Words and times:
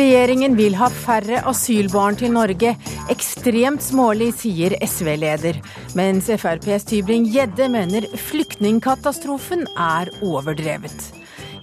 Regjeringen 0.00 0.54
vil 0.56 0.72
ha 0.80 0.86
færre 0.88 1.42
asylbarn 1.50 2.16
til 2.16 2.32
Norge. 2.32 2.70
Ekstremt 3.12 3.82
smålig, 3.84 4.30
sier 4.38 4.72
SV-leder. 4.80 5.58
Mens 5.98 6.30
FrPs 6.32 6.86
Tybring-Gjedde 6.88 7.66
mener 7.68 8.06
flyktningkatastrofen 8.30 9.66
er 9.76 10.08
overdrevet. 10.24 11.10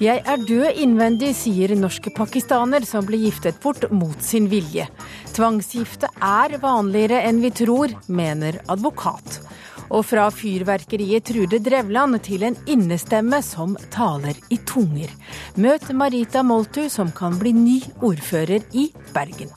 Jeg 0.04 0.22
er 0.22 0.44
død 0.46 0.78
innvendig, 0.84 1.32
sier 1.34 1.74
norske 1.80 2.14
pakistaner 2.14 2.86
som 2.86 3.08
ble 3.08 3.24
giftet 3.24 3.58
bort 3.64 3.88
mot 3.90 4.22
sin 4.22 4.52
vilje. 4.52 4.86
Tvangsgifte 5.34 6.12
er 6.22 6.60
vanligere 6.62 7.24
enn 7.26 7.42
vi 7.42 7.50
tror, 7.64 7.96
mener 8.06 8.62
advokat. 8.70 9.40
Og 9.88 10.04
fra 10.06 10.28
fyrverkeriet 10.34 11.30
Trude 11.30 11.60
Drevland 11.64 12.20
til 12.26 12.44
en 12.44 12.58
innestemme 12.68 13.40
som 13.46 13.78
taler 13.94 14.36
i 14.52 14.60
tunger. 14.68 15.12
Møt 15.56 15.88
Marita 15.96 16.44
Moltu, 16.44 16.90
som 16.92 17.14
kan 17.16 17.38
bli 17.40 17.54
ny 17.56 17.78
ordfører 18.04 18.68
i 18.76 18.90
Bergen. 19.16 19.54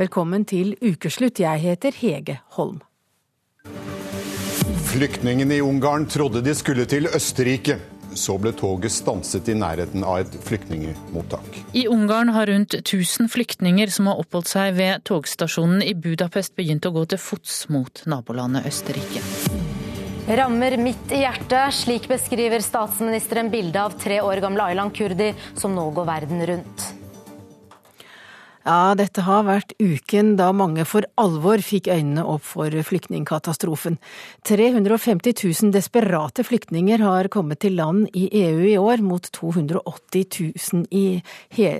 Velkommen 0.00 0.46
til 0.48 0.74
ukeslutt. 0.80 1.42
Jeg 1.42 1.60
heter 1.60 1.92
Hege 1.92 2.40
Holm. 2.56 2.80
Flyktningene 4.90 5.60
i 5.60 5.62
Ungarn 5.62 6.08
trodde 6.10 6.42
de 6.42 6.54
skulle 6.56 6.88
til 6.90 7.06
Østerrike. 7.14 7.76
Så 8.14 8.36
ble 8.42 8.52
toget 8.56 8.92
stanset 8.94 9.48
i 9.50 9.56
nærheten 9.58 10.04
av 10.06 10.22
et 10.24 10.36
flyktningemottak. 10.46 11.60
I 11.76 11.86
Ungarn 11.90 12.32
har 12.34 12.50
rundt 12.50 12.74
1000 12.74 13.30
flyktninger 13.30 13.92
som 13.92 14.10
har 14.10 14.20
oppholdt 14.22 14.50
seg 14.50 14.74
ved 14.78 15.04
togstasjonen 15.08 15.84
i 15.86 15.94
Budapest, 15.94 16.56
begynt 16.58 16.86
å 16.86 16.94
gå 16.94 17.06
til 17.10 17.22
fots 17.22 17.64
mot 17.72 18.02
nabolandet 18.10 18.66
Østerrike. 18.70 19.22
Rammer 20.30 20.76
midt 20.78 21.10
i 21.10 21.24
hjertet. 21.24 21.74
Slik 21.74 22.06
beskriver 22.10 22.62
statsministeren 22.62 23.50
bildet 23.50 23.82
av 23.82 23.98
tre 23.98 24.20
år 24.22 24.42
gamle 24.44 24.70
Aylan 24.70 24.92
Kurdi, 24.94 25.32
som 25.58 25.74
nå 25.74 25.88
går 25.96 26.06
verden 26.06 26.46
rundt. 26.52 26.90
Ja, 28.60 28.92
dette 28.92 29.22
har 29.24 29.46
vært 29.46 29.72
uken 29.80 30.34
da 30.36 30.50
mange 30.52 30.84
for 30.84 31.06
alvor 31.20 31.62
fikk 31.64 31.86
øynene 31.88 32.26
opp 32.28 32.44
for 32.44 32.74
flyktningkatastrofen. 32.84 33.96
350 34.44 35.32
000 35.32 35.72
desperate 35.72 36.44
flyktninger 36.44 37.00
har 37.00 37.30
kommet 37.32 37.62
til 37.64 37.78
land 37.78 38.10
i 38.12 38.26
EU 38.42 38.66
i 38.68 38.76
år, 38.76 39.00
mot 39.00 39.24
280 39.32 40.26
000 40.76 40.84
i, 40.92 41.22
he, 41.56 41.70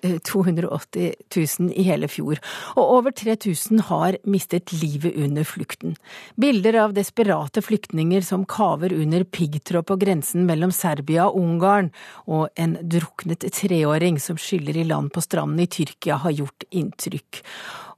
280 0.00 1.12
000 1.28 1.74
i 1.76 1.84
hele 1.84 2.08
fjor. 2.08 2.40
Og 2.72 2.94
over 2.96 3.12
3000 3.12 3.84
har 3.90 4.16
mistet 4.24 4.72
livet 4.80 5.20
under 5.20 5.44
flukten. 5.44 5.98
Bilder 6.40 6.80
av 6.86 6.96
desperate 6.96 7.60
flyktninger 7.60 8.24
som 8.24 8.48
kaver 8.48 8.96
under 8.96 9.26
piggtråd 9.28 9.90
på 9.92 9.98
grensen 10.00 10.48
mellom 10.48 10.72
Serbia 10.72 11.28
og 11.28 11.36
Ungarn, 11.44 11.92
og 12.24 12.48
en 12.56 12.78
druknet 12.80 13.44
treåring 13.60 14.16
som 14.16 14.40
skyller 14.40 14.80
i 14.80 14.88
land 14.88 15.12
på 15.12 15.20
stranden 15.20 15.60
i 15.60 15.68
Tyrkia, 15.68 16.16
har 16.24 16.29
gjort 16.34 16.66
inntrykk. 16.70 17.42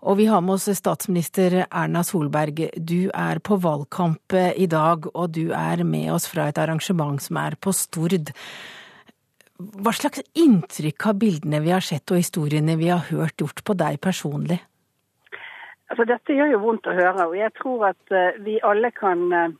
Og 0.02 0.19
vi 0.19 0.27
har 0.27 0.42
med 0.42 0.56
oss 0.56 0.66
statsminister 0.75 1.61
Erna 1.69 2.02
Solberg. 2.02 2.64
Du 2.75 3.11
er 3.14 3.38
på 3.38 3.58
valgkamp 3.62 4.34
i 4.34 4.66
dag, 4.66 5.06
og 5.14 5.34
du 5.36 5.52
er 5.55 5.84
med 5.86 6.11
oss 6.14 6.27
fra 6.30 6.48
et 6.50 6.58
arrangement 6.58 7.22
som 7.22 7.38
er 7.38 7.55
på 7.55 7.75
Stord. 7.77 8.33
Hva 9.62 9.92
slags 9.94 10.25
inntrykk 10.34 11.06
har 11.06 11.19
bildene 11.20 11.62
vi 11.62 11.70
har 11.70 11.84
sett 11.87 12.10
og 12.10 12.19
historiene 12.19 12.75
vi 12.81 12.91
har 12.91 13.04
hørt 13.12 13.38
gjort 13.38 13.62
på 13.62 13.76
deg 13.78 14.00
personlig? 14.03 14.59
Altså, 15.93 16.06
dette 16.09 16.34
gjør 16.34 16.54
jo 16.54 16.62
vondt 16.62 16.88
å 16.88 16.97
høre, 16.97 17.26
og 17.28 17.37
jeg 17.37 17.53
tror 17.60 17.91
at 17.93 18.14
uh, 18.16 18.38
vi 18.43 18.56
alle 18.64 18.88
kan 18.97 19.26
uh, 19.28 19.53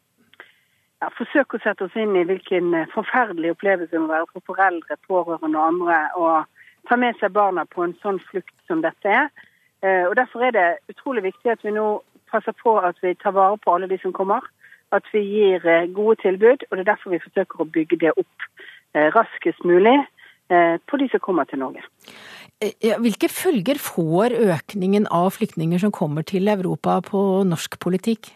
ja, 1.05 1.11
forsøke 1.19 1.59
å 1.59 1.63
sette 1.63 1.87
oss 1.87 1.99
inn 2.01 2.17
i 2.17 2.25
hvilken 2.27 2.73
forferdelig 2.95 3.53
opplevelse 3.53 3.93
det 3.93 4.01
må 4.01 4.09
være 4.11 4.31
for 4.33 4.47
foreldre, 4.55 4.99
pårørende 5.07 5.61
og 5.61 5.69
andre. 5.69 6.01
og 6.17 6.63
ta 6.89 6.97
med 6.99 7.19
seg 7.21 7.35
barna 7.37 7.65
på 7.69 7.85
en 7.85 7.95
sånn 8.03 8.19
flukt 8.31 8.55
som 8.73 8.83
dette 8.85 9.13
er. 9.21 9.29
Eh, 9.85 10.05
og 10.09 10.17
Derfor 10.17 10.47
er 10.47 10.57
det 10.57 10.67
utrolig 10.93 11.27
viktig 11.29 11.53
at 11.53 11.63
vi 11.67 11.75
nå 11.77 12.03
passer 12.33 12.55
på 12.65 12.79
at 12.81 12.99
vi 13.05 13.15
tar 13.21 13.37
vare 13.37 13.59
på 13.61 13.75
alle 13.75 13.91
de 13.91 13.99
som 14.03 14.15
kommer. 14.17 14.45
At 14.93 15.07
vi 15.13 15.23
gir 15.25 15.67
eh, 15.69 15.89
gode 15.95 16.17
tilbud. 16.25 16.67
og 16.71 16.77
Det 16.77 16.85
er 16.85 16.93
derfor 16.93 17.15
vi 17.15 17.25
forsøker 17.25 17.63
å 17.65 17.71
bygge 17.77 18.01
det 18.05 18.13
opp 18.17 18.49
eh, 18.95 19.09
raskest 19.17 19.65
mulig 19.65 20.01
på 20.53 20.99
de 21.01 21.07
som 21.09 21.21
kommer 21.25 21.47
til 21.49 21.63
Norge. 21.63 21.81
Hvilke 23.01 23.29
følger 23.33 23.79
får 23.81 24.35
økningen 24.53 25.07
av 25.09 25.31
flyktninger 25.33 25.81
som 25.81 25.95
kommer 25.95 26.27
til 26.29 26.51
Europa 26.53 26.99
på 27.07 27.21
norsk 27.49 27.79
politikk? 27.81 28.29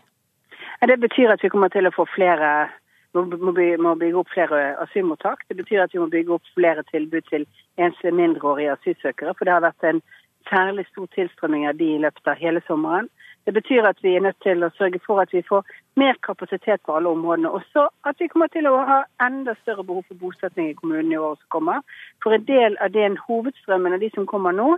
Det 0.80 0.96
betyr 1.02 1.34
at 1.34 1.44
vi 1.44 1.50
kommer 1.52 1.68
til 1.68 1.84
å 1.84 1.92
få 1.92 2.06
flere 2.14 2.70
må, 3.16 3.94
bygge 3.94 4.18
opp 4.18 4.32
flere 4.32 4.76
asylmottak. 4.82 5.44
Det 5.48 5.56
betyr 5.56 5.82
at 5.82 5.92
vi 5.92 6.00
må 6.00 6.08
bygge 6.12 6.32
opp 6.38 6.42
flere 6.54 6.82
tilbud 6.90 7.22
til 7.30 7.46
enslige 7.76 8.14
mindreårige 8.14 8.72
asylsøkere. 8.72 9.34
For 9.36 9.44
det 9.44 9.52
har 9.52 9.64
vært 9.64 9.84
en 9.84 10.02
særlig 10.50 10.86
stor 10.90 11.06
tilstrømming 11.14 11.66
av 11.68 11.78
de 11.78 11.94
i 11.94 12.02
løpet 12.02 12.28
av 12.30 12.40
hele 12.40 12.62
sommeren. 12.66 13.08
Det 13.46 13.54
betyr 13.54 13.86
at 13.86 14.00
vi 14.02 14.16
er 14.16 14.24
nødt 14.24 14.40
til 14.42 14.64
å 14.66 14.72
sørge 14.74 14.98
for 15.06 15.22
at 15.22 15.32
vi 15.34 15.42
får 15.46 15.66
mer 15.96 16.16
kapasitet 16.26 16.82
på 16.82 16.96
alle 16.96 17.12
områdene. 17.14 17.50
Også 17.50 17.86
at 18.10 18.18
vi 18.18 18.26
kommer 18.32 18.50
til 18.50 18.66
å 18.66 18.80
ha 18.88 19.02
enda 19.22 19.54
større 19.60 19.84
behov 19.86 20.02
for 20.08 20.18
bosetning 20.22 20.72
i 20.72 20.78
kommunene 20.80 21.14
i 21.14 21.20
året 21.20 21.38
som 21.44 21.52
kommer. 21.54 21.84
For 22.22 22.34
en 22.34 22.48
del 22.48 22.74
av 22.82 22.90
den 22.96 23.14
hovedstrømmen 23.28 23.94
av 23.94 24.02
de 24.02 24.10
som 24.16 24.26
kommer 24.26 24.56
nå, 24.56 24.72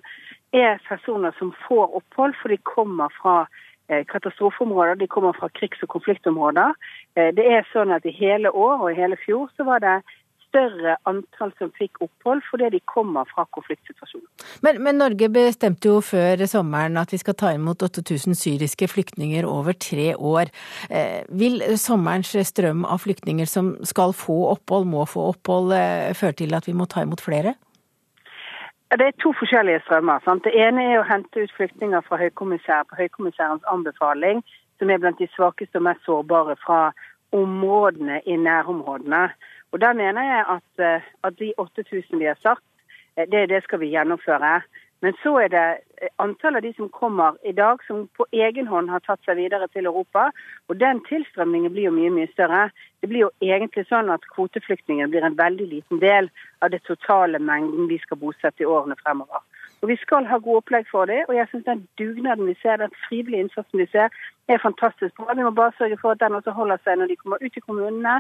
er 0.53 0.77
personer 0.89 1.33
som 1.39 1.55
får 1.65 1.97
opphold, 1.97 2.37
for 2.43 2.53
de 2.53 2.61
kommer 2.77 3.13
fra 3.23 3.47
Eh, 3.91 4.05
katastrofeområder. 4.05 4.95
De 4.95 5.07
kommer 5.07 5.33
fra 5.33 5.49
krigs- 5.49 5.83
og 5.83 5.89
konfliktområder. 5.89 6.75
Eh, 7.17 7.35
det 7.35 7.45
er 7.53 7.65
sånn 7.73 7.95
at 7.95 8.05
I 8.05 8.13
hele 8.13 8.51
år 8.53 8.83
og 8.83 8.91
i 8.93 8.99
hele 9.01 9.17
fjor 9.17 9.49
så 9.57 9.65
var 9.65 9.81
det 9.81 10.03
større 10.49 10.97
antall 11.09 11.53
som 11.59 11.71
fikk 11.79 12.01
opphold 12.05 12.43
fordi 12.49 12.71
de 12.75 12.81
kommer 12.89 13.29
fra 13.31 13.45
konfliktsituasjoner. 13.55 14.27
Men, 14.65 14.81
men, 14.85 14.99
Norge 14.99 15.29
bestemte 15.33 15.91
jo 15.91 16.01
før 16.05 16.45
sommeren 16.51 16.99
at 17.01 17.13
vi 17.15 17.21
skal 17.21 17.37
ta 17.39 17.53
imot 17.57 17.85
8000 17.85 18.37
syriske 18.39 18.89
flyktninger 18.91 19.47
over 19.49 19.77
tre 19.79 20.11
år. 20.17 20.53
Eh, 20.91 21.23
vil 21.29 21.61
sommerens 21.79 22.35
strøm 22.51 22.85
av 22.89 23.05
flyktninger 23.05 23.49
som 23.49 23.77
skal 23.87 24.17
få 24.17 24.41
opphold, 24.55 24.89
må 24.89 25.07
få 25.09 25.31
opphold, 25.35 25.73
eh, 25.77 26.15
føre 26.19 26.41
til 26.43 26.55
at 26.55 26.69
vi 26.69 26.77
må 26.77 26.89
ta 26.89 27.05
imot 27.07 27.25
flere? 27.25 27.55
Det 28.89 29.05
er 29.05 29.13
to 29.21 29.35
forskjellige 29.37 29.83
strømmer. 29.85 30.23
Sant? 30.25 30.45
Det 30.45 30.55
ene 30.57 30.87
er 30.89 31.03
å 31.03 31.09
hente 31.09 31.43
ut 31.45 31.53
flyktninger 31.53 32.01
fra 32.07 32.17
høykommissær 32.17 32.87
på 32.89 32.97
høykommissærens 32.97 33.67
anbefaling, 33.69 34.41
som 34.79 34.91
er 34.91 34.99
blant 35.03 35.21
de 35.21 35.29
svakeste 35.35 35.77
og 35.77 35.85
mest 35.85 36.07
sårbare 36.09 36.57
fra 36.65 36.93
områdene 37.37 38.23
i 38.25 38.37
nærområdene. 38.41 39.29
Og 39.73 39.81
Da 39.81 39.93
mener 39.93 40.23
jeg 40.23 40.45
at, 40.57 40.85
eh, 40.85 41.03
at 41.25 41.39
de 41.39 41.53
8000 41.59 42.19
vi 42.19 42.25
har 42.25 42.39
satt, 42.43 42.65
eh, 43.17 43.27
det, 43.31 43.49
det 43.49 43.63
skal 43.63 43.81
vi 43.81 43.93
gjennomføre. 43.93 44.61
Men 45.01 45.15
så 45.23 45.37
er 45.39 45.49
det 45.49 45.67
eh, 46.03 46.09
antallet 46.19 46.57
av 46.57 46.63
de 46.63 46.73
som 46.77 46.89
kommer 46.89 47.37
i 47.45 47.53
dag, 47.53 47.83
som 47.87 48.09
på 48.17 48.27
egen 48.33 48.67
hånd 48.67 48.91
har 48.91 49.05
tatt 49.07 49.23
seg 49.27 49.39
videre 49.39 49.69
til 49.69 49.87
Europa. 49.87 50.31
Og 50.69 50.81
den 50.81 51.03
tilstrømningen 51.07 51.73
blir 51.73 51.89
jo 51.89 51.95
mye 51.95 52.15
mye 52.15 52.31
større. 52.33 52.69
Det 53.01 53.11
blir 53.13 53.27
jo 53.27 53.31
egentlig 53.45 53.87
sånn 53.91 54.11
at 54.11 54.27
kvoteflyktninger 54.35 55.13
blir 55.13 55.27
en 55.27 55.39
veldig 55.39 55.69
liten 55.75 56.03
del 56.03 56.31
av 56.65 56.73
det 56.75 56.83
totale 56.89 57.39
mengden 57.39 57.87
vi 57.93 58.01
skal 58.03 58.19
bosette 58.19 58.65
i 58.65 58.71
årene 58.71 58.99
fremover. 59.05 59.45
Og 59.81 59.89
Vi 59.89 59.97
skal 60.03 60.27
ha 60.27 60.39
gode 60.43 60.63
opplegg 60.63 60.87
for 60.91 61.07
det, 61.11 61.21
og 61.29 61.35
jeg 61.37 61.47
syns 61.51 61.67
den 61.69 61.85
dugnaden 62.01 62.51
vi 62.51 62.57
ser, 62.63 62.81
den 62.83 62.95
frivillige 63.07 63.45
innsatsen 63.47 63.79
vi 63.79 63.87
ser, 63.93 64.09
er 64.49 64.63
fantastisk 64.63 65.15
bra. 65.17 65.35
Vi 65.37 65.45
må 65.47 65.53
bare 65.55 65.77
sørge 65.79 65.99
for 66.01 66.15
at 66.15 66.23
den 66.23 66.35
også 66.39 66.55
holder 66.57 66.81
seg 66.85 66.99
når 66.99 67.11
de 67.13 67.19
kommer 67.21 67.43
ut 67.45 67.59
i 67.59 67.65
kommunene, 67.67 68.15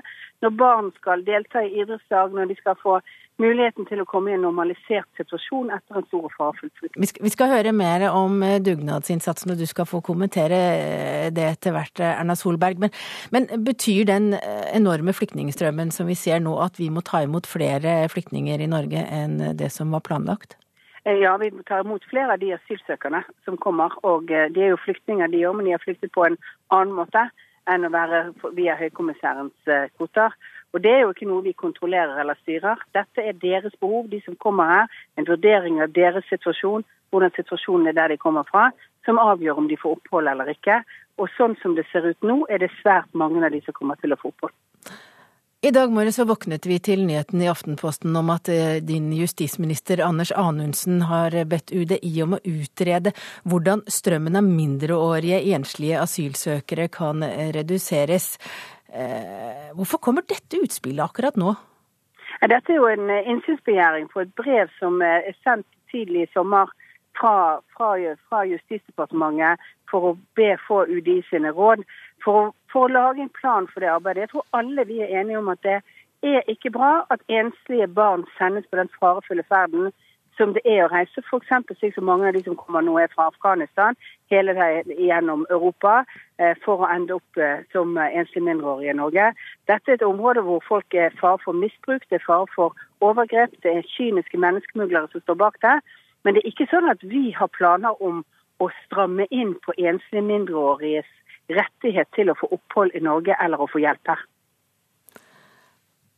når 0.44 0.58
barn 0.60 0.92
skal 0.98 1.24
delta 1.26 1.64
i 1.64 1.72
idrettslag, 1.82 2.36
når 2.36 2.52
de 2.52 2.58
skal 2.60 2.76
få 2.82 2.98
muligheten 3.38 3.86
til 3.86 4.02
å 4.02 4.06
komme 4.08 4.32
i 4.32 4.36
en 4.36 4.42
normalisert 4.42 5.08
situasjon 5.18 5.70
etter 5.74 6.00
en 6.00 6.06
stor 6.08 6.26
og 6.26 6.34
farefull 6.34 6.72
flukt. 6.78 7.20
Vi 7.22 7.32
skal 7.32 7.52
høre 7.52 7.72
mer 7.76 8.08
om 8.10 8.42
eh, 8.42 8.58
dugnadsinnsatsen, 8.62 9.54
og 9.54 9.62
du 9.62 9.66
skal 9.70 9.86
få 9.88 10.02
kommentere 10.04 10.58
eh, 10.58 11.26
det 11.34 11.46
etter 11.54 11.74
hvert, 11.76 12.02
eh, 12.02 12.18
Erna 12.18 12.34
Solberg. 12.38 12.82
Men, 12.82 12.94
men 13.34 13.46
betyr 13.66 14.08
den 14.10 14.32
enorme 14.74 15.14
flyktningstrømmen 15.14 15.94
som 15.94 16.10
vi 16.10 16.18
ser 16.18 16.42
nå, 16.42 16.56
at 16.62 16.82
vi 16.82 16.90
må 16.90 17.04
ta 17.06 17.22
imot 17.24 17.46
flere 17.50 18.00
flyktninger 18.10 18.62
i 18.62 18.70
Norge 18.70 19.06
enn 19.06 19.38
det 19.58 19.70
som 19.74 19.94
var 19.94 20.04
planlagt? 20.06 20.58
Ja, 21.04 21.36
vi 21.36 21.50
tar 21.66 21.84
imot 21.84 22.04
flere 22.10 22.34
av 22.34 22.40
de 22.42 22.52
asylsøkerne 22.56 23.22
som 23.44 23.56
kommer. 23.56 23.94
Og 24.02 24.26
de 24.28 24.62
er 24.64 24.72
jo 24.72 24.80
flyktninger, 24.82 25.30
de 25.30 25.44
òg, 25.46 25.56
men 25.56 25.68
de 25.68 25.76
har 25.76 25.84
flyktet 25.84 26.12
på 26.12 26.26
en 26.26 26.38
annen 26.74 26.96
måte 26.96 27.28
enn 27.68 27.84
å 27.84 27.92
være 27.92 28.22
via 28.56 28.76
høykommissærens 28.80 29.70
kvoter. 29.96 30.34
Og 30.72 30.82
Det 30.82 30.92
er 30.92 31.00
jo 31.00 31.12
ikke 31.14 31.28
noe 31.28 31.44
vi 31.46 31.54
kontrollerer 31.56 32.20
eller 32.20 32.36
styrer. 32.42 32.80
Dette 32.96 33.24
er 33.24 33.32
deres 33.40 33.74
behov, 33.80 34.08
de 34.12 34.20
som 34.24 34.36
kommer 34.36 34.68
her. 34.68 34.86
En 35.16 35.28
vurdering 35.28 35.80
av 35.82 35.94
deres 35.96 36.28
situasjon, 36.28 36.84
hvordan 37.10 37.32
situasjonen 37.36 37.88
er 37.88 37.96
der 37.96 38.12
de 38.12 38.20
kommer 38.20 38.44
fra, 38.50 38.68
som 39.04 39.20
avgjør 39.22 39.62
om 39.62 39.68
de 39.68 39.80
får 39.80 39.96
opphold 39.96 40.28
eller 40.28 40.52
ikke. 40.52 40.82
Og 41.18 41.30
sånn 41.36 41.56
som 41.62 41.74
det 41.74 41.86
ser 41.92 42.04
ut 42.04 42.20
nå, 42.22 42.42
er 42.52 42.60
det 42.60 42.70
svært 42.82 43.08
mange 43.12 43.40
av 43.44 43.54
de 43.54 43.62
som 43.64 43.76
kommer 43.76 43.96
til 44.02 44.12
å 44.12 44.20
få 44.20 44.34
opphold. 44.34 44.52
I 45.60 45.70
dag 45.70 45.90
morges 45.90 46.20
våknet 46.22 46.66
vi 46.70 46.76
til 46.78 47.00
nyheten 47.02 47.40
i 47.42 47.48
Aftenposten 47.50 48.14
om 48.14 48.28
at 48.30 48.46
eh, 48.46 48.76
din 48.78 49.08
justisminister 49.10 49.98
Anders 50.06 50.30
Anundsen 50.30 51.00
har 51.08 51.34
bedt 51.50 51.72
UDI 51.74 52.12
om 52.22 52.36
å 52.36 52.38
utrede 52.46 53.10
hvordan 53.42 53.82
strømmen 53.90 54.38
av 54.38 54.46
mindreårige 54.46 55.40
enslige 55.56 55.98
asylsøkere 55.98 56.86
kan 56.94 57.26
reduseres. 57.58 58.36
Eh, 58.94 59.74
hvorfor 59.74 59.98
kommer 59.98 60.22
dette 60.30 60.62
utspillet 60.62 61.02
akkurat 61.02 61.34
nå? 61.34 61.56
Dette 62.38 62.76
er 62.76 62.78
jo 62.78 62.86
en 62.92 63.10
innsynsbegjæring 63.18 64.06
på 64.14 64.22
et 64.22 64.30
brev 64.38 64.70
som 64.78 65.02
er 65.02 65.26
sendt 65.42 65.66
tidlig 65.90 66.28
i 66.28 66.32
sommer 66.36 66.70
fra, 67.18 67.58
fra, 67.74 67.96
fra 68.30 68.46
Justisdepartementet 68.46 69.58
for 69.90 70.12
å 70.12 70.16
be 70.38 70.52
få 70.68 70.84
UDI 70.86 71.18
sine 71.32 71.50
råd. 71.50 71.82
For, 72.28 72.50
for, 72.68 72.84
å 72.84 72.92
lage 72.92 73.22
en 73.24 73.30
plan 73.32 73.66
for 73.72 73.80
det 73.80 73.88
arbeidet. 73.88 74.26
Jeg 74.26 74.34
tror 74.34 74.58
alle 74.58 74.84
vi 74.84 74.98
er 75.00 75.14
enige 75.16 75.38
om 75.40 75.46
at 75.48 75.62
det 75.64 75.78
er 76.28 76.50
ikke 76.52 76.74
bra 76.74 77.06
at 77.14 77.22
enslige 77.32 77.86
barn 77.88 78.26
sendes 78.36 78.66
på 78.68 78.76
den 78.76 78.90
farefulle 78.98 79.46
ferden 79.48 79.88
som 80.36 80.52
det 80.52 80.60
er 80.68 80.82
å 80.84 80.90
reise, 80.92 81.22
f.eks. 81.24 81.48
slik 81.78 81.96
som 81.96 82.04
mange 82.06 82.28
av 82.28 82.36
de 82.36 82.42
som 82.44 82.58
kommer 82.60 82.84
nå 82.84 82.98
er 83.00 83.08
fra 83.14 83.30
Afghanistan, 83.32 83.96
hele 84.30 84.52
veien 84.58 84.92
gjennom 84.92 85.46
Europa, 85.48 86.02
eh, 86.36 86.52
for 86.66 86.84
å 86.84 86.90
ende 86.92 87.16
opp 87.16 87.40
eh, 87.40 87.64
som 87.72 87.96
enslige 87.96 88.44
mindreårige 88.44 88.92
i 88.92 88.98
Norge. 89.00 89.30
Dette 89.72 89.90
er 89.90 89.98
et 89.98 90.06
område 90.06 90.44
hvor 90.46 90.60
folk 90.68 90.94
er 90.94 91.16
fare 91.22 91.40
for 91.42 91.56
misbruk, 91.56 92.04
det 92.12 92.20
er 92.20 92.26
fare 92.28 92.46
for 92.52 92.76
overgrep, 93.00 93.56
det 93.64 93.72
er 93.72 93.90
kyniske 93.96 94.38
menneskesmuglere 94.44 95.10
som 95.14 95.24
står 95.24 95.40
bak 95.46 95.58
det. 95.64 95.78
Men 96.22 96.36
det 96.36 96.44
er 96.44 96.52
ikke 96.52 96.68
sånn 96.70 96.92
at 96.92 97.02
vi 97.02 97.30
har 97.34 97.50
planer 97.56 97.96
om 98.04 98.20
å 98.62 98.70
stramme 98.84 99.26
inn 99.34 99.56
på 99.64 99.74
enslige 99.80 100.28
mindreåriges 100.28 101.08
rettighet 101.48 102.10
til 102.16 102.30
å 102.30 102.36
få 102.38 102.50
opphold 102.58 102.94
i 102.94 103.04
Norge 103.04 103.36
eller 103.40 103.60
å 103.60 103.70
få 103.70 103.82
hjelp 103.82 104.12
her. 104.12 104.26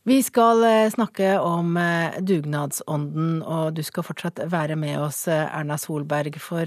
Vi 0.01 0.15
skal 0.25 0.63
eh, 0.65 0.87
snakke 0.89 1.35
om 1.45 1.75
eh, 1.77 2.15
dugnadsånden, 2.25 3.43
og 3.45 3.75
du 3.77 3.83
skal 3.85 4.05
fortsatt 4.07 4.39
være 4.49 4.73
med 4.73 4.95
oss, 4.97 5.27
eh, 5.29 5.43
Erna 5.45 5.75
Solberg. 5.77 6.39
For 6.41 6.65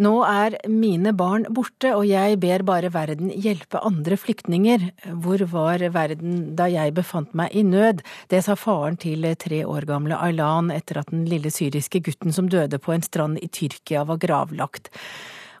nå 0.00 0.12
er 0.24 0.56
mine 0.64 1.12
barn 1.12 1.44
borte, 1.52 1.90
og 1.92 2.06
jeg 2.08 2.38
ber 2.40 2.64
bare 2.64 2.88
verden 2.94 3.28
hjelpe 3.36 3.82
andre 3.84 4.16
flyktninger. 4.16 4.88
Hvor 5.12 5.44
var 5.52 5.84
verden 5.92 6.56
da 6.56 6.70
jeg 6.72 6.96
befant 6.96 7.36
meg 7.36 7.52
i 7.52 7.66
nød? 7.68 8.00
Det 8.32 8.40
sa 8.46 8.56
faren 8.56 8.96
til 8.96 9.28
tre 9.36 9.60
år 9.68 9.84
gamle 9.92 10.16
Aylan 10.16 10.72
etter 10.72 11.02
at 11.02 11.12
den 11.12 11.28
lille 11.28 11.52
syriske 11.52 12.00
gutten 12.00 12.32
som 12.32 12.48
døde 12.48 12.80
på 12.80 12.96
en 12.96 13.04
strand 13.04 13.44
i 13.44 13.52
Tyrkia 13.52 14.08
var 14.08 14.24
gravlagt. 14.24 14.88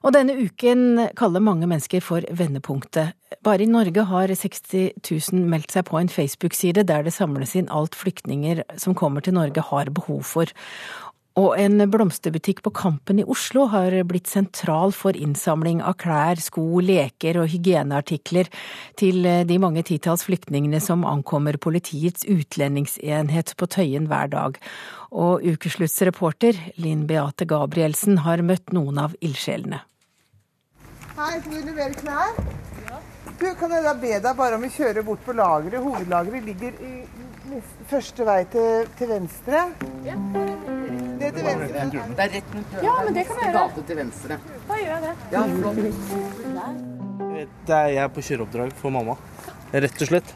Og 0.02 0.14
denne 0.16 0.34
uken 0.34 0.98
kaller 1.18 1.42
mange 1.42 1.68
mennesker 1.70 2.02
for 2.02 2.26
vendepunktet. 2.34 3.14
Bare 3.42 3.62
i 3.62 3.70
Norge 3.70 4.02
har 4.10 4.34
60 4.34 4.98
000 4.98 5.46
meldt 5.50 5.74
seg 5.74 5.86
på 5.86 6.00
en 6.00 6.10
Facebook-side 6.10 6.82
der 6.88 7.06
det 7.06 7.14
samles 7.14 7.54
inn 7.58 7.70
alt 7.70 7.94
flyktninger 7.98 8.64
som 8.82 8.98
kommer 8.98 9.22
til 9.22 9.38
Norge 9.38 9.62
har 9.70 9.90
behov 9.94 10.26
for. 10.26 10.50
Og 11.40 11.54
en 11.56 11.80
blomsterbutikk 11.88 12.60
på 12.66 12.72
Kampen 12.76 13.22
i 13.22 13.24
Oslo 13.24 13.64
har 13.72 13.94
blitt 14.04 14.28
sentral 14.28 14.92
for 14.92 15.16
innsamling 15.16 15.80
av 15.80 15.94
klær, 16.02 16.40
sko, 16.44 16.82
leker 16.84 17.38
og 17.40 17.48
hygieneartikler 17.54 18.50
til 19.00 19.24
de 19.48 19.56
mange 19.62 19.84
titalls 19.88 20.26
flyktningene 20.28 20.82
som 20.84 21.06
ankommer 21.08 21.56
politiets 21.56 22.26
utlendingsenhet 22.28 23.54
på 23.56 23.70
Tøyen 23.70 24.10
hver 24.10 24.28
dag. 24.34 24.60
Og 25.08 25.46
ukeslutts 25.54 26.02
reporter 26.04 26.58
Linn 26.76 27.06
Beate 27.08 27.48
Gabrielsen 27.48 28.20
har 28.26 28.44
møtt 28.44 28.76
noen 28.76 29.00
av 29.00 29.16
ildsjelene. 29.24 29.80
Hei, 31.12 31.40
skal 31.40 31.52
du 31.52 31.66
levere 31.68 31.94
klær? 31.98 32.36
Ja. 32.88 32.98
Du, 33.38 33.46
Kan 33.60 33.72
jeg 33.74 33.84
da 33.84 33.92
be 34.00 34.12
deg 34.24 34.36
bare 34.38 34.56
om 34.56 34.64
å 34.64 34.70
kjøre 34.72 35.02
bort 35.04 35.24
på 35.26 35.34
lageret? 35.36 35.82
Hovedlageret 35.84 36.46
ligger 36.46 36.78
i 36.88 36.92
første 37.90 38.24
vei 38.24 38.38
til, 38.52 38.88
til 38.96 39.10
venstre. 39.10 39.66
Ja. 40.06 40.16
Det 40.22 41.28
er 41.28 41.34
til 41.36 41.44
venstre. 41.46 41.68
Det 42.16 42.24
er 42.24 42.32
rett 42.36 42.56
rundt 42.56 42.78
ja, 42.86 42.94
men 43.04 43.18
det 43.18 43.26
kan 43.28 43.42
jeg 43.44 43.52
gate 43.58 43.84
til 43.90 44.00
venstre. 44.00 44.40
Da 44.70 44.80
gjør 44.80 44.92
jeg 44.94 45.02
det. 45.04 45.14
Ja, 45.34 45.44
Det 47.68 47.76
er 47.82 47.92
jeg 47.98 48.14
på 48.16 48.26
kjøreoppdrag 48.30 48.74
for 48.80 48.96
mamma. 48.96 49.18
Rett 49.72 50.02
og 50.06 50.08
slett. 50.14 50.34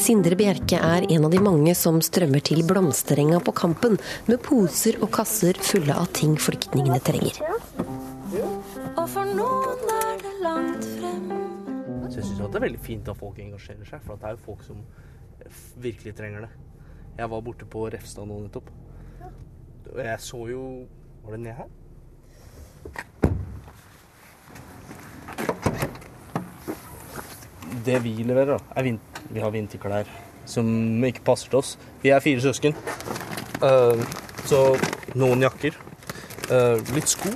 Sindre 0.00 0.32
Bjerke 0.32 0.78
er 0.80 1.04
en 1.12 1.26
av 1.26 1.32
de 1.34 1.38
mange 1.44 1.74
som 1.76 1.98
strømmer 2.00 2.40
til 2.48 2.62
blomsterenga 2.64 3.36
på 3.44 3.52
Kampen 3.52 3.98
med 4.30 4.38
poser 4.40 4.96
og 5.04 5.10
kasser 5.12 5.58
fulle 5.60 5.92
av 5.92 6.06
ting 6.16 6.38
flyktningene 6.40 6.96
trenger. 7.04 7.36
Og 8.94 9.04
for 9.12 9.28
noen 9.28 9.92
er 9.98 10.22
det 10.22 10.32
langt 10.40 10.86
frem. 10.94 11.26
Så 12.06 12.22
jeg 12.22 12.30
syns 12.30 12.40
det 12.40 12.48
er 12.62 12.64
veldig 12.64 12.80
fint 12.86 13.10
at 13.12 13.20
folk 13.20 13.42
engasjerer 13.44 13.90
seg, 13.90 14.00
for 14.06 14.16
det 14.16 14.30
er 14.30 14.38
jo 14.38 14.40
folk 14.46 14.64
som 14.64 14.80
virkelig 15.84 16.16
trenger 16.16 16.46
det. 16.46 16.50
Jeg 17.20 17.32
var 17.34 17.44
borte 17.50 17.68
på 17.68 17.84
Refstad 17.92 18.30
nå 18.30 18.40
nettopp. 18.46 18.72
Og 19.90 20.00
jeg 20.06 20.18
så 20.22 20.40
jo 20.48 20.64
Var 21.20 21.36
det 21.36 21.40
ned 21.44 21.54
her? 21.58 21.68
Det 27.84 28.00
vi 28.00 28.16
leverer, 28.24 28.56
da, 28.56 28.60
er 28.80 28.86
vinter 28.88 29.09
vi 29.28 29.42
har 29.44 29.52
vinterklær 29.54 30.08
som 30.50 31.04
ikke 31.06 31.24
passer 31.24 31.50
til 31.50 31.60
oss. 31.60 31.76
Vi 32.02 32.10
er 32.10 32.22
fire 32.24 32.42
søsken. 32.42 32.76
Uh, 33.62 34.00
så 34.48 34.74
noen 35.18 35.44
jakker. 35.44 35.76
Uh, 36.50 36.80
litt 36.94 37.10
sko. 37.10 37.32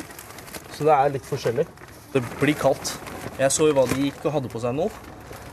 Så 0.74 0.86
det 0.86 0.94
er 0.94 1.12
litt 1.14 1.28
forskjellig. 1.28 1.66
Det 2.14 2.22
blir 2.40 2.56
kaldt. 2.58 2.96
Jeg 3.38 3.50
så 3.54 3.68
jo 3.68 3.76
hva 3.76 3.86
de 3.90 4.08
gikk 4.08 4.24
og 4.26 4.38
hadde 4.38 4.50
på 4.50 4.62
seg 4.62 4.74
nå. 4.76 4.88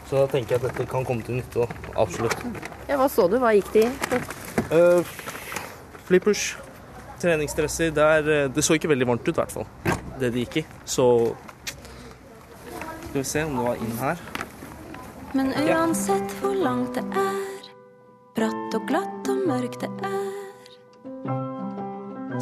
Så 0.10 0.20
da 0.20 0.26
tenker 0.32 0.56
jeg 0.56 0.62
at 0.62 0.68
dette 0.70 0.88
kan 0.92 1.06
komme 1.08 1.24
til 1.26 1.40
nytte. 1.40 1.68
Absolutt. 1.96 2.42
Ja, 2.90 2.98
Hva 3.00 3.08
så 3.12 3.28
du? 3.32 3.38
Hva 3.42 3.54
gikk 3.56 3.72
de 3.76 3.86
i? 3.88 4.20
Uh, 4.72 5.14
flippers. 6.10 6.52
Treningsdresser. 7.22 7.94
Der, 7.96 8.34
det 8.52 8.66
så 8.66 8.76
ikke 8.76 8.92
veldig 8.92 9.08
varmt 9.14 9.28
ut, 9.28 9.36
i 9.36 9.40
hvert 9.40 9.54
fall. 9.54 9.70
Det 10.20 10.34
de 10.34 10.46
gikk 10.46 10.62
i. 10.64 10.68
Så 10.86 11.08
Skal 13.12 13.22
vi 13.22 13.28
se 13.28 13.44
om 13.44 13.58
det 13.58 13.66
var 13.68 13.82
inn 13.84 13.98
her. 14.00 14.31
Men 15.34 15.54
uansett 15.54 16.34
hvor 16.42 16.56
langt 16.60 16.98
det 16.98 17.04
er, 17.16 17.68
bratt 18.36 18.74
og 18.76 18.88
glatt 18.90 19.30
og 19.32 19.46
mørkt 19.48 19.80
det 19.86 19.90
er, 20.04 20.32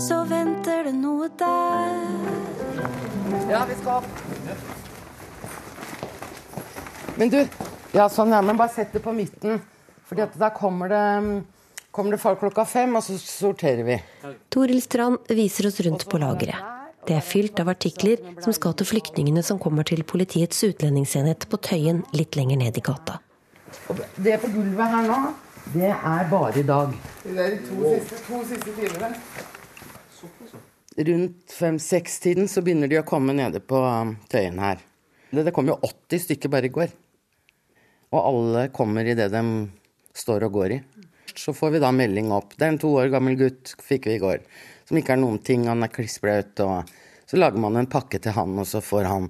så 0.02 0.24
venter 0.26 0.88
det 0.88 0.96
noe 0.98 1.28
der. 1.38 2.00
Ja, 3.52 3.62
vi 3.70 3.76
skal 3.78 4.00
opp. 4.00 4.24
Men 7.19 7.30
du 7.34 7.40
Ja, 7.94 8.06
sånn, 8.10 8.30
ja. 8.34 8.42
Men 8.46 8.58
bare 8.58 8.69
sett 8.74 8.94
det 8.94 9.02
på 9.02 9.14
midten. 9.18 9.62
Fordi 10.10 10.22
at 10.26 10.36
da 10.38 10.50
kommer 10.54 10.90
det, 10.90 11.06
kommer 11.92 12.14
det 12.14 12.22
folk 12.22 12.42
klokka 12.42 12.66
fem, 12.69 12.94
og 12.98 13.02
så 13.06 13.18
sorterer 13.22 13.86
vi. 13.86 13.98
Toril 14.54 14.81
Strand 14.81 15.30
viser 15.30 15.69
oss 15.69 15.81
rundt 15.86 16.06
på 16.10 16.22
lageret. 16.22 16.79
Det 17.09 17.16
er 17.18 17.25
fylt 17.25 17.57
av 17.57 17.71
artikler 17.71 18.19
som 18.37 18.54
skal 18.54 18.75
til 18.78 18.85
flyktningene 18.85 19.42
som 19.42 19.57
kommer 19.57 19.87
til 19.89 20.04
politiets 20.06 20.59
utlendingsenhet 20.68 21.47
på 21.49 21.57
Tøyen 21.66 22.04
litt 22.13 22.37
lenger 22.37 22.59
ned 22.61 22.78
i 22.78 22.83
gata. 22.85 23.16
Det 24.13 24.35
på 24.44 24.51
gulvet 24.54 24.94
her 24.94 25.07
nå, 25.07 25.18
det 25.73 25.89
er 25.89 26.30
bare 26.30 26.61
i 26.61 26.66
dag. 26.69 26.94
Det 27.23 27.33
er 27.33 27.56
de 27.56 27.59
to 27.66 27.95
siste, 27.95 28.21
to 28.28 28.44
siste 28.51 28.75
timene. 28.78 29.09
Rundt 31.09 31.57
fem-seks-tiden 31.57 32.51
så 32.51 32.61
begynner 32.61 32.94
de 32.94 33.01
å 33.01 33.07
komme 33.09 33.33
nede 33.33 33.57
på 33.57 33.81
um, 33.81 34.13
Tøyen 34.30 34.61
her. 34.61 34.85
Det, 35.33 35.47
det 35.49 35.57
kom 35.57 35.73
jo 35.73 35.81
80 35.81 36.25
stykker 36.28 36.54
bare 36.54 36.69
i 36.69 36.75
går. 36.78 36.97
Og 38.13 38.21
alle 38.21 38.68
kommer 38.75 39.09
i 39.09 39.18
det 39.18 39.31
de 39.33 39.47
står 40.13 40.45
og 40.45 40.61
går 40.61 40.78
i. 40.78 40.83
Så 41.33 41.57
får 41.57 41.73
vi 41.73 41.81
da 41.81 41.89
melding 41.89 42.30
opp. 42.35 42.54
Det 42.54 42.68
er 42.68 42.75
en 42.75 42.83
to 42.85 42.99
år 43.01 43.09
gammel 43.09 43.39
gutt, 43.39 43.80
fikk 43.81 44.11
vi 44.11 44.19
i 44.19 44.28
går 44.28 44.45
som 44.90 44.98
ikke 44.98 45.14
er 45.14 45.22
noen 45.22 45.40
ting. 45.46 45.68
Han 45.69 45.86
er 45.86 45.94
klissblaut. 45.94 46.60
Og 46.66 47.30
så 47.30 47.38
lager 47.38 47.62
man 47.62 47.78
en 47.78 47.90
pakke 47.90 48.19
til 48.22 48.34
han, 48.34 48.58
og 48.58 48.66
så 48.68 48.81
får 48.81 49.10
han 49.10 49.30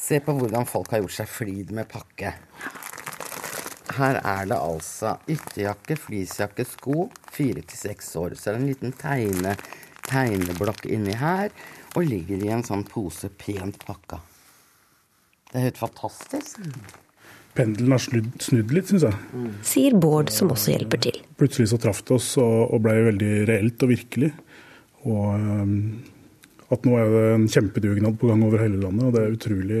se 0.00 0.22
på 0.24 0.32
hvordan 0.38 0.68
folk 0.68 0.94
har 0.94 1.02
gjort 1.02 1.18
seg 1.18 1.28
flid 1.28 1.74
med 1.76 1.90
pakke. 1.90 2.32
Her 3.90 4.20
er 4.22 4.46
det 4.48 4.56
altså 4.56 5.18
ytterjakke, 5.28 5.98
fleecejakke, 6.00 6.64
sko. 6.64 7.10
Fire 7.30 7.60
til 7.60 7.76
seks 7.76 8.14
år. 8.16 8.38
Så 8.38 8.50
er 8.50 8.56
det 8.56 8.62
en 8.62 8.70
liten 8.70 8.96
tegne, 8.96 9.52
tegneblokk 10.08 10.88
inni 10.88 11.18
her. 11.20 11.52
Og 11.98 12.06
ligger 12.06 12.40
i 12.40 12.52
en 12.54 12.64
sånn 12.64 12.86
pose 12.88 13.28
pent 13.36 13.76
pakka. 13.84 14.22
Det 15.50 15.58
er 15.58 15.66
helt 15.66 15.80
fantastisk. 15.82 16.62
Pendelen 17.58 17.92
har 17.92 18.00
snudd, 18.00 18.30
snudd 18.40 18.72
litt, 18.72 18.88
syns 18.88 19.08
jeg. 19.08 19.46
Sier 19.66 19.96
Bård, 19.98 20.30
som 20.32 20.52
også 20.54 20.76
hjelper 20.76 21.02
til. 21.02 21.18
Plutselig 21.36 21.72
så 21.72 21.80
traff 21.82 22.04
det 22.06 22.14
oss 22.14 22.30
og, 22.40 22.70
og 22.70 22.84
blei 22.86 22.94
veldig 23.10 23.32
reelt 23.50 23.84
og 23.84 23.90
virkelig. 23.90 24.30
Og 25.08 25.28
ehm, 25.34 25.76
at 26.70 26.86
nå 26.86 26.96
er 27.00 27.08
det 27.10 27.22
en 27.34 27.46
kjempedugnad 27.50 28.18
på 28.20 28.28
gang 28.30 28.42
over 28.46 28.62
hele 28.62 28.78
landet, 28.78 29.08
og 29.08 29.14
det 29.14 29.22
er 29.22 29.34
utrolig 29.34 29.80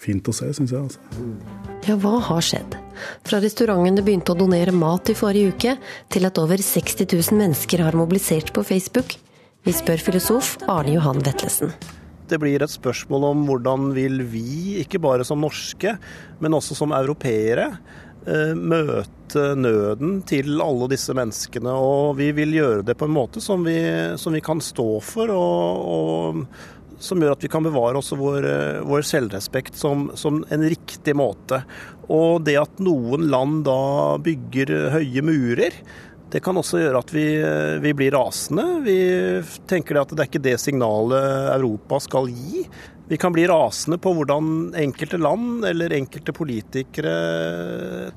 fint 0.00 0.28
å 0.28 0.34
se, 0.34 0.48
syns 0.56 0.72
jeg. 0.72 0.86
Altså. 0.88 1.26
Ja, 1.86 1.96
hva 2.00 2.14
har 2.24 2.44
skjedd? 2.46 2.76
Fra 3.28 3.40
restaurantene 3.42 4.04
begynte 4.04 4.32
å 4.32 4.38
donere 4.38 4.72
mat 4.74 5.12
i 5.12 5.16
forrige 5.18 5.52
uke, 5.52 5.74
til 6.12 6.28
at 6.28 6.40
over 6.40 6.62
60 6.64 7.04
000 7.04 7.40
mennesker 7.42 7.84
har 7.84 7.98
mobilisert 7.98 8.54
på 8.56 8.64
Facebook. 8.66 9.18
Vi 9.62 9.74
spør 9.76 10.00
filosof 10.02 10.56
Arne 10.72 10.96
Johan 10.96 11.20
Vetlesen. 11.22 11.74
Det 12.32 12.38
blir 12.40 12.64
et 12.64 12.72
spørsmål 12.72 13.26
om 13.28 13.42
hvordan 13.44 13.90
vil 13.92 14.22
vi, 14.24 14.80
ikke 14.80 15.02
bare 15.04 15.26
som 15.28 15.42
norske, 15.42 15.98
men 16.40 16.56
også 16.56 16.78
som 16.78 16.94
europeere, 16.96 17.68
Eh, 17.76 18.11
møte 18.56 19.46
nøden 19.56 20.20
til 20.28 20.60
alle 20.62 20.88
disse 20.92 21.14
menneskene. 21.16 21.72
Og 21.72 22.18
vi 22.20 22.30
vil 22.36 22.54
gjøre 22.56 22.84
det 22.86 22.96
på 23.00 23.08
en 23.08 23.16
måte 23.16 23.42
som 23.42 23.64
vi, 23.66 23.78
som 24.20 24.36
vi 24.36 24.42
kan 24.44 24.60
stå 24.62 24.88
for, 25.04 25.32
og, 25.32 25.88
og 25.96 27.00
som 27.02 27.22
gjør 27.22 27.34
at 27.34 27.44
vi 27.44 27.50
kan 27.50 27.64
bevare 27.66 27.98
også 27.98 28.18
vår, 28.20 28.46
vår 28.86 29.04
selvrespekt 29.06 29.78
som, 29.78 30.10
som, 30.18 30.42
en 30.54 30.66
riktig 30.70 31.16
måte. 31.18 31.62
Og 32.12 32.42
det 32.46 32.58
at 32.60 32.82
noen 32.82 33.26
land 33.32 33.62
da 33.66 34.18
bygger 34.22 34.92
høye 34.94 35.24
murer, 35.26 35.76
det 36.32 36.40
kan 36.40 36.56
også 36.56 36.80
gjøre 36.80 37.00
at 37.02 37.10
vi, 37.12 37.26
vi 37.84 37.92
blir 37.96 38.14
rasende. 38.16 38.64
Vi 38.86 38.96
tenker 39.68 40.00
at 40.00 40.14
det 40.14 40.24
er 40.24 40.30
ikke 40.30 40.40
det 40.46 40.56
signalet 40.62 41.52
Europa 41.58 42.00
skal 42.00 42.30
gi. 42.32 42.62
Vi 43.12 43.18
kan 43.20 43.34
bli 43.34 43.44
rasende 43.50 43.98
på 44.00 44.14
hvordan 44.16 44.72
enkelte 44.80 45.18
land 45.20 45.66
eller 45.68 45.92
enkelte 45.92 46.32
politikere 46.32 47.12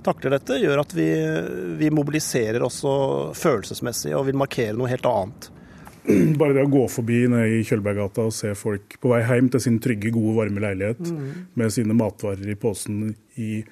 takler 0.05 0.38
dette. 0.38 0.62
Gjør 0.62 0.86
at 0.86 0.95
vi, 0.95 1.10
vi 1.81 1.91
mobiliserer 1.91 2.63
også 2.63 2.93
følelsesmessig 3.36 4.15
og 4.15 4.29
vil 4.29 4.39
markere 4.39 4.77
noe 4.79 4.93
helt 4.93 5.10
annet. 5.12 5.50
Bare 6.39 6.55
det 6.55 6.63
å 6.63 6.72
gå 6.72 6.86
forbi 6.91 7.25
ned 7.34 7.57
i 7.57 7.63
Kjølberggata 7.67 8.29
og 8.29 8.36
se 8.38 8.53
folk 8.55 8.95
på 9.01 9.12
vei 9.12 9.24
hjem 9.25 9.51
til 9.51 9.65
sin 9.65 9.81
trygge, 9.84 10.13
gode, 10.15 10.38
varme 10.38 10.63
leilighet 10.63 11.03
mm. 11.03 11.25
med 11.60 11.74
sine 11.75 11.98
matvarer 11.98 12.48
i 12.48 12.55
posen 12.62 13.10
i, 13.36 13.65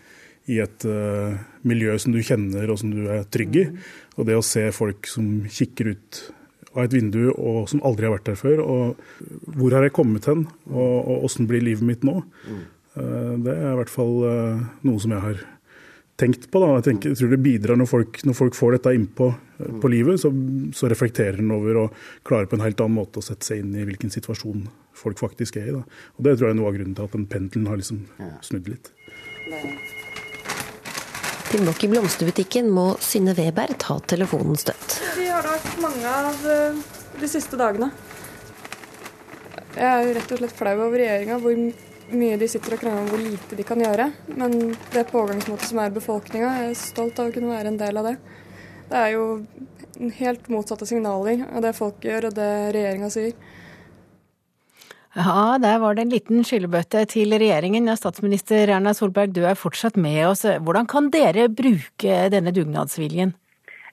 i 0.51 0.59
et 0.63 0.85
uh, 0.89 1.35
miljø 1.67 1.95
som 2.01 2.15
du 2.15 2.19
kjenner 2.25 2.71
og 2.71 2.79
som 2.81 2.91
du 2.91 3.05
er 3.07 3.27
trygg 3.31 3.59
i. 3.61 3.65
Mm. 3.71 3.83
Og 4.17 4.27
det 4.27 4.37
å 4.37 4.45
se 4.45 4.65
folk 4.75 5.07
som 5.09 5.29
kikker 5.47 5.93
ut 5.93 6.21
av 6.73 6.87
et 6.87 6.95
vindu 6.95 7.27
og 7.31 7.67
som 7.69 7.83
aldri 7.85 8.07
har 8.07 8.15
vært 8.15 8.31
der 8.31 8.39
før, 8.39 8.63
og 8.65 9.57
hvor 9.57 9.75
har 9.77 9.85
jeg 9.85 9.95
kommet 9.95 10.27
hen, 10.29 10.47
og, 10.71 10.93
og 10.99 11.27
åssen 11.29 11.47
blir 11.49 11.63
livet 11.63 11.85
mitt 11.85 12.05
nå, 12.05 12.19
mm. 12.23 12.61
uh, 12.97 13.33
det 13.45 13.55
er 13.55 13.71
i 13.71 13.79
hvert 13.81 13.93
fall 13.93 14.15
uh, 14.25 14.63
noe 14.85 15.03
som 15.03 15.15
jeg 15.15 15.27
har 15.29 15.43
tenkt 16.19 16.49
på. 16.51 16.61
Da. 16.61 16.75
Jeg, 16.77 16.85
tenker, 16.89 17.13
jeg 17.13 17.21
tror 17.21 17.33
det 17.33 17.41
bidrar 17.45 17.79
når 17.79 17.89
folk, 17.89 18.21
når 18.27 18.37
folk 18.37 18.57
får 18.57 18.77
dette 18.77 18.95
innpå 18.97 19.29
eh, 19.31 19.73
på 19.81 19.91
livet, 19.91 20.21
så, 20.21 20.31
så, 20.75 20.89
reflekterer 20.91 21.41
en 21.41 21.55
over 21.55 21.81
og 21.85 22.05
klarer 22.27 22.49
på 22.49 22.59
en 22.59 22.65
helt 22.65 22.83
annen 22.83 22.99
måte 22.99 23.21
å 23.21 23.25
sette 23.25 23.47
seg 23.49 23.63
inn 23.63 23.73
i 23.77 23.87
hvilken 23.87 24.13
situasjon 24.13 24.67
folk 24.97 25.21
faktisk 25.21 25.57
er 25.61 25.71
i. 25.71 25.75
Da. 25.79 25.83
Og 26.17 26.27
Det 26.27 26.37
tror 26.37 26.49
jeg 26.49 26.57
er 26.57 26.61
noe 26.61 26.71
av 26.71 26.77
grunnen 26.77 26.95
til 26.97 27.09
at 27.09 27.17
den 27.17 27.27
pendelen 27.31 27.69
har 27.71 27.81
liksom 27.81 28.05
snudd 28.45 28.71
litt. 28.71 28.93
Tilbake 31.53 31.85
i 31.85 31.89
blomsterbutikken 31.91 32.69
må 32.73 32.95
Synne 32.97 33.35
Weber 33.37 33.75
ta 33.77 33.99
telefonen 34.09 34.55
støtt. 34.57 34.95
Vi 35.13 35.27
har 35.29 35.45
vært 35.45 35.75
mange 35.83 36.09
av 36.09 36.47
eh, 36.49 36.79
de 37.19 37.27
siste 37.29 37.59
dagene. 37.61 37.91
Jeg 39.75 39.85
er 39.85 40.09
rett 40.17 40.33
og 40.33 40.41
slett 40.41 40.55
flau 40.57 40.73
over 40.79 40.97
regjeringa, 40.97 41.37
hvor 41.43 41.59
mye 42.17 42.39
de 42.41 42.47
sitter 42.49 42.73
og 42.73 42.81
krangler 42.81 43.03
om 43.03 43.11
hvor 43.11 43.21
lite 43.21 43.59
de 43.59 43.67
kan 43.69 43.85
gjøre. 43.85 44.07
Men 44.33 44.73
det 44.95 45.05
pågangsmotet 45.11 45.69
som 45.69 45.83
er 45.83 45.93
befolkninga, 45.93 46.49
er 46.55 46.67
jeg 46.71 46.79
stolt 46.81 47.21
av 47.21 47.29
å 47.29 47.35
kunne 47.37 47.53
være 47.53 47.69
en 47.69 47.77
del 47.83 48.01
av 48.01 48.09
det. 48.09 48.15
Det 48.89 49.03
er 49.03 49.13
jo 49.13 49.27
helt 50.23 50.49
motsatte 50.49 50.89
signaler 50.89 51.45
av 51.51 51.61
det 51.67 51.75
folk 51.77 52.01
gjør 52.01 52.31
og 52.31 52.39
det 52.39 52.51
regjeringa 52.73 53.13
sier. 53.13 53.37
Ja, 55.13 55.59
der 55.61 55.77
var 55.77 55.93
det 55.93 56.07
en 56.07 56.09
liten 56.09 56.41
skyllebøtte 56.41 57.03
til 57.11 57.35
regjeringen. 57.37 57.85
Ja, 57.85 57.93
statsminister 57.93 58.71
Erna 58.73 58.95
Solberg, 58.97 59.35
du 59.35 59.43
er 59.45 59.53
fortsatt 59.53 59.93
med 59.93 60.23
oss. 60.25 60.41
Hvordan 60.41 60.87
kan 60.89 61.11
dere 61.13 61.51
bruke 61.53 62.15
denne 62.33 62.53
dugnadsviljen? 62.55 63.35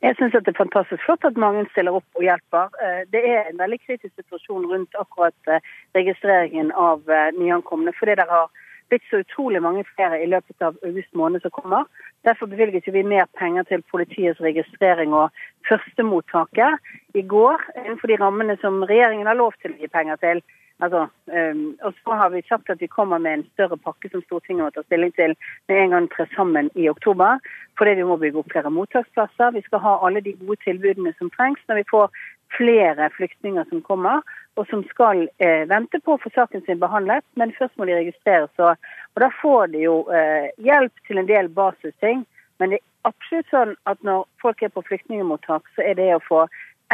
Jeg 0.01 0.17
syns 0.17 0.33
det 0.33 0.49
er 0.49 0.57
fantastisk 0.57 1.03
flott 1.05 1.27
at 1.29 1.37
mange 1.37 1.67
stiller 1.75 1.99
opp 1.99 2.17
og 2.17 2.25
hjelper. 2.25 2.73
Eh, 2.81 3.03
det 3.13 3.21
er 3.21 3.51
en 3.51 3.61
veldig 3.61 3.79
kritisk 3.83 4.15
situasjon 4.17 4.65
rundt 4.71 4.97
akkurat 4.97 5.53
eh, 5.53 5.61
registreringen 5.99 6.73
av 6.73 7.05
eh, 7.05 7.29
nyankomne. 7.37 7.93
Fordi 7.99 8.17
det 8.17 8.25
har 8.31 8.49
blitt 8.91 9.07
så 9.11 9.23
utrolig 9.23 9.63
mange 9.63 9.85
flere 9.95 10.21
i 10.23 10.29
løpet 10.31 10.63
av 10.67 10.79
august 10.87 11.13
måned 11.17 11.43
som 11.43 11.55
kommer. 11.55 11.89
Derfor 12.27 12.51
bevilget 12.51 12.89
vi 12.93 13.03
mer 13.07 13.27
penger 13.39 13.69
til 13.69 13.85
politiets 13.93 14.41
registrering 14.45 15.15
og 15.17 15.31
førstemottaket 15.69 16.79
i 17.15 17.23
går, 17.23 17.63
innenfor 17.85 18.11
de 18.11 18.19
rammene 18.21 18.59
som 18.61 18.83
regjeringen 18.83 19.31
har 19.31 19.39
lov 19.39 19.55
til 19.63 19.75
å 19.75 19.81
gi 19.81 19.93
penger 19.93 20.21
til. 20.25 20.43
Altså, 20.81 21.07
um, 21.29 21.65
og 21.85 21.93
så 22.01 22.17
har 22.17 22.31
vi 22.33 22.41
sagt 22.49 22.71
at 22.73 22.81
vi 22.81 22.89
kommer 22.89 23.19
med 23.21 23.35
en 23.35 23.47
større 23.53 23.77
pakke 23.77 24.09
som 24.09 24.23
Stortinget 24.25 24.65
må 24.65 24.71
ta 24.73 24.85
stilling 24.87 25.13
til 25.13 25.35
med 25.69 25.77
en 25.77 25.95
gang 25.95 26.07
tre 26.13 26.25
sammen 26.35 26.71
i 26.75 26.89
oktober. 26.89 27.41
Fordi 27.79 27.99
vi 27.99 28.07
må 28.09 28.17
bygge 28.21 28.41
opp 28.41 28.53
flere 28.53 28.73
mottaksplasser. 28.73 29.53
Vi 29.57 29.65
skal 29.67 29.85
ha 29.85 29.99
alle 30.07 30.25
de 30.25 30.33
gode 30.41 30.57
tilbudene 30.65 31.13
som 31.19 31.33
trengs 31.37 31.61
når 31.69 31.83
vi 31.83 31.91
får 31.93 32.09
flere 32.57 33.11
flyktninger 33.17 33.69
som 33.69 33.83
kommer, 33.83 34.25
og 34.59 34.67
som 34.69 34.83
skal 34.91 35.25
eh, 35.39 35.63
vente 35.71 36.01
på 36.03 36.15
å 36.15 36.21
få 36.21 36.33
saken 36.35 36.65
sin 36.67 36.81
behandlet. 36.83 37.25
Men 37.39 37.55
først 37.57 37.77
må 37.79 37.87
de 37.89 37.99
registreres. 37.99 38.51
Og, 38.59 38.91
og 39.15 39.23
da 39.23 39.31
får 39.41 39.71
de 39.75 39.85
jo 39.85 39.97
eh, 40.15 40.51
hjelp 40.63 41.07
til 41.07 41.23
en 41.23 41.31
del 41.31 41.51
basisting. 41.55 42.25
Men 42.61 42.75
det 42.75 42.81
er 42.81 43.11
absolutt 43.11 43.53
sånn 43.53 43.77
at 43.91 44.03
når 44.07 44.27
folk 44.43 44.63
er 44.63 44.73
på 44.75 44.85
flyktningmottak, 44.89 45.69
så 45.77 45.87
er 45.87 45.97
det 46.01 46.11
å 46.17 46.25
få 46.25 46.45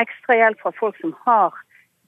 ekstra 0.01 0.37
hjelp 0.39 0.61
fra 0.63 0.75
folk 0.77 0.99
som 1.01 1.15
har 1.25 1.57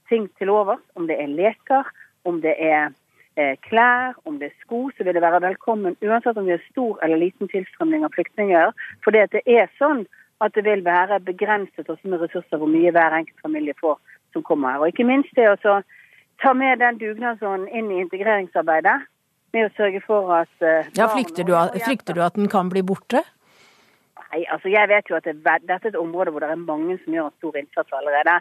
ting 0.09 0.29
til 0.41 0.53
overs, 0.53 0.85
om 0.97 1.09
det 1.09 1.19
er 1.21 1.33
leker, 1.33 1.89
om 2.29 2.39
det 2.45 2.55
er 2.63 2.93
eh, 3.37 3.57
klær, 3.65 4.15
om 4.29 4.39
det 4.41 4.51
er 4.51 4.61
sko, 4.63 4.87
så 4.97 5.05
vil 5.05 5.17
det 5.17 5.25
være 5.25 5.43
velkommen 5.45 5.97
uansett 6.05 6.39
om 6.39 6.49
det 6.49 6.59
er 6.59 6.69
stor 6.69 7.01
eller 7.05 7.21
liten 7.21 7.51
tilstrømning 7.51 8.07
av 8.07 8.15
flyktninger. 8.17 8.73
For 9.05 9.17
det 9.17 9.43
er 9.45 9.73
sånn 9.81 10.07
at 10.45 10.55
det 10.55 10.65
vil 10.69 10.85
være 10.87 11.19
begrenset 11.27 11.89
også 11.89 12.09
med 12.09 12.23
ressurser 12.23 12.61
hvor 12.61 12.71
mye 12.71 12.93
hver 12.95 13.17
enkelt 13.17 13.43
familie 13.43 13.75
får 13.81 13.99
som 14.33 14.45
kommer 14.47 14.75
her. 14.75 14.83
Og 14.83 14.93
ikke 14.93 15.07
minst 15.09 15.33
det 15.37 15.49
å 15.51 15.79
ta 16.43 16.53
med 16.55 16.83
den 16.83 17.01
dugnadsånden 17.01 17.69
inn 17.69 17.91
i 17.93 18.03
integreringsarbeidet. 18.05 18.99
Med 19.57 19.65
å 19.65 19.75
sørge 19.79 20.03
for 20.05 20.29
at 20.37 20.51
uh, 20.61 20.85
Ja, 20.93 21.07
frykter 21.09 21.47
du, 21.49 21.55
frykter 21.81 22.13
du 22.13 22.21
at 22.21 22.37
den 22.37 22.51
kan 22.53 22.69
bli 22.69 22.83
borte? 22.85 23.23
Nei, 24.29 24.43
altså 24.53 24.69
jeg 24.69 24.91
vet 24.91 25.09
jo 25.09 25.17
at 25.17 25.25
det, 25.25 25.39
dette 25.41 25.79
er 25.79 25.95
et 25.95 25.97
område 25.97 26.35
hvor 26.35 26.45
det 26.45 26.51
er 26.53 26.61
mange 26.61 26.99
som 27.01 27.15
gjør 27.17 27.31
en 27.31 27.39
stor 27.41 27.57
innsats 27.57 27.95
allerede. 27.97 28.35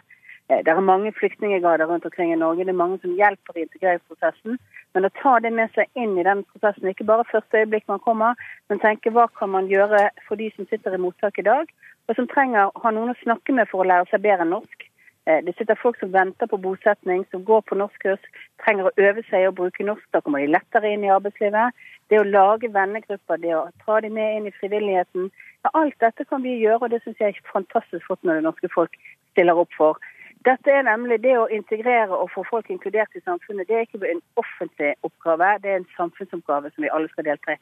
Eh, 0.48 0.60
det 0.64 0.72
er 0.72 0.80
mange 0.80 1.12
flyktninggrader 1.16 1.88
rundt 1.88 2.04
omkring 2.04 2.32
i 2.32 2.40
Norge. 2.42 2.64
Det 2.64 2.74
er 2.74 2.82
mange 2.82 2.98
som 3.02 3.16
hjelper 3.16 3.56
i 3.56 3.64
integreringsprosessen. 3.66 4.58
Men 4.94 5.08
å 5.08 5.12
ta 5.20 5.34
det 5.44 5.52
med 5.52 5.72
seg 5.76 5.88
inn 6.00 6.16
i 6.20 6.26
den 6.28 6.44
prosessen, 6.52 6.88
ikke 6.88 7.08
bare 7.08 7.28
første 7.32 7.60
øyeblikk 7.60 7.88
man 7.92 8.04
kommer, 8.04 8.36
men 8.68 8.80
tenke 8.84 9.12
hva 9.12 9.28
kan 9.40 9.52
man 9.52 9.68
gjøre 9.72 10.08
for 10.28 10.40
de 10.40 10.48
som 10.56 10.68
sitter 10.68 10.96
i 10.96 11.02
mottak 11.02 11.40
i 11.40 11.48
dag, 11.48 11.68
og 12.08 12.16
som 12.16 12.28
trenger 12.32 12.68
å 12.68 12.84
ha 12.84 12.92
noen 12.96 13.12
å 13.12 13.20
snakke 13.22 13.52
med 13.52 13.68
for 13.68 13.84
å 13.84 13.88
lære 13.90 14.08
seg 14.12 14.24
bedre 14.24 14.48
norsk. 14.48 14.87
Eh, 15.28 15.44
det 15.44 15.56
sitter 15.56 15.76
folk 15.82 15.98
som 16.00 16.12
venter 16.12 16.46
på 16.46 16.56
bosetning, 16.56 17.24
som 17.30 17.44
går 17.44 17.60
på 17.68 17.76
norskkurs, 17.76 18.22
trenger 18.64 18.88
å 18.88 18.94
øve 18.96 19.24
seg 19.28 19.48
og 19.48 19.58
bruke 19.60 19.84
norsk. 19.84 20.06
Da 20.14 20.22
kommer 20.24 20.40
de 20.40 20.54
lettere 20.54 20.92
inn 20.94 21.04
i 21.04 21.12
arbeidslivet. 21.12 21.76
Det 22.08 22.20
å 22.20 22.28
lage 22.28 22.70
vennegrupper, 22.72 23.42
det 23.42 23.52
å 23.56 23.66
ta 23.84 24.00
dem 24.00 24.16
med 24.16 24.36
inn 24.38 24.48
i 24.48 24.54
frivilligheten. 24.56 25.28
Ja, 25.66 25.74
alt 25.74 25.98
dette 26.00 26.24
kan 26.24 26.42
vi 26.46 26.56
gjøre, 26.62 26.80
og 26.86 26.94
det 26.94 27.02
syns 27.04 27.20
jeg 27.20 27.36
er 27.36 27.50
fantastisk 27.52 28.06
flott 28.06 28.24
når 28.24 28.40
det 28.40 28.46
norske 28.48 28.72
folk 28.72 28.96
stiller 29.34 29.60
opp 29.60 29.74
for. 29.76 30.00
Dette 30.48 30.72
er 30.72 30.86
nemlig 30.86 31.18
det 31.20 31.34
å 31.36 31.48
integrere 31.52 32.14
og 32.14 32.30
få 32.32 32.46
folk 32.48 32.70
inkludert 32.72 33.12
i 33.18 33.24
samfunnet. 33.26 33.68
Det 33.68 33.76
er 33.76 33.84
ikke 33.84 34.00
en 34.08 34.22
offentlig 34.40 34.94
oppgave, 35.02 35.58
det 35.62 35.74
er 35.74 35.82
en 35.82 35.90
samfunnsoppgave 35.96 36.70
som 36.72 36.86
vi 36.86 36.94
alle 36.94 37.10
skal 37.12 37.28
delta 37.28 37.58
i. 37.58 37.60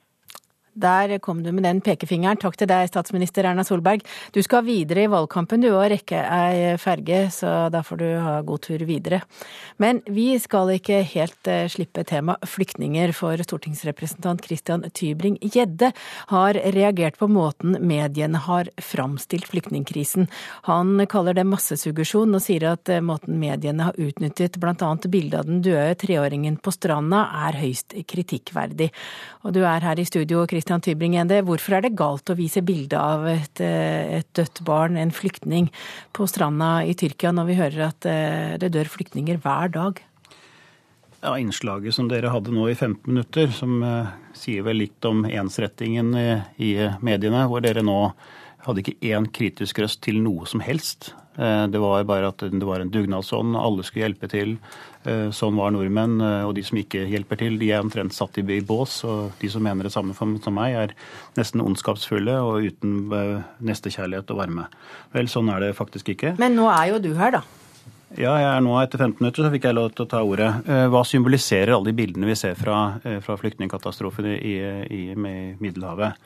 Der 0.76 1.18
kom 1.25 1.40
du 1.42 1.52
med 1.56 1.64
den 1.64 1.78
pekefingeren. 1.80 2.37
Takk 2.37 2.59
til 2.61 2.68
deg, 2.68 2.90
statsminister 2.90 3.47
Erna 3.49 3.62
Solberg. 3.64 4.02
Du 4.37 4.42
skal 4.45 4.66
videre 4.66 5.06
i 5.06 5.09
valgkampen 5.09 5.62
du 5.64 5.71
og 5.71 5.87
rekke 5.88 6.18
ei 6.21 6.75
ferge, 6.80 7.30
så 7.33 7.71
da 7.73 7.80
får 7.87 8.00
du 8.02 8.06
ha 8.21 8.35
god 8.45 8.61
tur 8.66 8.85
videre. 8.85 9.23
Men 9.80 10.02
vi 10.04 10.35
skal 10.42 10.75
ikke 10.75 11.00
helt 11.14 11.49
eh, 11.49 11.64
slippe 11.73 12.04
tema 12.04 12.35
flyktninger, 12.45 13.14
for 13.16 13.40
stortingsrepresentant 13.40 14.45
Christian 14.45 14.85
Tybring-Gjedde 14.85 15.92
har 16.35 16.61
reagert 16.76 17.16
på 17.16 17.30
måten 17.33 17.78
mediene 17.80 18.45
har 18.45 18.68
framstilt 18.76 19.49
flyktningkrisen. 19.49 20.28
Han 20.68 21.00
kaller 21.09 21.38
det 21.40 21.47
massesuggesjon, 21.49 22.37
og 22.37 22.45
sier 22.45 22.68
at 22.75 22.92
eh, 22.92 23.00
måten 23.00 23.40
mediene 23.40 23.88
har 23.88 23.97
utnyttet 23.97 24.61
bl.a. 24.61 24.92
bildet 25.09 25.40
av 25.40 25.49
den 25.49 25.64
døde 25.64 25.97
treåringen 26.04 26.61
på 26.61 26.76
stranda 26.76 27.25
er 27.49 27.62
høyst 27.64 27.97
kritikkverdig. 28.12 28.92
Og 29.49 29.56
du 29.56 29.62
er 29.64 29.80
her 29.80 29.97
i 29.97 30.09
studio, 30.09 30.45
Christian 30.45 30.66
Christian 30.67 30.83
Tybring-Ende, 30.83 31.45
hvorfor 31.47 31.77
er 31.77 31.85
det 31.85 31.93
galt 31.95 32.27
å 32.27 32.35
vise 32.35 32.59
bilde 32.67 32.99
av 32.99 33.23
et, 33.31 33.61
eh, 33.63 34.19
et, 34.19 34.27
dødt 34.35 34.65
barn, 34.67 34.97
en 34.99 35.13
flyktning, 35.15 35.69
på 36.11 36.27
stranda 36.27 36.83
i 36.83 36.91
Tyrkia, 36.99 37.31
når 37.31 37.47
vi 37.47 37.55
hører 37.55 37.85
at 37.87 38.07
eh, 38.11 38.57
det 38.59 38.73
dør 38.75 38.91
flyktninger 38.91 39.39
hver 39.45 39.71
dag? 39.71 40.01
Ja, 41.23 41.37
Innslaget 41.39 41.95
som 41.95 42.09
dere 42.11 42.33
hadde 42.35 42.51
nå 42.51 42.67
i 42.67 42.75
15 42.75 43.07
minutter, 43.07 43.47
som 43.55 43.79
eh, 43.87 44.11
sier 44.35 44.67
vel 44.67 44.83
litt 44.83 45.07
om 45.07 45.23
ensrettingen 45.23 46.11
i, 46.19 46.27
i 46.59 46.73
mediene, 46.99 47.47
hvor 47.47 47.63
dere 47.63 47.87
nå 47.87 48.01
hadde 48.67 48.83
ikke 48.83 48.99
én 49.15 49.31
kritisk 49.31 49.79
røst 49.79 50.03
til 50.03 50.19
noe 50.19 50.51
som 50.51 50.67
helst. 50.67 51.13
Eh, 51.38 51.66
det 51.66 51.78
var 51.78 52.05
bare 52.05 52.31
at 52.33 52.45
det 52.49 52.64
var 52.66 52.81
en 52.81 52.90
dugnadsånd, 52.93 53.57
alle 53.61 53.85
skulle 53.85 54.07
hjelpe 54.07 54.28
til. 54.33 54.57
Eh, 55.05 55.28
sånn 55.37 55.59
var 55.59 55.75
nordmenn. 55.75 56.16
Eh, 56.21 56.45
og 56.49 56.55
de 56.57 56.64
som 56.66 56.81
ikke 56.81 57.05
hjelper 57.11 57.40
til, 57.43 57.59
de 57.61 57.71
er 57.73 57.85
omtrent 57.85 58.16
satt 58.16 58.40
i 58.40 58.61
bås. 58.61 59.02
Og 59.09 59.37
de 59.40 59.50
som 59.52 59.64
mener 59.64 59.88
det 59.88 59.95
samme 59.95 60.16
som 60.16 60.57
meg, 60.57 60.78
er 60.87 60.97
nesten 61.37 61.64
ondskapsfulle 61.64 62.38
og 62.40 62.71
uten 62.71 62.97
nestekjærlighet 63.61 64.33
og 64.33 64.40
varme. 64.40 64.66
Vel, 65.12 65.28
sånn 65.28 65.52
er 65.52 65.69
det 65.69 65.76
faktisk 65.76 66.14
ikke. 66.16 66.37
Men 66.40 66.57
nå 66.57 66.71
er 66.73 66.95
jo 66.95 67.05
du 67.05 67.14
her, 67.19 67.38
da. 67.38 67.45
Ja, 68.16 68.37
jeg 68.38 68.47
er 68.49 68.61
nå 68.62 68.76
etter 68.78 69.00
15 69.02 69.19
minutter 69.19 69.45
så 69.45 69.50
fikk 69.52 69.66
jeg 69.66 69.76
lov 69.76 69.90
til 69.93 70.07
å 70.07 70.09
ta 70.09 70.21
ordet. 70.25 70.49
Hva 70.64 71.02
symboliserer 71.05 71.75
alle 71.75 71.90
de 71.90 71.97
bildene 71.99 72.28
vi 72.31 72.37
ser 72.38 72.55
fra, 72.57 72.97
fra 73.02 73.35
flyktningkatastrofen 73.37 74.28
i, 74.31 74.55
i, 74.55 75.00
i 75.02 75.02
Middelhavet? 75.59 76.16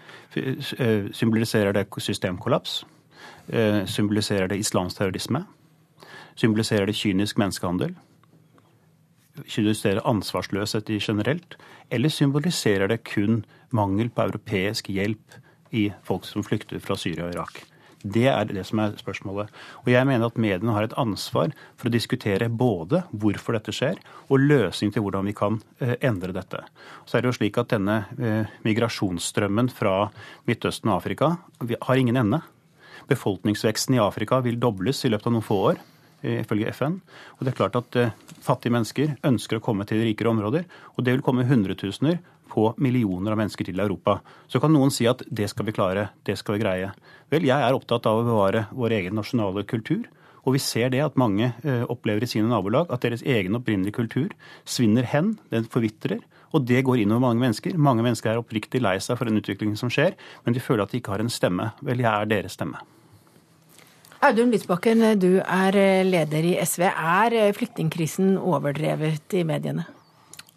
Symboliserer 1.16 1.74
det 1.74 1.88
systemkollaps? 2.04 2.82
Eh, 3.50 3.84
symboliserer 3.86 4.48
det 4.48 4.60
islamsk 4.62 4.98
terrorisme? 4.98 5.44
Symboliserer 6.38 6.86
det 6.86 6.96
kynisk 6.96 7.38
menneskehandel? 7.38 7.96
symboliserer 9.48 10.06
ansvarsløshet 10.08 10.90
generelt, 11.00 11.56
eller 11.90 12.08
symboliserer 12.12 12.88
det 12.88 13.04
kun 13.04 13.44
mangel 13.70 14.10
på 14.10 14.26
europeisk 14.28 14.90
hjelp 14.90 15.40
i 15.70 15.90
folk 16.04 16.26
som 16.26 16.44
flykter 16.44 16.80
fra 16.82 16.96
Syria 16.98 17.28
og 17.28 17.34
Irak? 17.34 17.62
Det 18.00 18.24
er 18.32 18.46
det 18.48 18.62
som 18.64 18.80
er 18.80 18.94
spørsmålet. 18.96 19.50
Og 19.84 19.90
jeg 19.92 20.06
mener 20.08 20.30
at 20.30 20.38
mediene 20.40 20.72
har 20.72 20.86
et 20.86 20.96
ansvar 20.96 21.52
for 21.76 21.90
å 21.90 21.92
diskutere 21.92 22.48
både 22.48 23.02
hvorfor 23.12 23.58
dette 23.58 23.74
skjer, 23.76 24.00
og 24.32 24.40
løsning 24.40 24.94
til 24.94 25.04
hvordan 25.04 25.28
vi 25.28 25.34
kan 25.36 25.58
eh, 25.84 25.98
endre 26.00 26.32
dette. 26.32 26.62
Så 27.04 27.18
er 27.18 27.22
det 27.22 27.28
jo 27.28 27.36
slik 27.36 27.60
at 27.60 27.74
denne 27.74 28.06
eh, 28.16 28.48
migrasjonsstrømmen 28.64 29.68
fra 29.68 30.08
Midtøsten 30.48 30.88
og 30.88 31.02
Afrika 31.02 31.34
har 31.60 32.00
ingen 32.00 32.16
ende. 32.16 32.40
Befolkningsveksten 33.10 33.98
i 33.98 34.02
Afrika 34.02 34.40
vil 34.44 34.60
dobles 34.62 35.04
i 35.04 35.12
løpet 35.12 35.28
av 35.28 35.34
noen 35.36 35.46
få 35.46 35.60
år 35.72 35.80
eh, 36.22 36.40
ifølge 36.40 36.72
FN. 36.76 37.00
Og 37.38 37.44
det 37.44 37.52
er 37.52 37.60
klart 37.60 37.78
at 37.80 38.02
Fattige 38.40 38.72
mennesker 38.72 39.16
ønsker 39.26 39.58
å 39.58 39.64
komme 39.64 39.84
til 39.88 40.00
rikere 40.06 40.30
områder, 40.32 40.68
og 40.96 41.04
det 41.04 41.16
vil 41.16 41.24
komme 41.26 41.44
hundretusener 41.48 42.22
på 42.50 42.70
millioner 42.82 43.34
av 43.34 43.40
mennesker 43.40 43.68
til 43.68 43.80
Europa. 43.82 44.18
Så 44.50 44.60
kan 44.62 44.72
noen 44.74 44.92
si 44.94 45.06
at 45.10 45.22
det 45.30 45.48
skal 45.52 45.68
vi 45.68 45.74
klare, 45.76 46.08
det 46.26 46.36
skal 46.40 46.56
vi 46.56 46.64
greie. 46.64 46.90
Vel, 47.30 47.46
jeg 47.46 47.66
er 47.66 47.76
opptatt 47.76 48.08
av 48.10 48.20
å 48.20 48.26
bevare 48.26 48.66
vår 48.74 48.96
egen 48.98 49.18
nasjonale 49.18 49.64
kultur. 49.70 50.08
Og 50.48 50.56
vi 50.56 50.62
ser 50.64 50.88
det 50.92 51.02
at 51.04 51.18
mange 51.20 51.50
eh, 51.62 51.82
opplever 51.92 52.24
i 52.24 52.30
sine 52.30 52.48
nabolag 52.48 52.90
at 52.90 53.04
deres 53.04 53.22
egen 53.28 53.58
opprinnelige 53.58 53.98
kultur 53.98 54.30
svinner 54.64 55.04
hen, 55.06 55.34
den 55.52 55.68
forvitrer. 55.70 56.22
Og 56.56 56.64
det 56.66 56.80
går 56.86 57.02
innover 57.02 57.28
mange 57.28 57.44
mennesker. 57.44 57.76
Mange 57.78 58.02
mennesker 58.06 58.32
er 58.32 58.40
oppriktig 58.40 58.80
lei 58.82 58.96
seg 59.04 59.20
for 59.20 59.28
den 59.28 59.38
utviklingen 59.38 59.78
som 59.78 59.92
skjer, 59.92 60.16
men 60.46 60.56
de 60.56 60.64
føler 60.64 60.86
at 60.86 60.94
de 60.94 61.02
ikke 61.02 61.12
har 61.14 61.22
en 61.22 61.30
stemme. 61.30 61.70
Vel, 61.84 62.02
jeg 62.02 62.10
er 62.10 62.32
deres 62.32 62.56
stemme. 62.58 62.80
Audun 64.20 64.50
Lysbakken, 64.52 65.00
du 65.16 65.38
er 65.40 65.76
eh, 65.80 66.02
leder 66.04 66.44
i 66.44 66.50
SV. 66.60 66.82
Er 66.90 67.32
eh, 67.32 67.52
flyktningkrisen 67.56 68.34
overdrevet 68.36 69.32
i 69.32 69.46
mediene? 69.48 69.86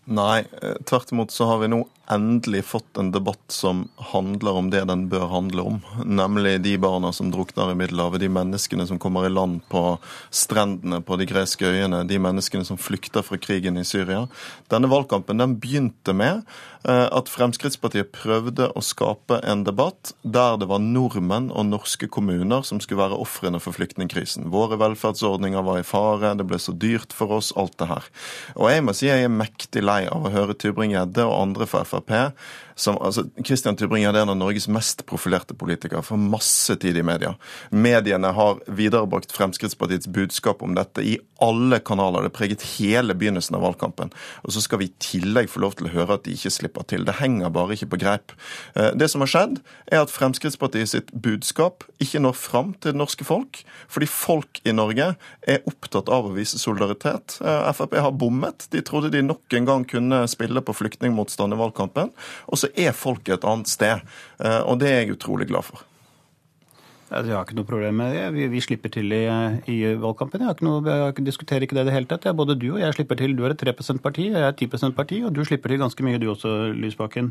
Nei, 0.03 0.41
eh, 0.60 0.74
tvert 0.84 1.13
imot 1.15 1.32
så 1.32 1.48
har 1.48 1.62
vi 1.62 1.70
nå 1.72 1.79
endelig 2.12 2.65
fått 2.65 2.98
en 2.98 3.12
debatt 3.12 3.51
som 3.51 3.88
handler 3.95 4.51
om 4.51 4.69
det 4.69 4.83
den 4.89 5.05
bør 5.10 5.27
handle 5.31 5.62
om. 5.62 5.79
Nemlig 6.05 6.57
de 6.63 6.75
barna 6.77 7.13
som 7.15 7.31
drukner 7.31 7.72
i 7.72 7.77
Middelhavet, 7.79 8.19
de 8.19 8.29
menneskene 8.29 8.88
som 8.88 9.00
kommer 9.00 9.25
i 9.25 9.31
land 9.31 9.62
på 9.72 9.98
strendene 10.33 11.00
på 11.01 11.17
de 11.19 11.27
greske 11.29 11.67
øyene, 11.67 12.03
de 12.07 12.19
menneskene 12.19 12.67
som 12.67 12.79
flykter 12.79 13.24
fra 13.24 13.39
krigen 13.39 13.79
i 13.79 13.86
Syria. 13.88 14.25
Denne 14.72 14.91
valgkampen 14.91 15.39
den 15.39 15.55
begynte 15.63 16.15
med 16.17 16.43
eh, 16.83 17.07
at 17.07 17.31
Fremskrittspartiet 17.31 18.12
prøvde 18.15 18.67
å 18.75 18.83
skape 18.83 19.39
en 19.48 19.63
debatt 19.63 20.12
der 20.24 20.60
det 20.60 20.67
var 20.72 20.83
nordmenn 20.83 21.51
og 21.55 21.69
norske 21.72 22.12
kommuner 22.12 22.67
som 22.67 22.83
skulle 22.83 23.03
være 23.05 23.22
ofrene 23.24 23.63
for 23.63 23.75
flyktningkrisen. 23.79 24.51
Våre 24.51 24.79
velferdsordninger 24.81 25.63
var 25.63 25.79
i 25.79 25.88
fare, 25.88 26.36
det 26.36 26.50
ble 26.51 26.60
så 26.60 26.75
dyrt 26.75 27.15
for 27.15 27.39
oss, 27.39 27.53
alt 27.55 27.77
det 27.79 27.88
her. 27.93 28.12
Og 28.60 28.67
jeg 28.74 28.83
må 28.83 28.98
si 28.98 29.07
jeg 29.07 29.24
er 29.24 29.31
mektig 29.31 29.86
lei 29.86 30.03
av 30.12 30.27
å 30.27 30.33
høre 30.33 30.57
Tybring-Gjedde 30.60 31.24
og 31.29 31.39
andre 31.39 31.69
fra 31.69 31.86
Frp 31.93 32.33
som, 32.75 32.98
altså, 33.01 33.25
Christian 33.46 33.77
Tybring-Gjedde 33.77 34.22
er 34.22 34.27
en 34.27 34.34
av 34.34 34.39
Norges 34.39 34.68
mest 34.72 35.06
profilerte 35.10 35.56
politikere, 35.58 36.03
får 36.06 36.22
masse 36.22 36.75
tid 36.82 36.98
i 36.98 37.06
media. 37.06 37.34
Mediene 37.70 38.34
har 38.34 38.62
viderebrakt 38.68 39.34
Fremskrittspartiets 39.36 40.10
budskap 40.13 40.63
om 40.65 40.75
dette 40.77 41.03
i 41.06 41.18
alle 41.44 41.80
kanaler. 41.84 42.24
Det 42.24 42.34
preget 42.36 42.65
hele 42.77 43.15
begynnelsen 43.18 43.58
av 43.58 43.65
valgkampen. 43.65 44.13
Og 44.44 44.56
så 44.56 44.63
skal 44.63 44.82
vi 44.82 44.89
i 44.89 44.96
tillegg 45.03 45.51
få 45.51 45.63
lov 45.63 45.75
til 45.77 45.89
å 45.89 45.94
høre 45.94 46.18
at 46.18 46.25
de 46.27 46.36
ikke 46.38 46.53
slipper 46.53 46.88
til. 46.89 47.06
Det 47.08 47.18
henger 47.20 47.51
bare 47.53 47.75
ikke 47.75 47.92
på 47.94 48.00
greip. 48.03 48.36
Eh, 48.80 48.91
det 48.95 49.10
som 49.12 49.24
har 49.26 49.32
skjedd, 49.32 49.60
er 49.91 50.04
at 50.04 50.13
Fremskrittspartiet 50.13 50.93
sitt 50.93 51.12
budskap 51.13 51.84
ikke 52.04 52.21
når 52.24 52.38
fram 52.39 52.74
til 52.80 52.93
det 52.93 53.02
norske 53.02 53.28
folk, 53.28 53.62
fordi 53.91 54.10
folk 54.10 54.62
i 54.67 54.76
Norge 54.76 55.13
er 55.50 55.67
opptatt 55.69 56.12
av 56.13 56.30
å 56.30 56.34
vise 56.36 56.60
solidaritet. 56.62 57.38
Eh, 57.43 57.71
Frp 57.74 57.97
har 58.00 58.15
bommet. 58.15 58.67
De 58.71 58.84
trodde 58.86 59.12
de 59.13 59.24
nok 59.26 59.58
en 59.58 59.67
gang 59.67 59.88
kunne 59.89 60.24
spille 60.32 60.63
på 60.63 60.76
flyktningmotstand 60.78 61.56
i 61.56 61.60
valgkampen. 61.60 62.13
Og 62.47 62.62
så 62.63 62.71
er 62.76 62.95
folket 62.97 63.39
et 63.39 63.49
annet 63.49 63.71
sted. 63.71 64.04
Eh, 64.39 64.62
og 64.62 64.80
det 64.82 64.91
er 64.91 65.04
jeg 65.04 65.17
utrolig 65.17 65.49
glad 65.52 65.69
for. 65.69 65.84
Jeg 67.13 67.36
har 67.36 67.43
ikke 67.45 67.58
noe 67.60 67.67
problem 67.67 67.99
med 68.02 68.13
det. 68.15 68.21
Vi, 68.34 68.45
vi 68.49 68.62
slipper 68.63 68.89
til 68.93 69.13
i, 69.13 69.21
i 69.69 69.78
valgkampen. 70.02 70.41
Jeg, 70.41 70.56
ikke 70.56 70.65
noe, 70.65 70.82
jeg 70.89 71.26
diskuterer 71.28 71.65
ikke 71.65 71.76
det 71.78 71.84
i 71.86 71.89
det 71.89 71.93
hele 71.93 72.10
tatt. 72.10 72.26
Både 72.34 72.56
du 72.58 72.71
og 72.71 72.80
jeg 72.82 72.95
slipper 72.97 73.19
til. 73.19 73.36
Du 73.38 73.43
er 73.45 73.54
et 73.54 73.62
3 73.62 73.76
%-parti, 73.76 74.26
jeg 74.32 74.41
er 74.41 74.49
et 74.49 74.63
10 74.65 74.69
%-parti, 74.71 75.19
og 75.28 75.34
du 75.36 75.43
slipper 75.45 75.69
til 75.69 75.82
ganske 75.84 76.06
mye 76.06 76.21
du 76.21 76.26
også, 76.34 76.54
Lysbakken. 76.73 77.30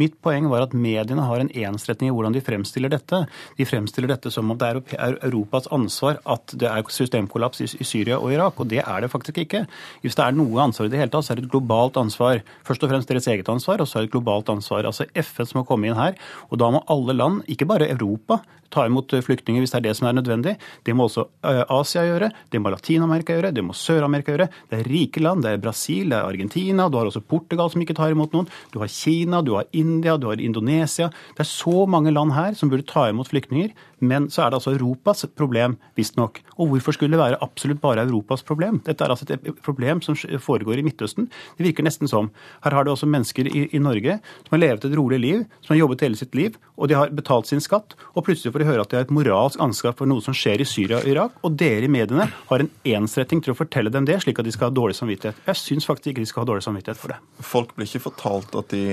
Mitt 0.00 0.16
poeng 0.24 0.48
var 0.48 0.64
at 0.64 0.76
mediene 0.76 1.26
har 1.28 1.44
en 1.44 1.52
ensretning 1.52 2.08
i 2.08 2.14
hvordan 2.16 2.36
de 2.36 2.42
fremstiller 2.44 2.92
dette. 2.94 3.20
De 3.58 3.68
fremstiller 3.68 4.14
dette 4.14 4.32
som 4.32 4.48
om 4.48 4.58
det 4.58 4.70
er 4.96 5.18
Europas 5.28 5.68
ansvar 5.74 6.22
at 6.24 6.56
det 6.56 6.70
er 6.70 6.88
systemkollaps 6.92 7.60
i, 7.66 7.68
i 7.82 7.88
Syria 7.88 8.16
og 8.16 8.32
Irak, 8.32 8.56
og 8.56 8.72
det 8.72 8.80
er 8.80 9.04
det 9.04 9.12
faktisk 9.12 9.42
ikke. 9.44 9.66
Hvis 10.04 10.16
det 10.16 10.24
er 10.24 10.36
noe 10.38 10.64
ansvar 10.64 10.88
i 10.88 10.94
det 10.94 11.02
hele 11.02 11.12
tatt, 11.12 11.28
så 11.28 11.34
er 11.34 11.42
det 11.42 11.48
et 11.48 11.52
globalt 11.52 12.00
ansvar. 12.00 12.40
Først 12.64 12.86
og 12.86 12.94
fremst 12.94 13.12
deres 13.12 13.28
eget 13.28 13.52
ansvar, 13.52 13.84
og 13.84 13.90
så 13.90 14.00
er 14.00 14.06
det 14.06 14.12
et 14.12 14.16
globalt 14.16 14.48
ansvar. 14.56 14.88
Altså 14.88 15.08
FN 15.12 15.48
som 15.48 15.60
må 15.60 15.66
komme 15.68 15.90
inn 15.90 15.98
her. 15.98 16.16
Og 16.48 16.62
da 16.62 16.72
må 16.72 16.84
alle 16.88 17.16
land, 17.16 17.42
ikke 17.50 17.68
bare 17.68 17.90
Europa, 17.92 18.40
ta 18.74 18.84
imot 18.88 19.12
flyktninger 19.24 19.62
hvis 19.62 19.74
det 19.74 19.80
er 19.80 19.86
det 19.88 19.94
som 19.98 20.08
er 20.08 20.16
nødvendig. 20.18 20.54
Det 20.86 20.94
må 20.96 21.08
også 21.08 21.26
eh, 21.48 21.62
Asia 21.72 22.04
gjøre, 22.06 22.30
det 22.52 22.60
må 22.62 22.72
Latin-Amerika 22.74 23.36
gjøre, 23.36 23.52
det 23.56 23.64
må 23.64 23.76
Sør-Amerika 23.76 24.34
gjøre. 24.34 24.48
Det 24.70 24.80
er 24.80 24.90
rike 24.90 25.22
land, 25.24 25.44
det 25.44 25.54
er 25.54 25.62
Brasil, 25.62 26.08
det 26.12 26.18
er 26.18 26.28
Argentina, 26.28 26.88
du 26.88 26.98
har 27.00 27.10
også 27.10 27.24
Portugal 27.24 27.72
som 27.72 27.84
ikke 27.84 27.96
tar 27.98 28.14
imot 28.14 28.36
noen. 28.36 28.48
Du 28.74 28.80
har 28.82 28.92
Kina, 28.92 29.42
du 29.44 29.54
har 29.58 29.68
India, 29.72 30.16
du 30.20 30.28
har 30.30 30.42
Indonesia. 30.42 31.10
Det 31.34 31.44
er 31.46 31.50
så 31.50 31.86
mange 31.90 32.14
land 32.14 32.36
her 32.36 32.56
som 32.58 32.72
burde 32.72 32.88
ta 32.88 33.08
imot 33.12 33.30
flyktninger. 33.32 33.72
Men 34.00 34.28
så 34.30 34.44
er 34.44 34.50
det 34.50 34.60
altså 34.60 34.74
Europas 34.76 35.24
problem, 35.36 35.76
visstnok. 35.98 36.40
Og 36.58 36.72
hvorfor 36.72 36.96
skulle 36.96 37.16
det 37.16 37.22
være 37.22 37.40
absolutt 37.44 37.80
bare 37.82 38.04
Europas 38.06 38.44
problem? 38.46 38.80
Dette 38.86 39.04
er 39.04 39.14
altså 39.14 39.26
et 39.32 39.62
problem 39.64 40.02
som 40.04 40.16
foregår 40.16 40.80
i 40.80 40.86
Midtøsten. 40.86 41.28
Det 41.58 41.66
virker 41.66 41.86
nesten 41.86 42.10
som 42.10 42.30
Her 42.64 42.74
har 42.74 42.84
det 42.84 42.92
også 42.92 43.08
mennesker 43.10 43.48
i, 43.48 43.68
i 43.74 43.80
Norge 43.82 44.18
som 44.46 44.54
har 44.54 44.62
levet 44.62 44.84
et 44.84 44.96
rolig 44.96 45.18
liv, 45.20 45.44
som 45.62 45.74
har 45.74 45.80
jobbet 45.82 46.04
hele 46.06 46.18
sitt 46.18 46.34
liv, 46.34 46.56
og 46.76 46.90
de 46.90 46.96
har 46.98 47.12
betalt 47.14 47.48
sin 47.50 47.62
skatt, 47.62 47.96
og 48.14 48.24
plutselig 48.26 48.52
får 48.54 48.62
de 48.62 48.68
høre 48.68 48.84
at 48.84 48.92
de 48.92 48.98
har 48.98 49.06
et 49.06 49.14
moralsk 49.14 49.60
ansvar 49.62 49.96
for 49.98 50.10
noe 50.10 50.22
som 50.24 50.36
skjer 50.36 50.62
i 50.62 50.68
Syria 50.68 51.00
og 51.00 51.08
Irak, 51.10 51.38
og 51.44 51.56
dere 51.58 51.88
i 51.88 51.92
mediene 51.92 52.28
har 52.50 52.64
en 52.64 52.70
ensretting 52.98 53.42
til 53.44 53.54
å 53.54 53.58
fortelle 53.58 53.92
dem 53.94 54.06
det, 54.08 54.20
slik 54.24 54.40
at 54.40 54.48
de 54.48 54.54
skal 54.54 54.70
ha 54.70 54.76
dårlig 54.76 54.98
samvittighet. 54.98 55.40
Jeg 55.48 55.60
syns 55.62 55.88
faktisk 55.88 56.12
ikke 56.12 56.24
de 56.24 56.30
skal 56.30 56.44
ha 56.44 56.52
dårlig 56.52 56.66
samvittighet 56.66 57.00
for 57.00 57.14
det. 57.14 57.18
Folk 57.44 57.74
blir 57.76 57.88
ikke 57.88 58.06
fortalt 58.10 58.54
at 58.58 58.70
de 58.74 58.84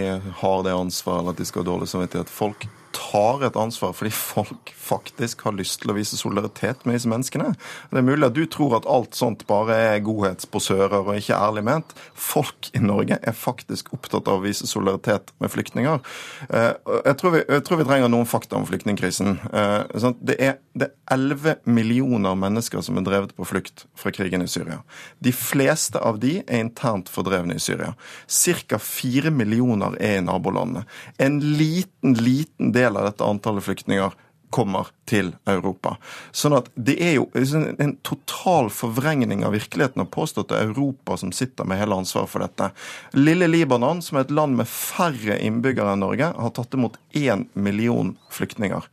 har 0.42 0.66
det 0.66 0.76
ansvaret, 0.76 1.24
eller 1.24 1.36
at 1.36 1.44
de 1.44 1.48
skal 1.50 1.64
ha 1.64 1.72
dårlig 1.74 1.92
samvittighet. 1.92 2.34
Folk 2.34 2.68
tar 2.96 3.44
et 3.48 3.58
ansvar 3.60 3.94
fordi 3.96 4.12
folk 4.16 4.72
faktisk 4.80 5.44
har 5.48 5.56
lyst 5.58 5.82
til 5.82 5.92
å 5.92 5.98
vise 5.98 6.18
solidaritet 6.20 6.86
med 6.86 6.98
disse 6.98 7.10
menneskene. 7.12 7.52
Det 7.92 8.00
er 8.00 8.06
mulig 8.06 8.28
at 8.28 8.36
du 8.38 8.44
tror 8.52 8.78
at 8.80 8.88
alt 8.90 9.18
sånt 9.18 9.46
bare 9.50 9.78
er 9.92 10.04
godhetsposører 10.06 11.02
og 11.02 11.18
ikke 11.18 11.38
ærlig 11.38 11.66
ment. 11.68 11.96
Folk 12.14 12.70
i 12.76 12.82
Norge 12.84 13.18
er 13.22 13.36
faktisk 13.36 13.92
opptatt 13.96 14.30
av 14.32 14.40
å 14.40 14.46
vise 14.46 14.68
solidaritet 14.70 15.34
med 15.44 15.52
flyktninger. 15.54 16.02
Eh, 16.50 16.72
jeg 17.10 17.18
tror 17.22 17.36
vi, 17.36 17.44
jeg 17.44 17.66
tror 17.68 17.82
vi 17.82 17.88
trenger 17.90 18.12
noen 18.12 18.30
fakta 18.30 18.60
om 18.60 18.68
flyktningkrisen. 18.70 19.40
Eh, 19.52 20.12
det 20.22 20.38
er, 20.40 20.60
det 20.78 20.90
er 20.90 21.16
11 21.16 21.66
millioner 21.66 22.38
mennesker 22.40 22.84
som 22.86 23.00
er 23.00 23.08
drevet 23.08 23.36
på 23.36 23.48
flukt 23.48 23.86
fra 23.98 24.14
krigen 24.16 24.46
i 24.46 24.50
Syria. 24.52 24.82
De 25.24 25.34
fleste 25.36 26.00
av 26.00 26.20
de 26.24 26.38
er 26.46 26.62
internt 26.62 27.12
fordrevne 27.12 27.58
i 27.58 27.64
Syria. 27.64 27.94
Ca. 28.28 28.80
4 28.82 29.34
millioner 29.34 29.98
er 30.00 30.20
i 30.20 30.26
nabolandene. 30.26 30.86
En 31.22 31.40
liten, 31.58 32.16
liten 32.20 32.72
del 32.76 32.85
del 32.86 33.02
av 33.02 33.10
dette 33.10 33.26
antallet 33.26 33.66
flyktninger 33.66 34.22
kommer 34.56 34.88
til 35.10 35.34
Europa. 35.50 35.96
Sånn 36.32 36.56
at 36.56 36.70
det 36.80 36.96
er 37.04 37.18
jo 37.18 37.26
en 37.36 37.96
total 38.06 38.70
forvrengning 38.72 39.44
av 39.44 39.56
virkeligheten 39.58 40.06
å 40.06 40.08
påstå 40.08 40.46
at 40.46 40.54
det 40.54 40.62
er 40.62 40.70
Europa 40.70 41.18
som 41.20 41.34
sitter 41.36 41.68
med 41.68 41.82
hele 41.82 41.98
ansvaret 41.98 42.32
for 42.32 42.46
dette. 42.46 42.70
Lille 43.18 43.50
Libanon, 43.52 44.04
som 44.06 44.20
er 44.20 44.28
et 44.28 44.34
land 44.36 44.56
med 44.60 44.70
færre 44.72 45.40
innbyggere 45.44 45.98
enn 45.98 46.06
Norge, 46.06 46.32
har 46.32 46.56
tatt 46.56 46.78
imot 46.78 47.00
én 47.18 47.48
million 47.54 48.16
flyktninger 48.32 48.88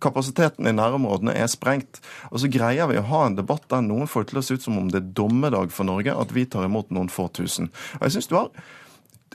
kapasiteten 0.00 0.64
i 0.64 0.72
nærområdene 0.72 1.34
er 1.36 1.48
sprengt. 1.50 2.00
Og 2.30 2.40
så 2.40 2.48
greier 2.52 2.88
vi 2.88 2.96
å 2.96 3.06
ha 3.10 3.24
en 3.26 3.36
debatt 3.36 3.66
der 3.68 3.84
noen 3.84 4.08
får 4.10 4.24
det 4.24 4.32
til 4.32 4.40
å 4.40 4.44
se 4.46 4.56
ut 4.56 4.64
som 4.66 4.78
om 4.80 4.88
det 4.88 5.02
er 5.02 5.10
dommedag 5.18 5.74
for 5.74 5.88
Norge 5.88 6.14
at 6.16 6.32
vi 6.32 6.46
tar 6.48 6.64
imot 6.64 6.88
noen 6.94 7.10
få 7.12 7.28
tusen. 7.36 7.68
Og 7.98 8.06
jeg 8.06 8.16
synes 8.16 8.30
du 8.30 8.36
har 8.38 8.50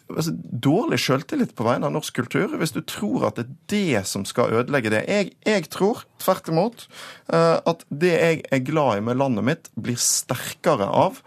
altså, 0.09 0.33
dårlig 0.65 0.99
sjøltillit 1.03 1.55
på 1.57 1.65
vegne 1.67 1.89
av 1.89 1.95
norsk 1.95 2.17
kultur 2.21 2.55
hvis 2.59 2.75
du 2.75 2.81
tror 2.87 3.29
at 3.29 3.39
det 3.39 3.45
er 3.45 3.55
det 3.71 4.03
som 4.09 4.25
skal 4.27 4.53
ødelegge 4.61 4.93
det. 4.93 5.03
Jeg, 5.09 5.33
jeg 5.45 5.69
tror 5.73 6.05
tvert 6.21 6.51
imot 6.51 6.87
uh, 7.33 7.61
at 7.61 7.85
det 7.89 8.13
jeg 8.13 8.43
er 8.51 8.65
glad 8.67 8.99
i 8.99 9.05
med 9.07 9.19
landet 9.21 9.47
mitt, 9.47 9.71
blir 9.75 9.99
sterkere 9.99 10.89
av 10.89 11.21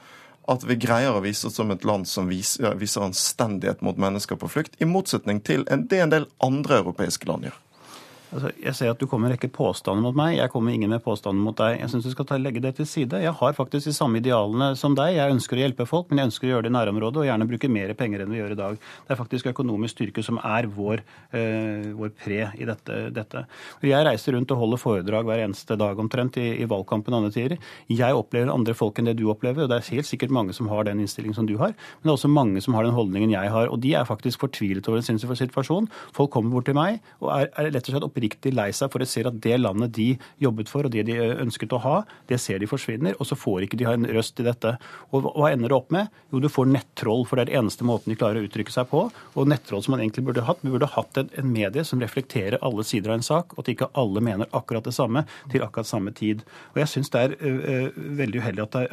at 0.49 0.65
vi 0.65 0.79
greier 0.81 1.13
å 1.13 1.23
vise 1.25 1.49
oss 1.49 1.59
som 1.61 1.71
et 1.75 1.85
land 1.85 2.09
som 2.09 2.29
viser, 2.31 2.73
viser 2.81 3.05
anstendighet 3.05 3.83
mot 3.85 3.99
mennesker 4.01 4.39
på 4.41 4.49
flukt, 4.49 4.79
i 4.81 4.89
motsetning 4.89 5.43
til 5.45 5.67
det 5.69 6.01
en 6.01 6.15
del 6.15 6.29
andre 6.45 6.81
europeiske 6.81 7.29
land 7.29 7.51
gjør. 7.51 7.59
Altså, 8.29 8.51
jeg 8.61 8.77
ser 8.77 8.91
at 8.93 9.01
du 9.01 9.07
kommer 9.09 9.25
med 9.25 9.33
en 9.33 9.39
rekke 9.39 9.49
påstander 9.57 10.05
mot 10.05 10.17
meg. 10.17 10.35
Jeg 10.37 10.51
kommer 10.53 10.75
ingen 10.75 10.91
med 10.93 11.01
påstander 11.05 11.41
mot 11.41 11.57
deg. 11.57 11.79
Jeg 11.81 11.89
syns 11.93 12.05
du 12.05 12.11
skal 12.13 12.27
ta, 12.29 12.37
legge 12.37 12.61
det 12.61 12.75
til 12.77 12.89
side. 12.89 13.21
Jeg 13.23 13.33
har 13.39 13.55
faktisk 13.57 13.89
de 13.89 13.95
samme 13.97 14.21
idealene 14.21 14.75
som 14.77 14.93
deg. 14.99 15.15
Jeg 15.17 15.33
ønsker 15.33 15.57
å 15.57 15.63
hjelpe 15.63 15.87
folk, 15.89 16.11
men 16.11 16.21
jeg 16.21 16.29
ønsker 16.29 16.49
å 16.49 16.51
gjøre 16.53 16.67
det 16.67 16.73
i 16.73 16.77
nærområdet 16.77 17.23
og 17.23 17.29
gjerne 17.29 17.47
bruke 17.49 17.71
mer 17.73 17.95
penger 17.97 18.25
enn 18.25 18.35
vi 18.35 18.41
gjør 18.43 18.53
i 18.53 18.59
dag. 18.59 18.77
Det 19.07 19.15
er 19.15 19.21
faktisk 19.21 19.49
økonomisk 19.55 19.97
styrke 19.97 20.25
som 20.27 20.41
er 20.45 20.69
vår, 20.75 21.03
øh, 21.33 21.87
vår 21.97 22.13
pre 22.21 22.41
i 22.53 22.69
dette, 22.69 22.99
dette. 23.17 23.45
Jeg 23.89 24.05
reiser 24.11 24.37
rundt 24.37 24.53
og 24.53 24.61
holder 24.61 24.83
foredrag 24.83 25.31
hver 25.31 25.45
eneste 25.47 25.79
dag 25.81 26.05
omtrent 26.05 26.37
i, 26.37 26.51
i 26.61 26.69
valgkampen 26.69 27.17
andre 27.17 27.33
tider. 27.33 27.57
Jeg 27.89 28.21
opplever 28.21 28.53
andre 28.53 28.77
folk 28.77 29.01
enn 29.01 29.09
det 29.09 29.17
du 29.23 29.25
opplever, 29.33 29.65
og 29.65 29.73
det 29.73 29.81
er 29.81 29.89
helt 29.95 30.11
sikkert 30.11 30.37
mange 30.37 30.53
som 30.57 30.69
har 30.69 30.85
den 30.85 31.01
innstillingen 31.01 31.39
som 31.39 31.49
du 31.49 31.57
har. 31.57 31.73
Men 31.73 32.11
det 32.11 32.13
er 32.13 32.19
også 32.19 32.33
mange 32.33 32.61
som 32.61 32.77
har 32.77 32.85
den 32.85 32.97
holdningen 32.99 33.33
jeg 33.33 33.57
har, 33.57 33.73
og 33.73 33.81
de 33.81 33.97
er 33.97 34.05
faktisk 34.09 34.45
fortvilet 34.45 34.93
over 34.93 35.01
sin 35.01 35.17
situasjon. 35.17 35.89
Folk 36.13 36.35
kommer 36.37 36.53
bort 36.53 36.69
til 36.69 36.77
meg 36.77 37.01
og 37.25 37.33
er, 37.33 37.49
er 37.57 37.73
rett 37.73 37.89
og 37.89 37.97
slett 37.97 38.09
oppriktig 38.19 38.55
lei 38.55 38.71
seg 38.75 38.91
for 38.93 39.03
å 39.03 39.09
se 39.09 39.23
at 39.27 39.39
det 39.43 39.57
landet 39.61 39.95
de 39.97 40.09
jobbet 40.43 40.71
for 40.71 40.87
og 40.87 40.93
det 40.93 41.07
de 41.09 41.17
ønsket 41.19 41.73
å 41.75 41.81
ha, 41.83 41.97
det 42.29 42.39
ser 42.43 42.59
de 42.61 42.69
forsvinner, 42.69 43.17
og 43.19 43.29
så 43.29 43.39
får 43.39 43.67
ikke 43.67 43.79
de 43.79 43.87
ha 43.89 43.95
en 43.97 44.07
røst 44.15 44.41
i 44.41 44.47
dette. 44.47 44.75
Og 45.13 45.29
hva 45.37 45.53
ender 45.53 45.71
det 45.71 45.77
opp 45.77 45.93
med? 45.95 46.09
Jo, 46.33 46.41
du 46.43 46.49
får 46.51 46.69
nettroll, 46.71 47.25
for 47.27 47.39
det 47.39 47.47
er 47.47 47.53
den 47.53 47.63
eneste 47.63 47.87
måten 47.87 48.13
de 48.13 48.19
klarer 48.19 48.41
å 48.43 48.49
uttrykke 48.49 48.75
seg 48.75 48.89
på. 48.91 49.05
Og 49.35 49.49
nettroll 49.51 49.85
som 49.85 49.95
man 49.95 50.03
egentlig 50.03 50.27
burde 50.29 50.45
hatt. 50.47 50.63
Vi 50.65 50.73
burde 50.73 50.91
hatt 50.93 51.21
en, 51.21 51.31
en 51.39 51.51
medie 51.53 51.85
som 51.87 52.03
reflekterer 52.03 52.59
alle 52.65 52.85
sider 52.87 53.13
av 53.13 53.21
en 53.21 53.27
sak, 53.27 53.55
og 53.55 53.65
at 53.65 53.73
ikke 53.73 53.91
alle 53.99 54.23
mener 54.25 54.51
akkurat 54.57 54.87
det 54.87 54.95
samme 54.97 55.25
til 55.53 55.65
akkurat 55.65 55.89
samme 55.89 56.15
tid. 56.17 56.45
Og 56.75 56.83
jeg 56.83 56.93
syns 56.95 57.13
det 57.15 57.25
er 57.25 57.37
uh, 57.39 58.01
veldig 58.19 58.43
uheldig 58.43 58.67
at 58.67 58.79
det 58.79 58.87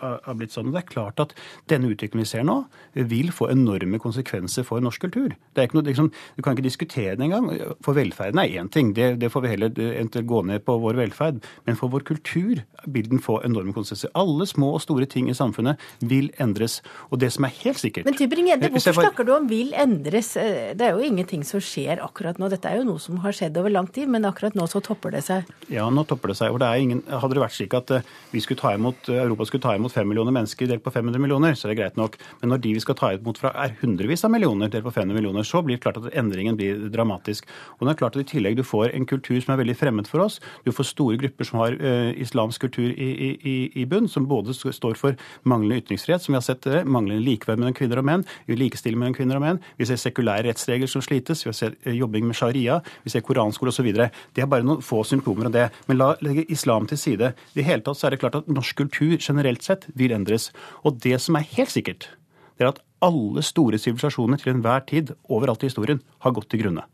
har 0.00 0.38
blitt 0.38 0.54
sånn. 0.54 0.70
Og 0.70 0.76
det 0.76 0.84
er 0.84 0.90
klart 0.90 1.22
at 1.22 1.34
denne 1.70 1.90
utviklingen 1.90 2.26
vi 2.26 2.28
ser 2.28 2.44
nå, 2.46 2.62
vil 3.10 3.30
få 3.34 3.48
enorme 3.52 4.00
konsekvenser 4.02 4.66
for 4.66 4.82
norsk 4.84 5.06
kultur. 5.06 5.34
Det 5.54 5.62
er 5.62 5.68
ikke 5.68 5.78
noe, 5.78 5.88
liksom, 5.88 6.10
Du 6.36 6.42
kan 6.44 6.56
ikke 6.56 6.66
diskutere 6.66 7.16
det 7.16 7.26
engang. 7.26 7.48
For 7.84 7.96
velferden 8.10 8.42
er 8.42 8.58
én 8.60 8.70
ting, 8.72 8.92
det, 8.94 9.14
det, 9.20 9.30
får 9.32 9.44
vi 9.44 9.52
heller 9.54 9.80
eh, 9.80 10.22
gå 10.22 10.42
ned 10.46 10.64
på 10.66 10.76
vår 10.82 10.98
velferd. 10.98 11.40
Men 11.66 11.78
for 11.78 11.92
vår 11.92 12.04
kultur 12.08 12.62
vil 12.86 13.08
den 13.10 13.22
få 13.22 13.40
enorme 13.46 13.74
konsekvenser. 13.76 14.12
Alle 14.18 14.46
små 14.48 14.72
og 14.76 14.82
store 14.84 15.06
ting 15.10 15.30
i 15.30 15.36
samfunnet 15.36 15.80
vil 16.00 16.30
endres. 16.42 16.80
Og 17.10 17.20
det 17.22 17.32
som 17.34 17.46
er 17.46 17.54
helt 17.62 17.80
sikkert 17.80 18.08
Men 18.08 18.16
Tybring-Gjedde, 18.18 18.70
hvorfor 18.74 18.96
var... 18.96 19.08
snakker 19.08 19.28
du 19.28 19.34
om 19.36 19.48
vil 19.50 19.74
endres? 19.78 20.32
Eh, 20.40 20.72
det 20.78 20.88
er 20.88 20.96
jo 20.96 21.06
ingenting 21.06 21.44
som 21.46 21.62
skjer 21.62 22.02
akkurat 22.04 22.40
nå. 22.40 22.50
Dette 22.52 22.70
er 22.70 22.80
jo 22.80 22.88
noe 22.88 23.02
som 23.02 23.20
har 23.24 23.36
skjedd 23.36 23.58
over 23.60 23.72
lang 23.72 23.88
tid, 23.92 24.10
men 24.10 24.26
akkurat 24.28 24.56
nå 24.58 24.66
så 24.70 24.82
topper 24.84 25.14
det 25.16 25.24
seg. 25.26 25.48
Ja, 25.72 25.88
nå 25.92 26.04
topper 26.08 26.32
det 26.32 26.40
seg. 26.40 26.54
Og 26.54 26.60
det 26.62 26.70
er 26.70 26.84
ingen... 26.84 27.04
Hadde 27.10 27.36
det 27.36 27.44
vært 27.44 27.56
slik 27.56 27.76
at 27.78 27.94
eh, 27.94 28.06
vi 28.34 28.42
skulle 28.44 28.60
ta 28.60 28.74
imot, 28.76 29.10
Europa 29.12 29.48
skulle 29.48 29.64
ta 29.64 29.76
imot 29.78 29.94
fem 29.94 30.08
millioner 30.10 30.34
mennesker 30.34 30.70
delt 30.70 30.84
på 30.84 30.92
500 30.94 31.22
millioner, 31.22 31.56
så 31.58 31.68
er 31.68 31.74
det 31.74 31.80
greit 31.82 32.00
nok. 32.00 32.18
Men 32.42 32.54
når 32.54 32.64
de 32.66 32.74
vi 32.76 32.84
skal 32.84 32.98
ta 32.98 33.12
imot 33.14 33.40
fra 33.40 33.52
er 33.60 33.76
hundrevis 33.80 34.24
av 34.26 34.32
millioner 34.34 34.70
delt 34.72 34.86
på 34.86 34.94
500 34.94 35.16
millioner, 35.16 35.46
så 35.46 35.62
blir 35.64 35.78
det 35.78 35.84
klart 35.84 36.00
at 36.00 36.10
endringen 36.18 36.58
blir 36.58 36.88
dramatisk. 36.92 37.48
Og 37.78 37.86
det 37.86 37.94
er 37.94 37.99
klart 38.00 38.16
at 38.16 38.24
I 38.24 38.30
tillegg 38.32 38.58
du 38.58 38.64
får 38.66 38.94
en 38.96 39.06
kultur 39.08 39.38
som 39.40 39.54
er 39.54 39.60
veldig 39.62 39.76
fremmed 39.78 40.10
for 40.10 40.24
oss. 40.24 40.40
Du 40.66 40.72
får 40.74 40.90
store 40.90 41.20
grupper 41.20 41.48
som 41.48 41.60
har 41.62 41.76
uh, 41.80 42.10
islamsk 42.20 42.66
kultur 42.66 42.90
i, 42.90 43.10
i, 43.30 43.56
i, 43.74 43.86
bunn, 43.88 44.08
som 44.10 44.28
både 44.30 44.56
står 44.56 44.98
for 44.98 45.18
manglende 45.48 45.80
ytringsfrihet, 45.84 46.24
som 46.24 46.34
vi 46.34 46.40
har 46.40 46.46
sett 46.46 46.64
det, 46.66 46.82
manglende 46.88 47.24
likeverd 47.24 47.62
mellom 47.62 47.76
kvinner 47.76 48.02
og 48.02 48.08
menn, 48.08 48.26
likestilling 48.50 49.00
mellom 49.00 49.16
kvinner 49.16 49.40
og 49.40 49.44
menn, 49.44 49.62
vi 49.78 49.88
ser 49.88 50.00
sekulære 50.00 50.48
rettsregler 50.48 50.90
som 50.90 51.04
slites, 51.04 51.44
vi 51.46 51.52
ser 51.52 51.76
sett 51.76 51.90
jobbing 51.96 52.26
med 52.28 52.38
sharia, 52.38 52.80
vi 53.04 53.12
ser 53.12 53.24
koranskole 53.26 53.72
osv. 53.72 53.90
Det 53.90 54.44
er 54.44 54.50
bare 54.50 54.66
noen 54.66 54.84
få 54.84 55.02
symptomer 55.06 55.50
av 55.50 55.56
det. 55.56 55.66
Men 55.88 56.00
la 56.00 56.12
legge 56.24 56.46
islam 56.52 56.88
til 56.90 57.00
side. 57.00 57.32
I 57.52 57.58
det 57.58 57.66
hele 57.66 57.84
tatt 57.86 58.00
så 58.00 58.08
er 58.08 58.14
det 58.14 58.22
klart 58.22 58.38
at 58.40 58.50
norsk 58.50 58.78
kultur 58.80 59.16
generelt 59.18 59.66
sett 59.66 59.86
vil 59.98 60.14
endres. 60.16 60.50
Og 60.84 61.00
det 61.04 61.18
som 61.22 61.38
er 61.38 61.48
helt 61.56 61.72
sikkert, 61.72 62.08
det 62.58 62.66
er 62.66 62.74
at 62.74 62.82
alle 63.04 63.42
store 63.44 63.80
sivilisasjoner 63.80 64.40
til 64.40 64.54
enhver 64.54 64.84
tid 64.88 65.14
overalt 65.32 65.64
i 65.64 65.70
historien 65.70 66.02
har 66.24 66.34
gått 66.36 66.50
til 66.52 66.64
grunne. 66.64 66.84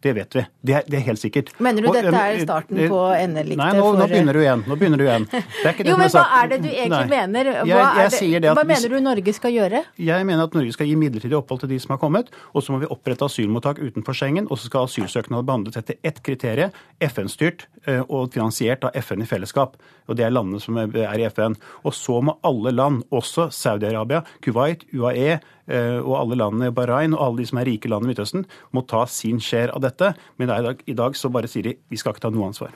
Det 0.00 0.12
vet 0.14 0.34
vi. 0.36 0.42
Det 0.60 0.74
er, 0.78 0.84
det 0.86 0.96
er, 1.00 1.02
helt 1.08 1.18
sikkert. 1.18 1.48
Mener 1.58 1.82
du 1.82 1.88
dette 1.90 2.14
er 2.14 2.36
starten 2.44 2.78
på 2.90 3.00
endeliktet? 3.16 3.58
Nei, 3.58 3.70
nå, 3.74 3.88
nå, 3.98 4.04
begynner 4.06 4.36
du 4.36 4.42
igjen. 4.44 4.62
Nå 4.70 4.76
begynner 4.78 5.00
du 5.00 5.04
igjen. 5.08 5.26
jo, 5.88 5.96
men 5.98 6.12
hva 6.14 6.22
er 6.38 6.52
det 6.52 6.58
du 6.62 6.68
egentlig 6.68 7.00
nei. 7.02 7.08
mener? 7.10 7.50
Hva, 7.66 7.80
jeg, 8.04 8.12
jeg 8.30 8.44
det, 8.44 8.52
hva 8.54 8.64
mener 8.68 8.94
du 8.94 8.98
Norge 9.02 9.34
skal 9.34 9.56
gjøre? 9.56 9.82
Jeg 9.98 10.28
mener 10.30 10.46
at 10.46 10.54
Norge 10.54 10.76
skal 10.76 10.86
gi 10.86 10.94
midlertidig 11.00 11.34
opphold 11.40 11.64
til 11.64 11.72
de 11.74 11.80
som 11.82 11.96
har 11.96 12.02
kommet. 12.04 12.30
Og 12.54 12.62
så 12.62 12.76
må 12.76 12.78
vi 12.84 12.92
opprette 12.94 13.26
asylmottak 13.26 13.82
utenfor 13.82 14.14
Schengen. 14.14 14.46
Og 14.46 14.62
så 14.62 14.70
skal 14.70 14.86
asylsøknader 14.86 15.50
behandles 15.50 15.82
etter 15.82 15.98
ett 16.06 16.22
kriterium. 16.22 16.70
FN-styrt 17.02 17.66
eh, 17.90 18.04
og 18.06 18.30
finansiert 18.34 18.86
av 18.86 18.94
FN 19.02 19.26
i 19.26 19.30
fellesskap. 19.30 19.74
Og 20.06 20.18
det 20.18 20.28
er 20.28 20.34
landene 20.34 20.62
som 20.62 20.78
er 20.78 20.94
i 20.94 21.26
FN. 21.26 21.58
Og 21.82 21.98
så 21.98 22.22
må 22.22 22.38
alle 22.46 22.70
land, 22.70 23.02
også 23.10 23.50
Saudi-Arabia, 23.50 24.22
Kuwait, 24.46 24.86
UAE, 24.94 25.40
Eh, 25.68 25.98
og 26.00 26.14
alle 26.16 26.38
landene, 26.40 26.72
Bahrain 26.72 27.12
og 27.12 27.20
alle 27.20 27.42
de 27.42 27.48
som 27.50 27.58
er 27.60 27.68
rike 27.68 27.90
land 27.92 28.06
i 28.06 28.08
Midtøsten, 28.08 28.46
må 28.72 28.82
ta 28.88 29.02
sin 29.10 29.40
share 29.42 29.74
av 29.76 29.82
dette. 29.84 29.87
Men 30.36 30.52
i 30.52 30.62
dag, 30.66 30.84
i 30.86 30.96
dag 30.98 31.16
så 31.16 31.30
bare 31.32 31.50
sier 31.50 31.70
de 31.70 31.76
vi 31.88 32.00
skal 32.00 32.14
ikke 32.14 32.26
ta 32.26 32.32
noe 32.34 32.50
ansvar. 32.50 32.74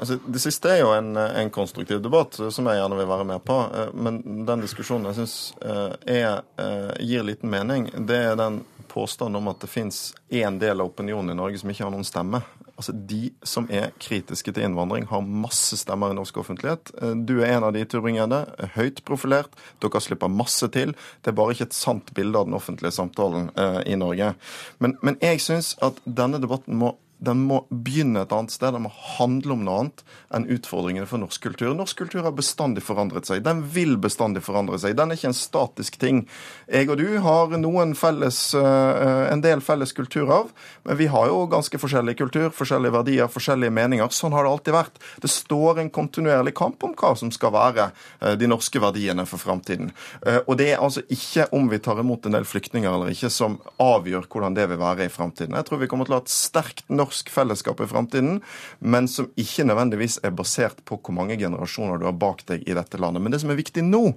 Altså, 0.00 0.16
det 0.24 0.40
siste 0.40 0.70
er 0.72 0.78
jo 0.80 0.92
en, 0.96 1.12
en, 1.16 1.50
konstruktiv 1.52 2.00
debatt 2.00 2.38
som 2.38 2.68
jeg 2.70 2.78
gjerne 2.80 2.96
vil 2.96 3.08
være 3.10 3.26
med 3.28 3.42
på. 3.44 3.56
Eh, 3.68 3.90
men 3.92 4.22
den 4.48 4.62
diskusjonen 4.64 5.10
jeg 5.10 5.18
syns 5.18 5.34
eh, 5.60 6.94
gir 7.04 7.26
liten 7.26 7.52
mening, 7.52 7.90
det 8.08 8.22
er 8.30 8.38
den 8.40 8.62
påstanden 8.90 9.36
om 9.42 9.50
at 9.52 9.60
det 9.60 9.68
fins 9.70 10.14
én 10.32 10.56
del 10.58 10.80
av 10.80 10.88
opinionen 10.88 11.34
i 11.34 11.38
Norge 11.38 11.60
som 11.60 11.70
ikke 11.70 11.84
har 11.84 11.92
noen 11.92 12.08
stemme. 12.08 12.40
Altså, 12.80 12.94
De 12.96 13.28
som 13.44 13.66
er 13.68 13.92
kritiske 14.00 14.54
til 14.56 14.64
innvandring, 14.64 15.04
har 15.10 15.20
masse 15.20 15.76
stemmer 15.76 16.14
i 16.14 16.16
norsk 16.16 16.40
offentlighet. 16.40 16.92
Eh, 16.96 17.12
du 17.28 17.42
er 17.42 17.58
en 17.58 17.68
av 17.68 17.74
de, 17.76 17.84
Turbringede. 17.84 18.40
Høyt 18.76 19.02
profilert. 19.04 19.52
Dere 19.84 20.00
slipper 20.00 20.32
masse 20.32 20.70
til. 20.72 20.94
Det 21.20 21.32
er 21.32 21.36
bare 21.36 21.52
ikke 21.52 21.68
et 21.68 21.76
sant 21.76 22.08
bilde 22.16 22.40
av 22.40 22.48
den 22.48 22.56
offentlige 22.56 22.94
samtalen 22.96 23.50
eh, 23.60 23.82
i 23.92 23.98
Norge. 24.00 24.32
Men, 24.80 24.96
men 25.04 25.20
jeg 25.20 25.42
syns 25.44 25.74
at 25.84 26.00
denne 26.06 26.40
debatten 26.40 26.80
må 26.80 26.94
den 27.20 27.42
må 27.44 27.60
begynne 27.68 28.22
et 28.24 28.32
annet 28.32 28.52
sted. 28.54 28.72
Den 28.72 28.86
må 28.86 28.92
handle 29.18 29.54
om 29.54 29.64
noe 29.66 29.80
annet 29.82 30.02
enn 30.32 30.46
utfordringene 30.56 31.08
for 31.08 31.20
norsk 31.20 31.42
kultur. 31.44 31.74
Norsk 31.76 31.98
kultur 32.00 32.24
har 32.24 32.32
bestandig 32.36 32.82
forandret 32.86 33.28
seg. 33.28 33.42
Den 33.44 33.60
vil 33.74 33.98
bestandig 34.00 34.42
forandre 34.46 34.78
seg. 34.80 34.96
Den 34.96 35.12
er 35.12 35.20
ikke 35.20 35.30
en 35.32 35.36
statisk 35.36 35.98
ting. 36.00 36.22
Jeg 36.70 36.88
og 36.88 36.96
du 37.00 37.18
har 37.20 37.52
noen 37.60 37.92
felles, 37.98 38.38
eh, 38.56 39.32
en 39.32 39.44
del 39.44 39.60
felles 39.60 39.92
kulturarv, 39.96 40.54
men 40.88 40.96
vi 40.96 41.10
har 41.12 41.28
jo 41.28 41.44
ganske 41.50 41.80
forskjellig 41.82 42.16
kultur, 42.16 42.48
forskjellige 42.56 42.96
verdier, 42.96 43.28
forskjellige 43.28 43.74
meninger. 43.76 44.08
Sånn 44.08 44.32
har 44.32 44.44
det 44.44 44.54
alltid 44.54 44.74
vært. 44.78 44.96
Det 45.20 45.30
står 45.30 45.80
en 45.80 45.92
kontinuerlig 45.92 46.54
kamp 46.56 46.82
om 46.84 46.94
hva 46.94 47.12
som 47.18 47.30
skal 47.30 47.52
være 47.52 47.90
eh, 48.22 48.34
de 48.40 48.48
norske 48.48 48.80
verdiene 48.80 49.26
for 49.28 49.42
framtiden. 49.42 49.92
Eh, 50.24 50.40
og 50.46 50.56
det 50.56 50.72
er 50.72 50.80
altså 50.80 51.04
ikke 51.10 51.50
om 51.52 51.68
vi 51.68 51.82
tar 51.84 52.00
imot 52.00 52.24
en 52.24 52.38
del 52.38 52.48
flyktninger 52.48 52.88
eller 52.88 53.12
ikke, 53.12 53.28
som 53.30 53.60
avgjør 53.76 54.24
hvordan 54.30 54.56
det 54.56 54.70
vil 54.72 54.80
være 54.80 55.04
i 55.04 55.12
framtiden. 55.12 55.58
Jeg 55.58 55.68
tror 55.68 55.84
vi 55.84 55.90
kommer 55.90 56.08
til 56.08 56.16
å 56.16 56.22
ha 56.22 56.24
et 56.24 56.32
sterkt 56.32 56.86
norsk 56.88 57.09
norsk 57.10 57.30
fellesskap 57.30 57.80
i 57.80 57.88
framtiden, 57.90 58.40
men 58.78 59.08
som 59.10 59.30
ikke 59.36 59.66
nødvendigvis 59.66 60.20
er 60.22 60.30
basert 60.30 60.78
på 60.86 61.00
hvor 61.00 61.14
mange 61.16 61.38
generasjoner 61.38 61.98
du 61.98 62.06
har 62.06 62.16
bak 62.16 62.44
deg 62.46 62.62
i 62.68 62.76
dette 62.76 63.00
landet. 63.00 63.22
Men 63.22 63.34
det 63.34 63.42
som 63.42 63.50
er 63.50 63.58
viktig 63.58 63.84
nå, 63.84 64.14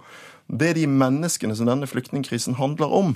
det 0.47 0.69
er 0.69 0.77
de 0.77 0.87
menneskene 0.91 1.55
som 1.55 1.69
denne 1.69 1.87
flyktningkrisen 1.89 2.57
handler 2.59 2.91
om. 2.93 3.13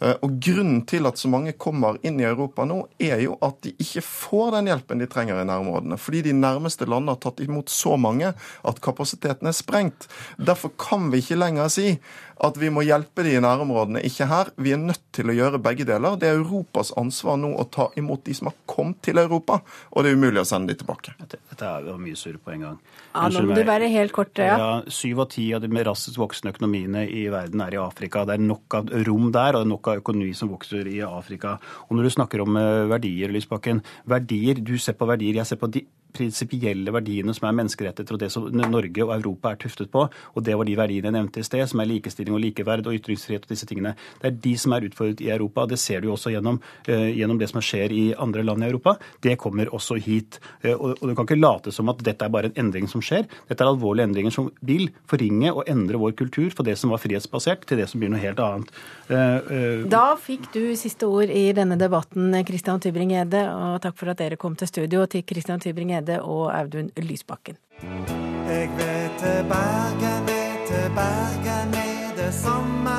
Eh, 0.00 0.16
og 0.24 0.38
Grunnen 0.42 0.80
til 0.88 1.06
at 1.06 1.20
så 1.20 1.28
mange 1.30 1.52
kommer 1.60 2.00
inn 2.06 2.20
i 2.22 2.26
Europa 2.26 2.64
nå, 2.66 2.80
er 2.98 3.20
jo 3.24 3.36
at 3.44 3.60
de 3.66 3.74
ikke 3.82 4.02
får 4.06 4.56
den 4.56 4.70
hjelpen 4.72 5.02
de 5.02 5.08
trenger 5.10 5.42
i 5.42 5.46
nærområdene. 5.48 6.00
Fordi 6.00 6.24
de 6.30 6.34
nærmeste 6.36 6.88
landene 6.88 7.14
har 7.14 7.22
tatt 7.22 7.42
imot 7.44 7.70
så 7.72 7.98
mange 8.00 8.32
at 8.32 8.82
kapasiteten 8.82 9.50
er 9.50 9.56
sprengt. 9.56 10.08
Derfor 10.40 10.72
kan 10.80 11.10
vi 11.12 11.22
ikke 11.22 11.38
lenger 11.40 11.70
si 11.72 11.94
at 12.40 12.56
vi 12.56 12.70
må 12.72 12.80
hjelpe 12.86 13.20
de 13.26 13.34
i 13.36 13.42
nærområdene, 13.44 14.00
ikke 14.08 14.24
her. 14.30 14.48
Vi 14.56 14.72
er 14.72 14.80
nødt 14.80 15.02
til 15.12 15.28
å 15.28 15.36
gjøre 15.36 15.60
begge 15.60 15.84
deler. 15.84 16.16
Det 16.16 16.30
er 16.30 16.38
Europas 16.40 16.94
ansvar 16.96 17.36
nå 17.36 17.52
å 17.60 17.66
ta 17.68 17.90
imot 18.00 18.24
de 18.24 18.32
som 18.38 18.48
har 18.48 18.56
kommet 18.70 19.02
til 19.04 19.20
Europa, 19.20 19.58
og 19.92 20.06
det 20.06 20.14
er 20.14 20.16
umulig 20.16 20.40
å 20.40 20.48
sende 20.48 20.72
de 20.72 20.80
tilbake. 20.80 21.12
Dette 21.20 21.68
er 21.68 21.84
jo 21.84 21.98
mye 22.00 22.16
surr 22.16 22.40
på 22.40 22.54
en 22.54 22.64
gang. 22.64 22.80
Ja, 23.12 23.28
Nå 23.28 23.44
må 23.44 23.58
du 23.58 23.66
være 23.68 23.90
helt 23.92 24.16
kort. 24.16 24.32
Ja. 24.40 24.56
ja 24.56 24.70
Syv 24.88 25.26
av 25.26 25.28
ti 25.34 25.50
av 25.52 25.60
de 25.60 25.68
med 25.68 25.84
raskest 25.90 26.16
voksende 26.16 26.54
økonomiene 26.54 26.69
i 26.74 27.26
verden 27.32 27.60
er 27.64 27.74
i 27.74 27.80
Afrika. 27.80 28.24
Det 28.24 28.36
er 28.36 28.44
nok 28.44 28.74
av 28.74 28.90
rom 29.06 29.30
der, 29.32 29.54
og 29.54 29.62
det 29.62 29.68
er 29.68 29.72
nok 29.72 29.88
av 29.92 30.02
økonomi 30.02 30.32
som 30.36 30.50
vokser 30.52 30.86
i 30.90 31.00
Afrika. 31.06 31.58
Og 31.88 31.96
når 31.96 32.08
du 32.08 32.10
snakker 32.16 32.44
om 32.44 32.56
eh, 32.56 32.88
verdier, 32.90 33.32
Lysbakken, 33.32 33.82
verdier, 34.10 34.60
du 34.60 34.76
ser 34.78 34.98
på 34.98 35.08
verdier, 35.10 35.40
jeg 35.40 35.50
ser 35.50 35.60
på 35.60 35.70
de 35.70 35.84
prinsipielle 36.12 36.92
verdiene 36.94 37.34
som 37.36 37.48
er 37.48 37.56
menneskerettigheter, 37.58 38.16
og 38.16 38.22
det 38.22 38.30
som 38.32 38.46
Norge 38.50 39.04
og 39.04 39.14
Europa 39.16 39.52
er 39.52 39.60
tuftet 39.62 39.90
på. 39.92 40.06
Og 40.08 40.44
det 40.46 40.56
var 40.58 40.68
de 40.68 40.76
verdiene 40.78 41.10
jeg 41.10 41.16
nevnte 41.16 41.42
i 41.42 41.46
sted, 41.46 41.64
som 41.70 41.82
er 41.82 41.90
likestilling 41.90 42.36
og 42.36 42.42
likeverd 42.44 42.88
og 42.88 42.96
ytringsfrihet 42.98 43.46
og 43.46 43.54
disse 43.54 43.68
tingene. 43.68 43.94
Det 44.20 44.30
er 44.30 44.38
de 44.46 44.54
som 44.60 44.74
er 44.76 44.86
utfordret 44.88 45.22
i 45.24 45.30
Europa. 45.32 45.66
Det 45.70 45.78
ser 45.80 46.04
du 46.04 46.10
også 46.12 46.34
gjennom, 46.34 46.60
uh, 46.88 47.08
gjennom 47.08 47.40
det 47.40 47.50
som 47.50 47.62
skjer 47.64 47.94
i 47.94 48.04
andre 48.18 48.44
land 48.46 48.64
i 48.64 48.70
Europa. 48.70 48.96
Det 49.22 49.36
kommer 49.40 49.72
også 49.74 49.98
hit. 50.00 50.40
Uh, 50.64 50.74
og, 50.74 50.88
og, 50.98 51.06
du 51.08 51.14
kan 51.14 51.28
ikke 51.28 51.40
late 51.40 51.74
som 51.74 51.90
at 51.92 52.02
dette 52.06 52.26
er 52.26 52.32
bare 52.32 52.50
en 52.50 52.58
endring 52.64 52.88
som 52.90 53.04
skjer. 53.04 53.28
Dette 53.48 53.64
er 53.64 53.72
alvorlige 53.72 54.08
endringer 54.10 54.34
som 54.34 54.50
vil 54.66 54.88
forringe 55.10 55.52
og 55.52 55.68
endre 55.70 56.00
vår 56.00 56.16
kultur 56.18 56.50
for 56.54 56.66
det 56.66 56.76
som 56.80 56.94
var 56.94 57.02
frihetsbasert, 57.02 57.66
til 57.68 57.82
det 57.82 57.88
som 57.90 58.02
blir 58.02 58.12
noe 58.12 58.22
helt 58.22 58.40
annet. 58.42 58.72
Uh, 59.10 59.86
da 59.90 60.14
fikk 60.20 60.50
du 60.54 60.62
siste 60.78 61.08
ord 61.08 61.30
i 61.32 61.50
denne 61.56 61.78
debatten, 61.80 62.32
Christian 62.46 62.80
Tybring-Gjedde, 62.82 63.42
og 63.50 63.80
takk 63.84 63.96
for 63.98 64.12
at 64.12 64.20
dere 64.20 64.38
kom 64.40 64.56
til 64.58 64.70
studio. 64.70 65.06
til 65.10 65.24
Christian 65.26 65.60
Tybring-Gjedde 65.60 65.99
Brede 66.00 66.20
og 66.24 66.50
Audun 66.54 66.90
Lysbakken. 66.96 67.56
Jeg 67.82 68.68
vil 68.76 69.08
til 69.20 69.44
Bergen, 69.48 70.26
vil 70.26 70.66
til 70.68 70.90
Bergen 70.96 71.70
med 71.70 72.16
det 72.16 72.32
samme. 72.34 72.96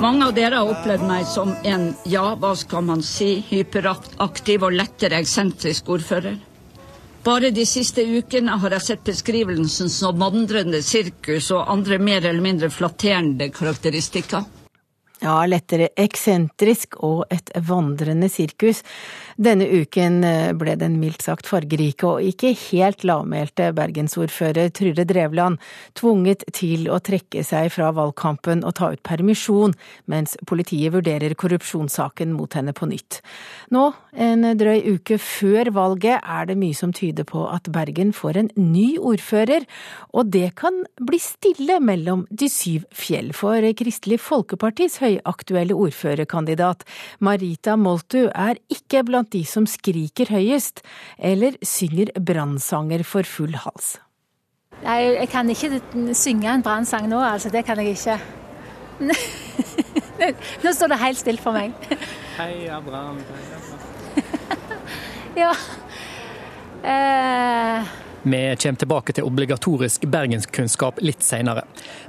Mange 0.00 0.26
av 0.26 0.34
dere 0.36 0.58
har 0.60 0.68
opplevd 0.68 1.04
meg 1.08 1.24
som 1.26 1.54
en, 1.64 1.94
ja, 2.04 2.34
hva 2.36 2.52
skal 2.58 2.84
man 2.84 3.02
si, 3.02 3.38
hyperaktiv 3.48 4.66
og 4.66 4.74
lettere 4.76 5.22
eksentrisk 5.22 5.88
ordfører. 5.88 6.36
Bare 7.24 7.48
de 7.54 7.64
siste 7.64 8.04
ukene 8.04 8.58
har 8.60 8.74
jeg 8.76 8.84
sett 8.84 9.06
beskrivelsen 9.06 9.88
som 9.88 10.18
vandrende 10.20 10.82
sirkus 10.84 11.48
og 11.54 11.70
andre 11.72 11.96
mer 11.98 12.26
eller 12.26 12.44
mindre 12.44 12.68
flatterende 12.68 13.48
karakteristikker. 13.54 14.44
Ja, 15.24 15.38
lettere 15.48 15.88
eksentrisk 15.96 16.98
og 17.06 17.24
et 17.32 17.48
vandrende 17.64 18.28
sirkus. 18.28 18.82
Denne 19.34 19.66
uken 19.66 20.22
eh, 20.24 20.52
ble 20.54 20.76
den 20.78 20.98
mildt 21.00 21.24
sagt 21.26 21.48
fargerike 21.50 22.06
og 22.06 22.22
ikke 22.22 22.52
helt 22.68 23.02
lavmælte 23.06 23.72
bergensordfører 23.74 24.70
Trude 24.74 25.06
Drevland 25.08 25.58
tvunget 25.98 26.44
til 26.54 26.86
å 26.92 27.00
trekke 27.02 27.42
seg 27.46 27.72
fra 27.74 27.90
valgkampen 27.96 28.62
og 28.64 28.76
ta 28.78 28.92
ut 28.94 29.02
permisjon, 29.06 29.74
mens 30.10 30.36
politiet 30.46 30.94
vurderer 30.94 31.34
korrupsjonssaken 31.38 32.34
mot 32.36 32.54
henne 32.54 32.74
på 32.76 32.88
nytt. 32.90 33.20
Nå, 33.74 33.88
en 34.14 34.46
drøy 34.58 34.84
uke 34.94 35.18
før 35.18 35.72
valget, 35.74 36.22
er 36.22 36.46
det 36.50 36.58
mye 36.60 36.76
som 36.78 36.94
tyder 36.94 37.26
på 37.26 37.46
at 37.50 37.70
Bergen 37.74 38.12
får 38.14 38.38
en 38.38 38.52
ny 38.58 38.94
ordfører, 39.02 39.66
og 40.14 40.30
det 40.34 40.52
kan 40.60 40.84
bli 41.02 41.18
stille 41.22 41.80
mellom 41.82 42.26
de 42.30 42.48
syv 42.52 42.86
fjell, 42.94 43.32
for 43.34 43.66
Kristelig 43.74 44.20
Folkepartis 44.22 45.00
høyaktuelle 45.02 45.74
ordførerkandidat 45.74 46.86
Marita 47.24 47.74
Moltu 47.80 48.28
er 48.30 48.60
ikke 48.70 49.02
blant 49.08 49.23
blant 49.24 49.32
de 49.32 49.44
som 49.44 49.66
skriker 49.66 50.28
høyest, 50.30 50.82
eller 51.18 51.56
synger 51.62 52.12
brannsanger 52.20 53.04
for 53.04 53.22
full 53.24 53.54
hals? 53.54 53.98
Jeg, 54.82 55.16
jeg 55.20 55.28
kan 55.30 55.48
ikke 55.48 55.80
synge 56.14 56.52
en 56.52 56.62
brannsang 56.62 57.08
nå, 57.08 57.20
altså. 57.20 57.48
Det 57.50 57.64
kan 57.64 57.78
jeg 57.78 57.96
ikke. 57.96 58.18
nå 60.64 60.72
står 60.72 60.88
det 60.88 60.98
helt 60.98 61.18
stille 61.18 61.40
for 61.40 61.52
meg. 61.52 61.72
Heia 62.36 62.80
Brann, 62.80 63.18
heia 63.18 63.58
Brann. 63.64 63.80
ja. 65.42 65.52
Eh. 66.84 68.03
Vi 68.24 68.56
kommer 68.56 68.78
tilbake 68.80 69.12
til 69.12 69.26
obligatorisk 69.28 70.06
bergenskunnskap 70.08 71.02
litt 71.04 71.22
senere. 71.22 71.66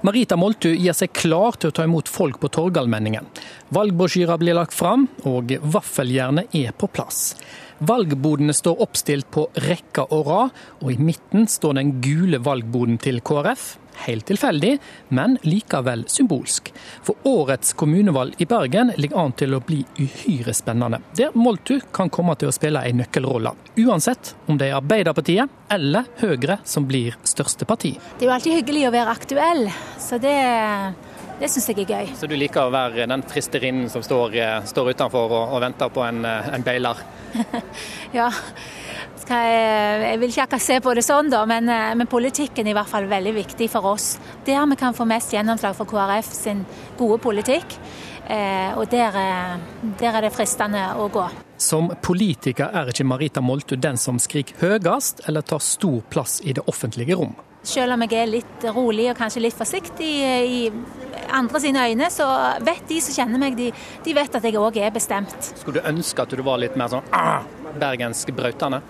Marita 0.08 0.38
Moltu 0.40 0.70
gir 0.72 0.96
seg 0.96 1.12
klar 1.12 1.60
til 1.60 1.74
å 1.74 1.76
ta 1.76 1.84
imot 1.84 2.08
folk 2.08 2.40
på 2.40 2.50
Torgallmenningen. 2.56 3.28
Valgbrosjyrer 3.76 4.40
blir 4.40 4.56
lagt 4.56 4.74
fram, 4.74 5.10
og 5.28 5.52
vaffeljernet 5.60 6.56
er 6.56 6.72
på 6.72 6.88
plass. 6.88 7.34
Valgbodene 7.80 8.54
står 8.56 8.82
oppstilt 8.86 9.28
på 9.36 9.50
rekke 9.66 10.06
og 10.16 10.28
rad, 10.30 10.54
og 10.80 10.92
i 10.94 11.00
midten 11.02 11.50
står 11.52 11.76
den 11.80 11.98
gule 12.04 12.40
valgboden 12.40 13.02
til 13.04 13.20
KrF. 13.26 13.74
Helt 14.06 14.26
tilfeldig, 14.28 14.74
men 15.16 15.38
likevel 15.48 16.04
symbolsk. 16.12 16.72
For 17.04 17.28
årets 17.28 17.74
kommunevalg 17.80 18.40
i 18.44 18.48
Bergen 18.48 18.92
ligger 19.00 19.22
an 19.22 19.36
til 19.40 19.56
å 19.56 19.62
bli 19.64 19.82
uhyre 20.00 20.56
spennende, 20.56 21.00
der 21.16 21.36
Moltu 21.36 21.80
kan 21.96 22.12
komme 22.12 22.36
til 22.40 22.52
å 22.52 22.56
spille 22.56 22.84
en 22.84 23.00
nøkkelrolle. 23.02 23.56
Uansett 23.86 24.36
om 24.48 24.60
det 24.60 24.70
er 24.70 24.80
Arbeiderpartiet 24.82 25.72
eller 25.72 26.08
Høyre 26.20 26.60
som 26.68 26.88
blir 26.88 27.16
største 27.24 27.68
parti. 27.68 27.96
Det 28.20 28.28
er 28.28 28.32
jo 28.32 28.36
alltid 28.36 28.60
hyggelig 28.60 28.88
å 28.90 28.96
være 28.96 29.16
aktuell, 29.16 29.68
så 30.00 30.20
det 30.22 30.38
det 31.40 31.50
syns 31.52 31.70
jeg 31.72 31.84
er 31.84 31.92
gøy. 31.92 32.16
Så 32.16 32.30
du 32.32 32.36
liker 32.40 32.68
å 32.68 32.74
være 32.74 33.08
den 33.10 33.26
fristerinnen 33.30 33.92
som 33.92 34.04
står, 34.06 34.40
står 34.70 34.94
utenfor 34.94 35.30
og, 35.30 35.44
og, 35.56 35.60
venter 35.64 35.92
på 35.94 36.06
en, 36.06 36.24
en 36.26 36.66
beiler? 36.66 37.02
ja, 38.20 38.30
jeg, 39.26 40.02
jeg, 40.04 40.20
vil 40.22 40.30
ikke 40.30 40.44
akkurat 40.46 40.66
se 40.66 40.80
på 40.86 40.94
det 40.98 41.04
sånn, 41.06 41.30
da, 41.34 41.44
men, 41.50 41.70
eh, 41.72 41.94
men, 41.98 42.10
politikken 42.10 42.68
er 42.68 42.74
i 42.74 42.78
hvert 42.78 42.92
fall 42.92 43.08
veldig 43.10 43.34
viktig 43.40 43.70
for 43.74 43.94
oss. 43.96 44.16
Der 44.46 44.66
vi 44.70 44.78
kan 44.80 44.94
få 44.94 45.08
mest 45.10 45.34
gjennomslag 45.34 45.76
for 45.78 45.90
KrF 45.90 46.30
sin 46.34 46.66
gode 47.00 47.18
politikk. 47.24 47.78
Eh, 48.26 48.78
og 48.78 48.90
der, 48.90 49.18
der, 50.00 50.16
er 50.16 50.26
det 50.26 50.34
fristende 50.34 50.82
å 50.98 51.10
gå. 51.14 51.26
Som 51.62 51.92
politiker 52.02 52.74
er 52.74 52.90
ikke 52.90 53.06
Marita 53.06 53.42
Moltu 53.42 53.76
den 53.78 54.00
som 54.02 54.18
skriker 54.22 54.58
høyest 54.62 55.22
eller 55.30 55.46
tar 55.46 55.62
stor 55.62 56.02
plass 56.10 56.40
i 56.44 56.56
det 56.58 56.66
offentlige 56.70 57.18
rom. 57.18 57.36
Selv 57.66 57.96
om 57.96 58.04
jeg 58.06 58.20
er 58.22 58.30
litt 58.30 58.66
rolig 58.76 59.10
og 59.10 59.18
kanskje 59.18 59.42
litt 59.42 59.58
forsiktig 59.58 60.10
i 60.46 60.60
andre 61.34 61.62
sine 61.64 61.86
øyne, 61.90 62.10
så 62.14 62.28
vet 62.66 62.84
de 62.90 63.00
som 63.02 63.16
kjenner 63.18 63.42
meg, 63.42 63.58
de, 63.58 63.72
de 64.06 64.14
vet 64.16 64.38
at 64.38 64.46
jeg 64.46 64.60
òg 64.62 64.78
er 64.78 64.94
bestemt. 64.94 65.50
Skulle 65.58 65.82
du 65.82 65.90
ønske 65.90 66.22
at 66.22 66.36
du 66.36 66.44
var 66.46 66.62
litt 66.62 66.78
mer 66.78 66.92
sånn 66.94 67.10
ah, 67.16 67.42
bergensk 67.82 68.32
brautende? 68.38 68.84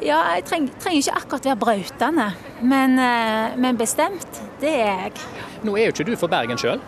Ja, 0.00 0.20
jeg 0.36 0.46
trenger, 0.48 0.76
trenger 0.80 1.02
ikke 1.02 1.16
akkurat 1.18 1.48
være 1.50 1.60
brautende, 1.60 2.28
men, 2.62 2.96
eh, 3.00 3.58
men, 3.60 3.76
bestemt, 3.76 4.40
det 4.62 4.70
er 4.70 5.04
jeg. 5.04 5.26
Nå 5.66 5.76
er 5.76 5.88
jo 5.88 5.96
ikke 5.96 6.08
du 6.08 6.14
for 6.20 6.32
Bergen 6.32 6.60
sjøl? 6.60 6.80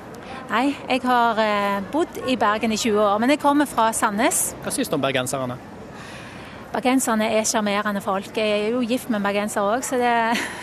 Nei, 0.53 0.71
jeg 0.89 1.03
har 1.05 1.41
eh, 1.41 1.83
bodd 1.93 2.23
i 2.29 2.37
Bergen 2.41 2.73
i 2.73 2.79
20 2.81 3.01
år, 3.01 3.21
men 3.21 3.35
jeg 3.35 3.41
kommer 3.43 3.69
fra 3.69 3.91
Sandnes. 3.97 4.53
Hva 4.65 4.73
syns 4.73 4.89
du 4.89 4.97
om 4.97 5.05
bergenserne? 5.05 5.59
Bergenserne 6.73 7.27
er 7.37 7.45
sjarmerende 7.45 8.01
folk. 8.01 8.31
Jeg 8.33 8.49
er 8.49 8.71
jo 8.73 8.81
gift 8.89 9.11
med 9.13 9.19
en 9.21 9.27
bergenser 9.27 9.67
òg, 9.75 9.83
så 9.85 9.99
det, 10.01 10.13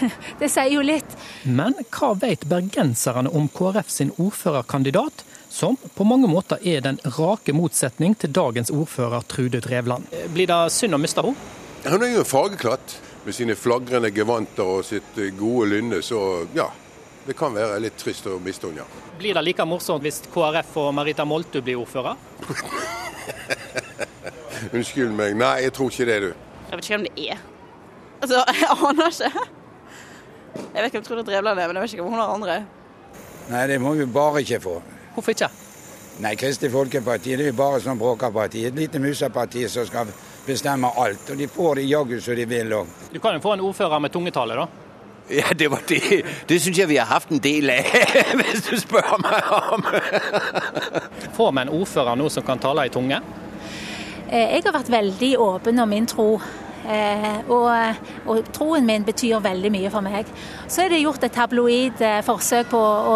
det, 0.40 0.48
sier 0.50 0.72
jo 0.74 0.82
litt. 0.82 1.12
Men 1.46 1.76
hva 1.94 2.16
vet 2.18 2.48
bergenserne 2.50 3.30
om 3.30 3.46
KrF 3.54 3.92
sin 3.94 4.10
ordførerkandidat, 4.18 5.22
som 5.54 5.78
på 5.78 6.08
mange 6.10 6.30
måter 6.30 6.58
er 6.66 6.82
den 6.86 6.98
rake 7.18 7.54
motsetning 7.54 8.16
til 8.18 8.34
dagens 8.34 8.74
ordfører 8.74 9.22
Trude 9.30 9.62
Drevland? 9.62 10.10
Blir 10.34 10.50
det 10.50 10.60
synd 10.74 10.98
å 10.98 11.02
miste 11.02 11.22
henne? 11.22 11.38
Hun 11.86 12.02
er 12.02 12.16
jo 12.16 12.24
en 12.24 12.32
fargeklatt 12.32 12.98
med 13.28 13.38
sine 13.38 13.54
flagrende 13.56 14.10
gevanter 14.10 14.66
og 14.66 14.82
sitt 14.90 15.22
eh, 15.22 15.30
gode 15.38 15.70
lynne, 15.76 16.02
så 16.06 16.48
ja. 16.58 16.72
Det 17.30 17.36
kan 17.38 17.54
være 17.54 17.78
litt 17.84 18.00
trist 18.02 18.26
å 18.26 18.40
miste 18.42 18.66
henne, 18.66 18.82
ja. 18.82 19.14
Blir 19.20 19.38
det 19.38 19.46
like 19.46 19.66
morsomt 19.70 20.02
hvis 20.02 20.24
KrF 20.34 20.74
og 20.82 20.90
Marita 20.98 21.28
Moltu 21.30 21.62
blir 21.62 21.78
ordfører? 21.84 22.18
Unnskyld 24.74 25.16
meg, 25.16 25.38
nei 25.40 25.56
jeg 25.66 25.74
tror 25.78 25.94
ikke 25.94 26.08
det, 26.10 26.18
du. 26.22 26.30
Jeg 26.70 26.78
vet 26.78 26.86
ikke 26.86 26.98
hvem 26.98 27.08
det 27.08 27.30
er. 27.32 27.40
Altså, 28.20 28.44
jeg 28.62 28.76
aner 28.76 29.14
ikke. 29.14 29.48
Jeg 30.60 30.76
vet 30.76 30.86
ikke 30.90 30.98
hvem 31.00 31.08
Trude 31.08 31.24
Drevland 31.30 31.60
er, 31.60 31.68
men 31.68 31.80
jeg 31.80 31.86
vet 31.86 31.94
ikke 31.98 32.06
om 32.06 32.14
hun 32.14 32.22
har 32.22 32.36
andre. 32.36 32.60
Nei, 33.50 33.64
det 33.72 33.80
må 33.82 33.94
vi 33.98 34.06
bare 34.06 34.44
ikke 34.44 34.60
få. 34.62 34.76
Hvorfor 35.16 35.34
ikke? 35.34 35.50
Nei, 36.20 36.34
Kristelig 36.36 36.74
Folkeparti 36.74 37.38
det 37.40 37.46
er 37.48 37.54
jo 37.54 37.56
bare 37.58 37.80
sånn 37.80 37.98
bråkerparti. 38.00 38.66
Et 38.68 38.76
lite 38.76 39.00
museparti 39.00 39.64
som 39.72 39.88
skal 39.88 40.12
bestemme 40.46 40.92
alt. 41.00 41.32
Og 41.32 41.40
de 41.40 41.48
får 41.48 41.80
det 41.80 41.88
jaggu 41.88 42.20
som 42.22 42.36
de 42.36 42.46
vil 42.50 42.76
òg. 42.76 42.92
Du 43.14 43.20
kan 43.24 43.38
jo 43.38 43.44
få 43.44 43.56
en 43.56 43.64
ordfører 43.70 44.04
med 44.04 44.12
tungetale, 44.12 44.58
da? 44.60 44.68
Ja, 45.30 45.54
det 45.56 45.70
var 45.72 45.84
det. 45.88 46.24
Det 46.50 46.58
syns 46.60 46.78
jeg 46.82 46.90
vi 46.90 46.98
har 46.98 47.08
hatt 47.08 47.30
en 47.32 47.40
del 47.42 47.70
av, 47.72 47.90
hvis 48.42 48.66
du 48.66 48.74
spør 48.82 49.16
meg 49.22 49.52
om. 49.56 49.86
Får 51.38 51.54
vi 51.54 51.62
en 51.64 51.72
ordfører 51.80 52.20
nå 52.20 52.28
som 52.34 52.46
kan 52.46 52.60
tale 52.62 52.88
i 52.90 52.94
tunge? 52.94 53.22
Eh, 54.30 54.52
jeg 54.54 54.62
har 54.68 54.76
vært 54.76 54.92
veldig 54.94 55.30
åpen 55.42 55.82
om 55.82 55.90
min 55.90 56.06
tro. 56.10 56.36
Eh, 56.90 57.40
og, 57.50 57.70
og, 58.30 58.52
troen 58.54 58.86
min 58.86 59.06
betyr 59.06 59.42
veldig 59.42 59.72
mye 59.74 59.90
for 59.90 60.06
meg. 60.06 60.30
Så 60.70 60.84
er 60.84 60.94
det 60.94 61.02
gjort 61.02 61.26
et 61.26 61.34
tabloid 61.34 62.04
eh, 62.06 62.22
forsøk 62.26 62.70
på 62.70 62.80
å 62.80 63.16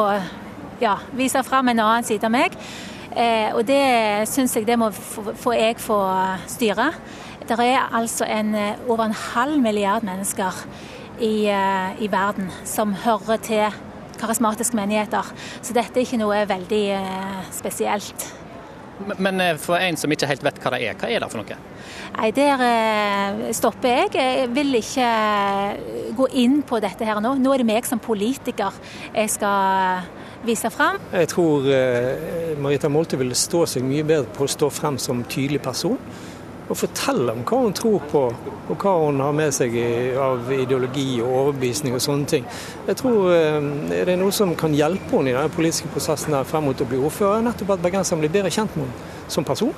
ja, 0.82 0.98
vise 1.14 1.44
fram 1.46 1.70
en 1.70 1.84
annen 1.84 2.08
side 2.08 2.26
av 2.26 2.34
meg. 2.34 2.58
og 3.54 3.62
det 3.68 4.26
syns 4.26 4.56
jeg 4.58 4.66
det 4.66 4.76
må 4.82 4.88
få 4.90 5.54
jeg 5.54 5.78
få 5.78 6.00
styre. 6.50 6.90
Det 7.46 7.60
er 7.62 7.94
altså 7.94 8.26
en, 8.26 8.56
over 8.90 9.06
en 9.06 9.14
halv 9.14 9.62
milliard 9.62 10.04
mennesker 10.04 10.66
i, 11.22 11.46
i, 11.46 12.10
verden 12.10 12.50
som 12.66 12.98
hører 13.06 13.38
til 13.38 13.82
karismatiske 14.18 14.76
menigheter. 14.76 15.30
Så 15.62 15.78
dette 15.78 15.94
er 15.94 16.08
ikke 16.08 16.24
noe 16.26 16.42
veldig 16.50 16.86
spesielt. 17.54 18.34
Men 19.18 19.44
for 19.62 19.78
en 19.78 20.00
som 20.00 20.12
ikke 20.14 20.30
helt 20.30 20.44
vet 20.46 20.60
hva 20.64 20.74
det 20.76 20.82
er, 20.88 20.98
hva 21.00 21.12
er 21.12 21.24
det 21.24 21.30
for 21.32 21.42
noe? 21.42 21.60
Nei, 22.14 22.32
Der 22.36 23.54
stopper 23.56 23.90
jeg. 23.90 24.12
Jeg 24.16 24.50
vil 24.54 24.76
ikke 24.80 25.08
gå 26.18 26.28
inn 26.44 26.62
på 26.68 26.80
dette 26.84 27.08
her 27.08 27.22
nå. 27.24 27.36
Nå 27.42 27.54
er 27.54 27.64
det 27.64 27.70
meg 27.70 27.88
som 27.90 28.02
politiker 28.04 28.76
jeg 29.14 29.34
skal 29.34 30.06
vise 30.44 30.70
fram. 30.74 31.00
Jeg 31.14 31.32
tror 31.32 31.66
Marita 32.62 32.92
Molte 32.92 33.20
ville 33.20 33.38
stå 33.38 33.66
seg 33.70 33.86
mye 33.88 34.06
bedre 34.08 34.30
på 34.36 34.46
å 34.46 34.52
stå 34.52 34.70
frem 34.74 35.00
som 35.02 35.24
tydelig 35.24 35.64
person 35.64 36.00
og 36.70 36.78
fortelle 36.80 37.34
om 37.34 37.44
hva 37.48 37.60
hun 37.66 37.76
tror 37.76 38.06
på, 38.12 38.22
og 38.72 38.74
hva 38.84 38.94
hun 39.04 39.20
har 39.24 39.36
med 39.36 39.52
seg 39.56 39.76
av 40.20 40.48
ideologi 40.56 41.08
og 41.24 41.32
overbevisning 41.32 41.98
og 41.98 42.04
sånne 42.04 42.30
ting. 42.30 42.48
Jeg 42.88 43.00
tror 43.02 43.34
eh, 43.36 43.60
det 43.92 44.06
er 44.06 44.22
noe 44.22 44.34
som 44.36 44.56
kan 44.60 44.76
hjelpe 44.76 45.18
henne 45.18 45.34
i 45.34 45.38
den 45.38 45.54
politiske 45.54 45.92
prosessen 45.94 46.36
der 46.36 46.48
frem 46.48 46.70
mot 46.70 46.80
å 46.80 46.88
bli 46.88 47.02
ordfører, 47.04 47.44
nettopp 47.44 47.76
at 47.76 47.84
bergenserne 47.84 48.24
blir 48.24 48.34
bedre 48.34 48.54
kjent 48.54 48.78
med 48.78 48.88
henne 48.88 49.30
som 49.34 49.48
person. 49.48 49.74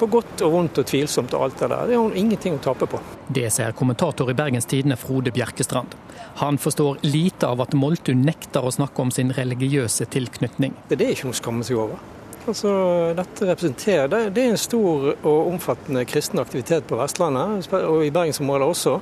På 0.00 0.06
godt 0.08 0.40
og 0.46 0.54
vondt 0.54 0.78
og 0.80 0.86
tvilsomt 0.88 1.34
og 1.36 1.42
alt 1.44 1.58
det 1.60 1.66
der. 1.68 1.90
Det 1.90 1.96
har 1.98 2.06
hun 2.06 2.14
ingenting 2.16 2.54
å 2.56 2.60
tape 2.64 2.86
på. 2.88 3.00
Det 3.28 3.50
ser 3.52 3.74
kommentator 3.76 4.30
i 4.32 4.36
Bergens 4.38 4.64
Tidende 4.70 4.96
Frode 4.96 5.28
Bjerkestrand. 5.36 5.92
Han 6.40 6.56
forstår 6.58 7.02
lite 7.04 7.50
av 7.50 7.60
at 7.60 7.76
Moltu 7.76 8.14
nekter 8.16 8.64
å 8.64 8.72
snakke 8.72 9.04
om 9.04 9.12
sin 9.12 9.34
religiøse 9.36 10.08
tilknytning. 10.08 10.72
Det 10.88 10.96
er 10.96 11.12
ikke 11.12 11.28
noe 11.28 11.36
å 11.36 11.40
skamme 11.42 11.68
seg 11.68 11.82
over. 11.82 12.00
Altså, 12.48 12.70
dette 13.16 13.46
representerer 13.50 14.08
det, 14.08 14.20
det, 14.34 14.44
er 14.44 14.54
en 14.54 14.60
stor 14.60 15.10
og 15.12 15.50
omfattende 15.50 16.06
kristen 16.08 16.40
aktivitet 16.40 16.86
på 16.88 16.96
Vestlandet, 16.96 17.68
og 17.82 18.04
i 18.06 18.10
bergensområdet 18.14 18.68
også. 18.68 19.00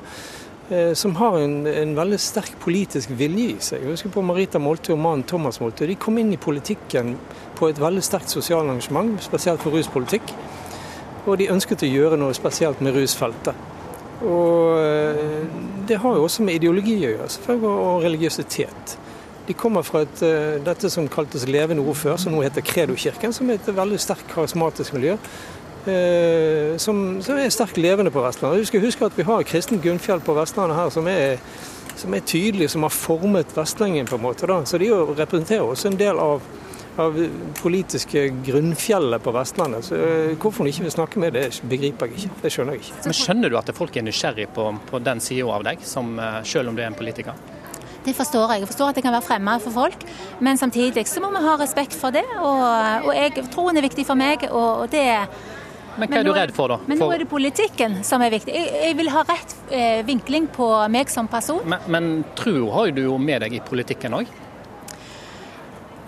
eh, 0.70 0.92
som 0.92 1.14
har 1.16 1.38
en, 1.38 1.66
en, 1.66 1.94
veldig 1.96 2.18
sterk 2.20 2.58
politisk 2.60 3.14
vilje 3.16 3.46
i 3.54 3.60
seg. 3.60 3.84
Jeg 3.84 3.94
husker 3.94 4.12
på 4.12 4.24
Marita 4.26 4.58
Molte 4.58 4.92
og 4.92 4.98
mannen 4.98 5.24
Thomas 5.24 5.60
Molte. 5.60 5.86
De 5.86 5.96
kom 5.96 6.18
inn 6.18 6.32
i 6.34 6.36
politikken 6.36 7.14
på 7.56 7.70
et 7.70 7.80
veldig 7.80 8.02
sterkt 8.04 8.34
sosialt 8.34 8.68
engasjement, 8.68 9.16
spesielt 9.22 9.62
for 9.62 9.72
ruspolitikk. 9.72 10.34
Og 11.24 11.38
de 11.38 11.48
ønsket 11.54 11.86
å 11.86 11.92
gjøre 11.92 12.18
noe 12.20 12.36
spesielt 12.36 12.82
med 12.84 12.98
rusfeltet. 12.98 13.54
Og 14.26 14.76
eh, 14.82 15.46
det 15.88 16.02
har 16.02 16.18
jo 16.18 16.26
også 16.26 16.44
med 16.44 16.58
ideologi 16.58 16.98
å 16.98 17.12
gjøre, 17.14 17.30
selvfølgelig, 17.38 17.76
og 17.86 18.02
religiøsitet. 18.04 18.98
De 19.48 19.54
kommer 19.56 19.82
fra 19.82 20.02
et, 20.04 20.22
eh, 20.22 20.58
dette 20.60 20.90
som 20.92 21.08
kaltes 21.08 21.46
Levende 21.48 21.80
ord 21.80 21.96
før, 21.96 22.18
som 22.20 22.34
nå 22.34 22.42
heter 22.44 22.60
Kredo-kirken, 22.60 23.32
som 23.32 23.48
er 23.48 23.56
et 23.56 23.70
veldig 23.72 23.98
sterkt 23.98 24.28
karismatisk 24.34 24.92
miljø. 24.92 25.16
Eh, 25.88 26.76
som, 26.76 27.22
som, 27.24 27.38
er 27.38 27.48
sterkt 27.48 27.78
levende 27.80 28.12
på 28.12 28.20
Vestlandet. 28.20 28.60
Vi 28.60 28.68
skal 28.68 28.84
huske 28.84 29.06
at 29.06 29.16
vi 29.16 29.24
har 29.24 29.46
Kristen 29.48 29.80
Gunnfjell 29.80 30.20
på 30.20 30.34
Vestlandet 30.36 30.76
her, 30.76 30.90
som 30.92 31.08
er, 31.08 31.38
som 31.96 32.12
er 32.12 32.26
tydelig, 32.28 32.68
som 32.74 32.84
har 32.84 32.92
formet 32.92 33.54
vestlendingen 33.56 34.10
på 34.10 34.18
en 34.18 34.26
måte. 34.26 34.46
Da. 34.50 34.60
Så 34.68 34.80
de 34.82 34.90
representerer 34.92 35.64
også 35.64 35.92
en 35.92 36.00
del 36.00 36.20
av 36.20 36.42
av 36.98 37.14
politiske 37.54 38.24
grunnfjellet 38.42 39.22
på 39.22 39.30
Vestlandet. 39.30 39.84
Så 39.86 39.94
eh, 39.94 40.32
Hvorfor 40.34 40.64
hun 40.64 40.70
ikke 40.72 40.82
vil 40.88 40.90
snakke 40.96 41.20
med 41.22 41.36
det, 41.38 41.44
begriper 41.70 42.10
jeg 42.10 42.24
ikke. 42.24 42.40
Det 42.42 42.50
skjønner 42.50 42.74
jeg 42.74 42.82
ikke. 42.82 42.96
Men 43.04 43.16
Skjønner 43.20 43.52
du 43.54 43.58
at 43.60 43.70
folk 43.76 43.96
er 43.96 44.04
nysgjerrig 44.08 44.48
på, 44.56 44.66
på 44.90 45.00
den 45.06 45.22
sida 45.22 45.54
av 45.54 45.62
deg, 45.68 45.86
som, 45.86 46.10
selv 46.42 46.72
om 46.72 46.74
du 46.74 46.82
er 46.82 46.90
en 46.90 46.98
politiker? 46.98 47.38
Det 48.08 48.16
forstår 48.16 48.54
jeg. 48.54 48.64
Jeg 48.64 48.72
forstår 48.72 48.94
at 48.94 48.96
det 48.96 49.04
kan 49.04 49.12
være 49.12 49.26
fremmed 49.26 49.60
for 49.60 49.74
folk, 49.74 50.08
men 50.40 50.56
samtidig 50.56 51.04
så 51.10 51.20
må 51.20 51.28
vi 51.34 51.44
ha 51.44 51.58
respekt 51.60 51.92
for 51.92 52.14
det. 52.14 52.24
Og, 52.40 52.64
og 53.04 53.12
jeg, 53.12 53.44
troen 53.52 53.76
er 53.76 53.84
viktig 53.84 54.06
for 54.08 54.16
meg, 54.16 54.48
og 54.48 54.88
det 54.92 55.04
men 55.98 56.12
hva 56.12 56.20
er 56.20 56.26
du 56.28 56.30
redd 56.30 56.52
for, 56.54 56.70
da? 56.70 56.76
Men 56.86 57.00
nå 57.02 57.08
er 57.10 57.24
det 57.24 57.26
politikken 57.30 57.96
som 58.06 58.22
er 58.22 58.30
viktig. 58.30 58.52
Jeg, 58.54 58.68
jeg 58.86 58.96
vil 59.00 59.10
ha 59.10 59.24
rett 59.26 59.54
eh, 59.74 60.04
vinkling 60.06 60.46
på 60.54 60.68
meg 60.94 61.10
som 61.10 61.26
person. 61.30 61.64
Men, 61.66 61.88
men 61.90 62.10
tro 62.38 62.68
har 62.76 62.92
du 62.94 63.02
jo 63.08 63.16
med 63.18 63.42
deg 63.42 63.58
i 63.58 63.62
politikken 63.66 64.14
òg? 64.20 64.30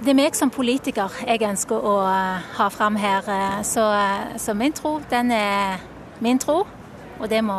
Det 0.01 0.15
er 0.15 0.17
meg 0.17 0.37
som 0.39 0.49
politiker 0.49 1.13
jeg 1.27 1.43
ønsker 1.45 1.77
å 1.91 1.97
eh, 2.09 2.49
ha 2.57 2.71
fram 2.73 2.97
her. 3.03 3.27
Eh, 3.29 3.61
så, 3.69 3.85
eh, 3.99 4.39
så, 4.41 4.55
min 4.57 4.73
tro, 4.77 4.97
den 5.11 5.35
er 5.37 5.83
min 6.25 6.41
tro, 6.41 6.63
og 7.19 7.29
det 7.29 7.43
må 7.45 7.59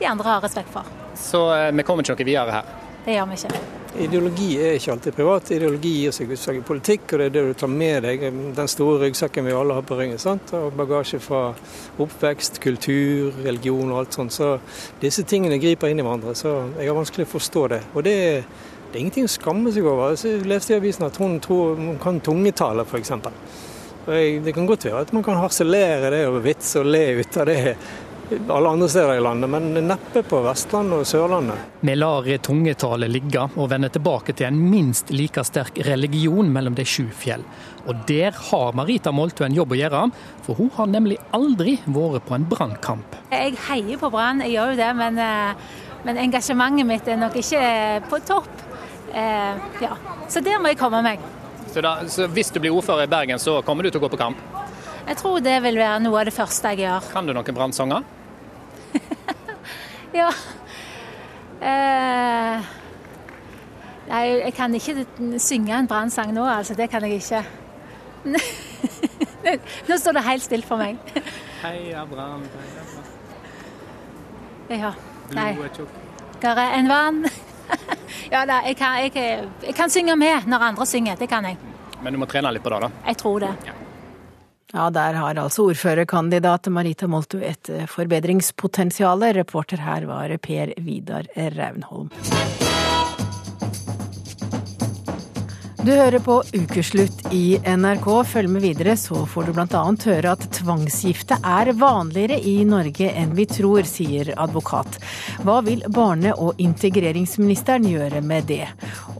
de 0.00 0.08
andre 0.08 0.32
ha 0.32 0.42
respekt 0.42 0.72
for. 0.74 0.88
Så 1.16 1.46
vi 1.72 1.86
kommer 1.86 2.04
ikke 2.04 2.16
noe 2.16 2.32
videre 2.32 2.60
her? 2.60 2.76
Det 3.06 3.14
gjør 3.14 3.30
vi 3.30 3.42
ikke. 3.44 3.75
Ideologi 3.96 4.50
er 4.60 4.74
ikke 4.76 4.92
alltid 4.92 5.14
privat. 5.16 5.50
Ideologi 5.56 5.90
gir 6.02 6.12
seg 6.12 6.32
utslag 6.34 6.58
i 6.58 6.64
politikk, 6.66 7.06
og 7.12 7.20
det 7.20 7.26
er 7.26 7.34
det 7.34 7.44
du 7.46 7.54
tar 7.56 7.70
med 7.72 8.04
deg. 8.04 8.24
Den 8.56 8.68
store 8.68 9.06
ryggsekken 9.06 9.46
vi 9.46 9.54
alle 9.56 9.76
har 9.78 9.86
på 9.88 9.96
ryggen. 9.96 10.18
sant? 10.20 10.52
Og 10.58 10.74
bagasje 10.76 11.20
fra 11.24 11.54
oppvekst, 12.02 12.60
kultur, 12.60 13.32
religion 13.44 13.92
og 13.92 14.02
alt 14.02 14.18
sånt. 14.18 14.36
Så 14.36 14.58
disse 15.00 15.24
tingene 15.24 15.60
griper 15.62 15.88
inn 15.88 16.02
i 16.02 16.04
hverandre. 16.04 16.34
Så 16.36 16.52
jeg 16.76 16.90
har 16.90 16.98
vanskelig 16.98 17.24
å 17.24 17.32
forstå 17.38 17.66
det. 17.72 17.82
Og 17.94 18.04
det 18.04 18.16
er 18.28 18.42
det 18.86 19.00
er 19.00 19.02
ingenting 19.02 19.26
å 19.26 19.32
skamme 19.32 19.72
seg 19.74 19.86
over. 19.90 20.14
Jeg 20.14 20.46
leste 20.48 20.72
i 20.72 20.76
avisen 20.78 21.04
at 21.08 21.16
hun 21.20 21.40
tror 21.42 21.74
hun 21.76 21.98
kan 22.00 22.20
tungetale, 22.24 22.84
f.eks. 22.86 23.10
Det 24.06 24.54
kan 24.54 24.68
godt 24.68 24.86
være 24.86 25.00
at 25.02 25.12
man 25.12 25.24
kan 25.26 25.40
harselere 25.40 26.12
det 26.14 26.22
og 26.30 26.38
vitse 26.44 26.78
og 26.78 26.86
le 26.94 27.02
ut 27.18 27.36
av 27.42 27.48
det 27.50 27.74
alle 28.48 28.68
andre 28.68 28.88
steder 28.88 29.14
i 29.14 29.20
landet, 29.20 29.50
men 29.50 29.86
neppe 29.86 30.22
på 30.26 30.40
Vestlandet 30.42 31.02
og 31.02 31.06
Sørlandet. 31.06 31.76
Vi 31.80 31.94
lar 31.94 32.26
tungetallet 32.42 33.12
ligge 33.12 33.44
og 33.54 33.70
vender 33.70 33.92
tilbake 33.94 34.34
til 34.36 34.48
en 34.48 34.58
minst 34.70 35.12
like 35.14 35.44
sterk 35.46 35.78
religion 35.86 36.50
mellom 36.52 36.74
de 36.74 36.84
sju 36.86 37.06
fjell. 37.14 37.44
Og 37.86 38.02
der 38.08 38.34
har 38.50 38.74
Marita 38.74 39.12
Moltu 39.14 39.44
en 39.46 39.54
jobb 39.54 39.76
å 39.76 39.78
gjøre, 39.78 40.02
for 40.42 40.58
hun 40.58 40.72
har 40.74 40.90
nemlig 40.90 41.20
aldri 41.36 41.76
vært 41.86 42.26
på 42.26 42.34
en 42.34 42.48
brannkamp. 42.50 43.18
Jeg 43.30 43.54
heier 43.68 44.00
på 44.02 44.10
Brann, 44.10 44.42
jeg 44.42 44.56
gjør 44.56 44.74
jo 44.74 44.80
det, 44.82 44.90
men, 44.98 45.18
eh, 45.22 45.54
men 46.04 46.22
engasjementet 46.26 46.86
mitt 46.86 47.08
er 47.08 47.22
nok 47.22 47.38
ikke 47.38 47.62
på 48.10 48.20
topp. 48.26 48.50
Eh, 49.14 49.54
ja. 49.80 49.94
Så 50.28 50.42
der 50.42 50.58
må 50.58 50.74
jeg 50.74 50.78
komme 50.78 51.02
meg. 51.02 51.22
Så, 51.70 51.80
da, 51.80 52.00
så, 52.08 52.26
Hvis 52.26 52.50
du 52.50 52.58
blir 52.60 52.74
ordfører 52.74 53.06
i 53.06 53.10
Bergen, 53.10 53.38
så 53.38 53.62
kommer 53.62 53.84
du 53.84 53.90
til 53.90 54.00
å 54.00 54.06
gå 54.06 54.10
på 54.16 54.20
kamp? 54.20 54.36
Jeg 55.06 55.16
tror 55.20 55.38
det 55.38 55.62
vil 55.62 55.78
være 55.78 56.00
noe 56.02 56.18
av 56.18 56.26
det 56.26 56.34
første 56.34 56.72
jeg 56.74 56.82
gjør. 56.82 57.10
Kan 57.12 57.28
du 57.28 57.32
noen 57.36 57.54
brannsanger? 57.54 58.02
Ja. 60.16 60.30
Eh, 61.60 62.66
nei, 64.08 64.24
jeg 64.44 64.54
kan 64.56 64.74
ikke 64.74 65.06
synge 65.38 65.78
en 65.78 65.88
brannsang 65.88 66.34
nå, 66.34 66.44
altså. 66.44 66.74
Det 66.74 66.90
kan 66.90 67.04
jeg 67.04 67.20
ikke. 67.20 67.44
nå 69.88 69.98
står 69.98 70.18
det 70.18 70.24
helt 70.26 70.42
stille 70.42 70.66
for 70.66 70.80
meg. 70.80 70.98
Heia 71.62 72.04
Brann, 72.10 72.42
heia 72.56 72.86
Brann. 72.92 73.12
Ja. 74.80 74.92
Nei. 75.34 75.56
Der 76.42 76.60
er 76.60 76.78
en 76.78 76.88
vann. 76.88 77.24
ja 78.34 78.44
da, 78.46 78.60
jeg 78.66 78.76
kan, 78.76 78.98
jeg, 79.02 79.12
jeg 79.66 79.74
kan, 79.74 79.90
synge 79.90 80.16
med 80.16 80.46
når 80.46 80.58
andre 80.70 80.86
synger, 80.86 81.14
det 81.14 81.28
kan 81.28 81.44
jeg. 81.44 81.58
Men 82.02 82.12
du 82.12 82.18
må 82.18 82.28
trene 82.30 82.52
litt 82.52 82.62
på 82.62 82.70
det, 82.70 82.80
da? 82.86 82.90
Jeg 83.06 83.16
tror 83.22 83.38
det. 83.42 83.54
Ja. 83.66 83.72
Ja, 84.74 84.88
der 84.90 85.14
har 85.14 85.38
altså 85.38 85.68
ordførerkandidat 85.70 86.66
Marita 86.72 87.06
Moltu 87.06 87.38
et 87.38 87.70
forbedringspotensial. 87.88 89.22
Reporter 89.38 89.82
her 89.86 90.06
var 90.10 90.36
Per 90.42 90.74
Vidar 90.82 91.30
Raunholm. 91.36 92.10
Du 95.76 95.90
hører 95.92 96.18
på 96.24 96.38
Ukeslutt 96.56 97.26
i 97.34 97.58
NRK. 97.60 98.06
Følg 98.26 98.50
med 98.50 98.64
videre, 98.64 98.94
så 98.98 99.22
får 99.28 99.48
du 99.48 99.52
bl.a. 99.56 99.82
høre 100.06 100.32
at 100.32 100.46
tvangsgifte 100.56 101.36
er 101.44 101.70
vanligere 101.76 102.38
i 102.40 102.56
Norge 102.68 103.10
enn 103.12 103.34
vi 103.36 103.44
tror, 103.50 103.84
sier 103.88 104.32
advokat. 104.40 104.98
Hva 105.44 105.60
vil 105.66 105.84
barne- 105.92 106.34
og 106.34 106.60
integreringsministeren 106.62 107.86
gjøre 107.90 108.22
med 108.24 108.48
det? 108.48 108.64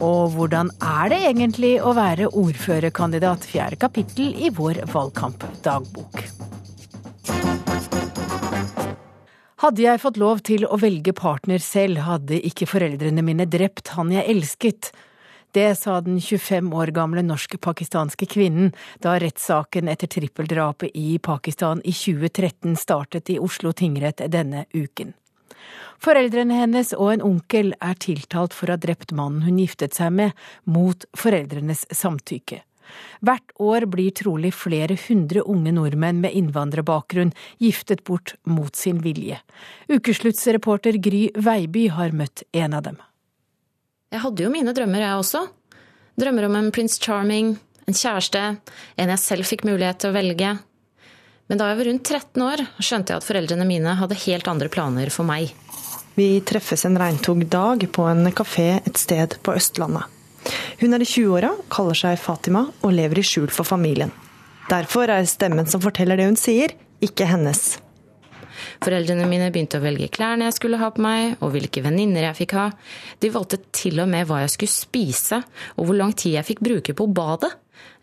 Og 0.01 0.33
hvordan 0.37 0.73
er 0.81 1.13
det 1.13 1.21
egentlig 1.31 1.77
å 1.81 1.93
være 1.97 2.33
ordførerkandidat? 2.33 3.45
Fjerde 3.47 3.81
kapittel 3.85 4.33
i 4.41 4.51
vår 4.55 4.87
valgkampdagbok. 4.95 6.25
Hadde 9.61 9.83
jeg 9.83 10.01
fått 10.03 10.19
lov 10.21 10.41
til 10.45 10.67
å 10.69 10.77
velge 10.81 11.15
partner 11.17 11.63
selv, 11.65 12.03
hadde 12.05 12.41
ikke 12.49 12.69
foreldrene 12.69 13.25
mine 13.25 13.47
drept 13.49 13.95
han 13.97 14.13
jeg 14.13 14.29
elsket. 14.35 14.91
Det 15.57 15.75
sa 15.75 16.01
den 16.01 16.21
25 16.21 16.75
år 16.75 16.91
gamle 16.93 17.23
norsk-pakistanske 17.25 18.27
kvinnen 18.29 18.75
da 19.01 19.15
rettssaken 19.17 19.89
etter 19.89 20.11
trippeldrapet 20.13 20.93
i 20.93 21.15
Pakistan 21.17 21.81
i 21.81 21.95
2013 21.97 22.75
startet 22.77 23.31
i 23.33 23.39
Oslo 23.41 23.73
tingrett 23.73 24.21
denne 24.35 24.67
uken. 24.77 25.15
Foreldrene 25.97 26.61
hennes 26.61 26.93
og 26.93 27.15
en 27.15 27.25
onkel 27.25 27.73
er 27.81 27.97
tiltalt 28.05 28.53
for 28.53 28.69
å 28.69 28.77
ha 28.77 28.83
drept 28.85 29.17
mannen 29.17 29.47
hun 29.49 29.63
giftet 29.65 29.97
seg 29.97 30.13
med, 30.19 30.37
mot 30.69 31.09
foreldrenes 31.17 31.87
samtykke. 32.03 32.61
Hvert 33.25 33.57
år 33.57 33.89
blir 33.97 34.13
trolig 34.13 34.53
flere 34.61 35.01
hundre 35.09 35.41
unge 35.41 35.73
nordmenn 35.73 36.21
med 36.21 36.37
innvandrerbakgrunn 36.37 37.33
giftet 37.57 38.05
bort 38.05 38.37
mot 38.45 38.77
sin 38.77 39.01
vilje. 39.01 39.41
Ukesluttsreporter 39.89 41.01
Gry 41.01 41.31
Veiby 41.33 41.89
har 41.97 42.13
møtt 42.13 42.45
en 42.53 42.77
av 42.77 42.91
dem. 42.93 43.01
Jeg 44.15 44.23
hadde 44.23 44.45
jo 44.45 44.53
mine 44.55 44.71
drømmer, 44.71 45.03
jeg 45.03 45.19
også. 45.19 45.41
Drømmer 46.17 46.47
om 46.47 46.57
en 46.61 46.71
Prince 46.73 47.01
Charming, 47.03 47.57
en 47.87 47.97
kjæreste, 47.97 48.43
en 48.97 49.11
jeg 49.13 49.19
selv 49.23 49.49
fikk 49.49 49.65
mulighet 49.67 49.99
til 50.03 50.13
å 50.13 50.15
velge. 50.15 50.53
Men 51.51 51.59
da 51.59 51.71
jeg 51.71 51.79
var 51.81 51.89
rundt 51.91 52.11
13 52.11 52.45
år, 52.47 52.63
skjønte 52.79 53.13
jeg 53.13 53.23
at 53.23 53.27
foreldrene 53.27 53.67
mine 53.67 53.95
hadde 53.99 54.19
helt 54.23 54.51
andre 54.51 54.71
planer 54.71 55.11
for 55.15 55.27
meg. 55.27 55.51
Vi 56.15 56.29
treffes 56.47 56.87
en 56.87 56.99
regntog 57.03 57.43
dag 57.51 57.83
på 57.93 58.07
en 58.09 58.31
kafé 58.31 58.77
et 58.79 58.99
sted 58.99 59.37
på 59.43 59.57
Østlandet. 59.59 60.07
Hun 60.79 60.95
er 60.95 61.03
i 61.03 61.09
20-åra, 61.11 61.51
kaller 61.73 61.99
seg 61.99 62.21
Fatima 62.23 62.63
og 62.87 62.95
lever 62.95 63.21
i 63.21 63.27
skjul 63.27 63.51
for 63.51 63.67
familien. 63.67 64.15
Derfor 64.71 65.11
er 65.11 65.27
stemmen 65.27 65.67
som 65.71 65.83
forteller 65.83 66.19
det 66.19 66.31
hun 66.31 66.39
sier, 66.39 66.73
ikke 67.03 67.27
hennes. 67.27 67.77
Foreldrene 68.85 69.27
mine 69.29 69.51
begynte 69.53 69.81
å 69.81 69.85
velge 69.85 70.09
klærne 70.13 70.49
jeg 70.49 70.57
skulle 70.59 70.81
ha 70.81 70.91
på 70.93 71.03
meg, 71.05 71.37
og 71.41 71.53
hvilke 71.55 71.83
venninner 71.85 72.29
jeg 72.29 72.39
fikk 72.43 72.57
ha. 72.59 72.67
De 73.23 73.33
valgte 73.33 73.61
til 73.77 74.01
og 74.03 74.11
med 74.13 74.29
hva 74.29 74.43
jeg 74.45 74.55
skulle 74.55 74.75
spise, 74.75 75.43
og 75.77 75.89
hvor 75.89 75.99
lang 75.99 76.15
tid 76.17 76.37
jeg 76.37 76.49
fikk 76.51 76.65
bruke 76.67 76.97
på 76.97 77.09
badet. 77.17 77.53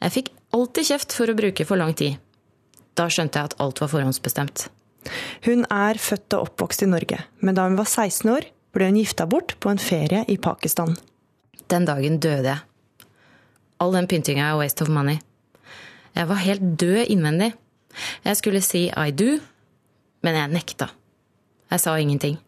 Jeg 0.04 0.16
fikk 0.18 0.32
alltid 0.54 0.90
kjeft 0.92 1.18
for 1.18 1.32
å 1.32 1.38
bruke 1.38 1.68
for 1.68 1.82
lang 1.82 1.94
tid. 1.98 2.18
Da 2.98 3.08
skjønte 3.10 3.40
jeg 3.40 3.52
at 3.52 3.60
alt 3.64 3.82
var 3.82 3.92
forhåndsbestemt. 3.94 4.68
Hun 5.48 5.66
er 5.74 6.00
født 6.00 6.36
og 6.38 6.50
oppvokst 6.50 6.86
i 6.86 6.90
Norge, 6.90 7.20
men 7.44 7.58
da 7.58 7.66
hun 7.68 7.80
var 7.80 7.90
16 7.90 8.30
år, 8.32 8.48
ble 8.74 8.90
hun 8.90 9.00
gifta 9.02 9.28
bort 9.30 9.58
på 9.62 9.69
en 9.69 9.82
ferie 9.82 10.24
i 10.32 10.38
Pakistan. 10.42 10.96
Den 11.69 11.86
dagen 11.90 12.19
døde 12.24 12.54
jeg. 12.54 12.62
All 13.82 13.94
den 13.96 14.08
pyntinga 14.08 14.52
er 14.52 14.60
waste 14.60 14.86
of 14.86 14.92
money. 14.94 15.19
Jeg 16.13 16.30
var 16.30 16.42
helt 16.46 16.63
død 16.80 17.10
innvendig. 17.10 17.52
Jeg 18.26 18.40
skulle 18.40 18.62
si 18.63 18.86
I 18.90 19.12
do, 19.12 19.38
men 20.24 20.40
jeg 20.40 20.52
nekta. 20.54 20.90
Jeg 21.74 21.84
sa 21.84 21.94
ingenting. 22.00 22.40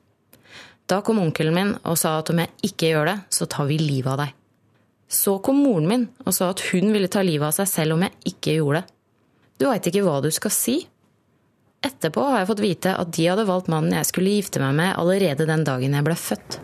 Da 0.85 1.01
kom 1.01 1.19
onkelen 1.19 1.55
min 1.55 1.71
og 1.83 1.97
sa 1.97 2.19
at 2.19 2.29
om 2.29 2.41
jeg 2.43 2.51
ikke 2.69 2.91
gjør 2.91 3.09
det, 3.09 3.15
så 3.33 3.47
tar 3.49 3.69
vi 3.69 3.79
livet 3.81 4.11
av 4.11 4.19
deg. 4.21 4.33
Så 5.09 5.37
kom 5.45 5.61
moren 5.61 5.87
min 5.89 6.03
og 6.25 6.33
sa 6.33 6.51
at 6.53 6.61
hun 6.71 6.91
ville 6.93 7.09
ta 7.11 7.23
livet 7.25 7.47
av 7.47 7.55
seg 7.57 7.69
selv 7.69 7.95
om 7.95 8.05
jeg 8.05 8.33
ikke 8.33 8.57
gjorde 8.59 8.81
det. 8.81 8.91
Du 9.55 9.67
veit 9.69 9.87
ikke 9.87 10.03
hva 10.05 10.19
du 10.21 10.29
skal 10.35 10.53
si. 10.53 10.83
etterpå 11.85 12.21
har 12.25 12.39
jeg 12.41 12.47
fått 12.49 12.61
vite 12.63 12.91
at 12.97 13.11
de 13.13 13.27
hadde 13.29 13.45
valgt 13.45 13.67
mannen 13.69 13.93
jeg 13.93 14.07
skulle 14.09 14.33
gifte 14.33 14.59
meg 14.59 14.73
med 14.73 14.95
allerede 14.97 15.45
den 15.45 15.63
dagen 15.67 15.93
jeg 15.93 16.05
ble 16.07 16.15
født. 16.17 16.57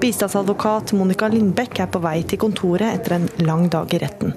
Bistandsadvokat 0.00 0.92
Monica 0.96 1.28
Lindbekk 1.28 1.82
er 1.84 1.90
på 1.92 2.00
vei 2.04 2.22
til 2.28 2.40
kontoret 2.40 2.96
etter 2.96 3.16
en 3.18 3.28
lang 3.44 3.68
dag 3.72 3.92
i 3.92 4.00
retten. 4.00 4.32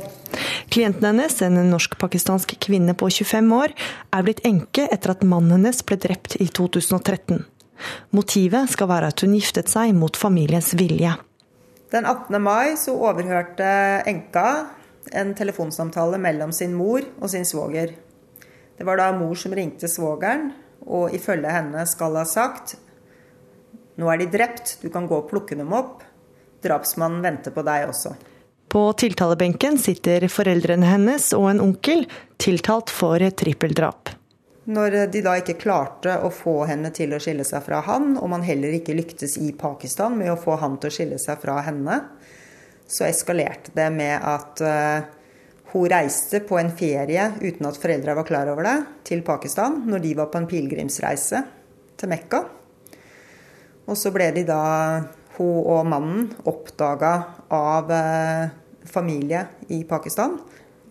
Klienten 0.69 1.05
hennes, 1.05 1.41
en 1.41 1.57
norsk-pakistansk 1.71 2.55
kvinne 2.61 2.93
på 2.97 3.09
25 3.09 3.53
år, 3.55 3.73
er 4.13 4.25
blitt 4.25 4.43
enke 4.47 4.85
etter 4.91 5.15
at 5.15 5.25
mannen 5.25 5.57
hennes 5.57 5.81
ble 5.85 5.97
drept 6.01 6.37
i 6.39 6.47
2013. 6.47 7.45
Motivet 8.15 8.73
skal 8.73 8.89
være 8.91 9.13
at 9.13 9.23
hun 9.23 9.37
giftet 9.37 9.71
seg 9.71 9.95
mot 9.95 10.17
familiens 10.19 10.73
vilje. 10.77 11.15
Den 11.89 12.05
18. 12.05 12.35
mai 12.43 12.75
så 12.77 12.93
overhørte 12.93 13.69
enka 14.09 14.49
en 15.15 15.33
telefonsamtale 15.37 16.19
mellom 16.21 16.51
sin 16.53 16.75
mor 16.77 17.01
og 17.17 17.31
sin 17.31 17.47
svoger. 17.47 17.95
Det 18.77 18.85
var 18.85 18.99
da 18.99 19.09
mor 19.15 19.33
som 19.39 19.55
ringte 19.57 19.89
svogeren, 19.89 20.51
og 20.85 21.15
ifølge 21.15 21.49
henne 21.51 21.81
skal 21.89 22.15
ha 22.19 22.27
sagt 22.29 22.77
nå 23.99 24.07
er 24.07 24.21
de 24.21 24.29
drept, 24.31 24.77
du 24.79 24.87
kan 24.93 25.07
gå 25.09 25.17
og 25.17 25.27
plukke 25.27 25.57
dem 25.59 25.73
opp. 25.75 26.05
Drapsmannen 26.63 27.23
venter 27.23 27.51
på 27.51 27.63
deg 27.67 27.89
også. 27.89 28.13
På 28.69 28.93
tiltalebenken 28.93 29.79
sitter 29.81 30.27
foreldrene 30.29 30.85
hennes 30.85 31.31
og 31.33 31.47
en 31.49 31.61
onkel, 31.63 32.03
tiltalt 32.37 32.91
for 32.93 33.23
trippeldrap. 33.41 34.11
Når 34.69 35.07
de 35.09 35.23
da 35.25 35.33
ikke 35.39 35.55
klarte 35.57 36.19
å 36.21 36.29
få 36.29 36.67
henne 36.69 36.91
til 36.93 37.15
å 37.15 37.19
skille 37.23 37.41
seg 37.47 37.63
fra 37.65 37.79
han, 37.87 38.11
og 38.21 38.29
man 38.29 38.45
heller 38.45 38.75
ikke 38.77 38.93
lyktes 38.93 39.39
i 39.41 39.49
Pakistan 39.57 40.13
med 40.19 40.29
å 40.29 40.37
få 40.37 40.59
han 40.61 40.77
til 40.77 40.91
å 40.91 40.97
skille 40.99 41.17
seg 41.17 41.41
fra 41.41 41.57
henne, 41.65 41.97
så 42.85 43.07
eskalerte 43.07 43.73
det 43.73 43.89
med 43.95 44.21
at 44.21 44.61
uh, 44.61 45.01
hun 45.73 45.89
reiste 45.89 46.43
på 46.45 46.61
en 46.61 46.69
ferie 46.69 47.25
uten 47.41 47.65
at 47.71 47.81
foreldra 47.81 48.19
var 48.21 48.29
klar 48.29 48.53
over 48.53 48.69
det, 48.69 48.77
til 49.09 49.25
Pakistan 49.25 49.81
når 49.89 50.05
de 50.05 50.15
var 50.21 50.29
på 50.29 50.43
en 50.43 50.49
pilegrimsreise 50.53 51.41
til 51.97 52.13
Mekka. 52.13 52.45
Og 53.89 53.97
så 53.97 54.13
ble 54.13 54.29
de 54.37 54.45
da, 54.45 54.61
hun 55.39 55.61
og 55.65 55.85
mannen, 55.89 56.29
oppdaga 56.45 57.15
av 57.53 57.91
uh, 57.91 58.49
familie 58.89 59.45
i 59.73 59.83
Pakistan. 59.87 60.37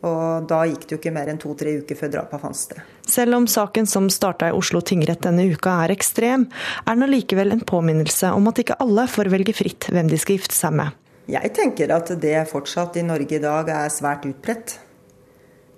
Og 0.07 0.47
da 0.47 0.61
gikk 0.69 0.85
det 0.87 0.95
jo 0.95 0.99
ikke 1.01 1.13
mer 1.15 1.31
enn 1.31 1.41
to-tre 1.43 1.73
uker 1.81 1.99
før 1.99 2.13
drapet 2.13 2.43
fant 2.43 2.59
sted. 2.59 2.83
Selv 3.09 3.35
om 3.35 3.49
saken 3.51 3.89
som 3.91 4.07
starta 4.13 4.51
i 4.51 4.55
Oslo 4.55 4.79
tingrett 4.79 5.25
denne 5.27 5.49
uka 5.51 5.73
er 5.85 5.95
ekstrem, 5.97 6.47
er 6.85 6.95
den 6.95 7.07
allikevel 7.09 7.51
en 7.55 7.65
påminnelse 7.67 8.31
om 8.37 8.47
at 8.51 8.63
ikke 8.63 8.79
alle 8.85 9.09
får 9.11 9.33
velge 9.35 9.57
fritt 9.59 9.89
hvem 9.91 10.11
de 10.11 10.21
skal 10.21 10.39
gifte 10.39 10.55
seg 10.55 10.77
med. 10.79 10.95
Jeg 11.29 11.51
tenker 11.57 11.91
at 11.93 12.13
det 12.23 12.37
fortsatt 12.49 12.97
i 12.97 13.05
Norge 13.05 13.37
i 13.37 13.43
dag 13.43 13.69
er 13.75 13.91
svært 13.93 14.25
utbredt. 14.29 14.79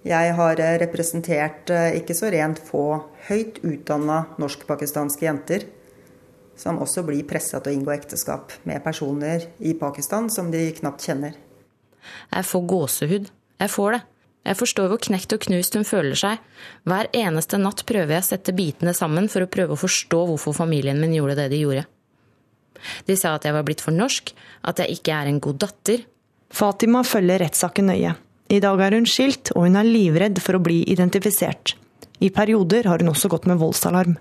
Jeg 0.07 0.37
har 0.37 0.61
representert 0.81 1.73
eh, 1.75 1.97
ikke 1.99 2.15
så 2.17 2.31
rent 2.33 2.61
få 2.65 2.85
høyt 3.27 3.59
utdanna 3.67 4.23
norsk-pakistanske 4.41 5.27
jenter 5.27 5.67
som 6.61 6.81
også 6.83 7.05
blir 7.07 7.25
pressa 7.29 7.61
til 7.61 7.73
å 7.73 7.79
inngå 7.79 7.95
ekteskap 7.95 8.53
med 8.69 8.83
personer 8.85 9.49
i 9.59 9.73
Pakistan 9.79 10.29
som 10.33 10.51
de 10.53 10.67
knapt 10.77 11.07
kjenner. 11.09 11.37
Jeg 12.31 12.49
får 12.49 12.67
gåsehud. 12.69 13.31
Jeg 13.61 13.73
får 13.73 13.97
det. 13.97 14.03
Jeg 14.41 14.57
forstår 14.57 14.89
hvor 14.89 15.01
knekt 15.05 15.35
og 15.37 15.43
knust 15.45 15.75
hun 15.77 15.85
føler 15.85 16.17
seg. 16.17 16.39
Hver 16.89 17.11
eneste 17.17 17.61
natt 17.61 17.85
prøver 17.89 18.17
jeg 18.17 18.25
å 18.25 18.29
sette 18.31 18.55
bitene 18.57 18.95
sammen 18.97 19.29
for 19.29 19.45
å 19.45 19.51
prøve 19.53 19.77
å 19.77 19.81
forstå 19.81 20.21
hvorfor 20.31 20.57
familien 20.57 21.01
min 21.01 21.13
gjorde 21.17 21.37
det 21.43 21.51
de 21.53 21.61
gjorde. 21.61 21.85
De 23.05 23.17
sa 23.21 23.35
at 23.37 23.45
jeg 23.45 23.53
var 23.53 23.67
blitt 23.67 23.85
for 23.85 23.93
norsk, 23.93 24.33
at 24.65 24.81
jeg 24.81 24.97
ikke 24.97 25.13
er 25.13 25.29
en 25.29 25.43
god 25.45 25.61
datter. 25.61 26.07
Fatima 26.51 27.05
følger 27.05 27.45
rettssaken 27.45 27.93
nøye. 27.93 28.15
I 28.51 28.63
dag 28.65 28.81
er 28.83 28.97
hun 28.97 29.07
skilt, 29.07 29.53
og 29.55 29.69
hun 29.69 29.77
er 29.79 29.87
livredd 29.87 30.41
for 30.43 30.57
å 30.57 30.65
bli 30.65 30.81
identifisert. 30.91 31.77
I 32.25 32.33
perioder 32.35 32.89
har 32.89 33.05
hun 33.05 33.13
også 33.13 33.31
gått 33.33 33.47
med 33.49 33.61
voldsalarm. 33.61 34.17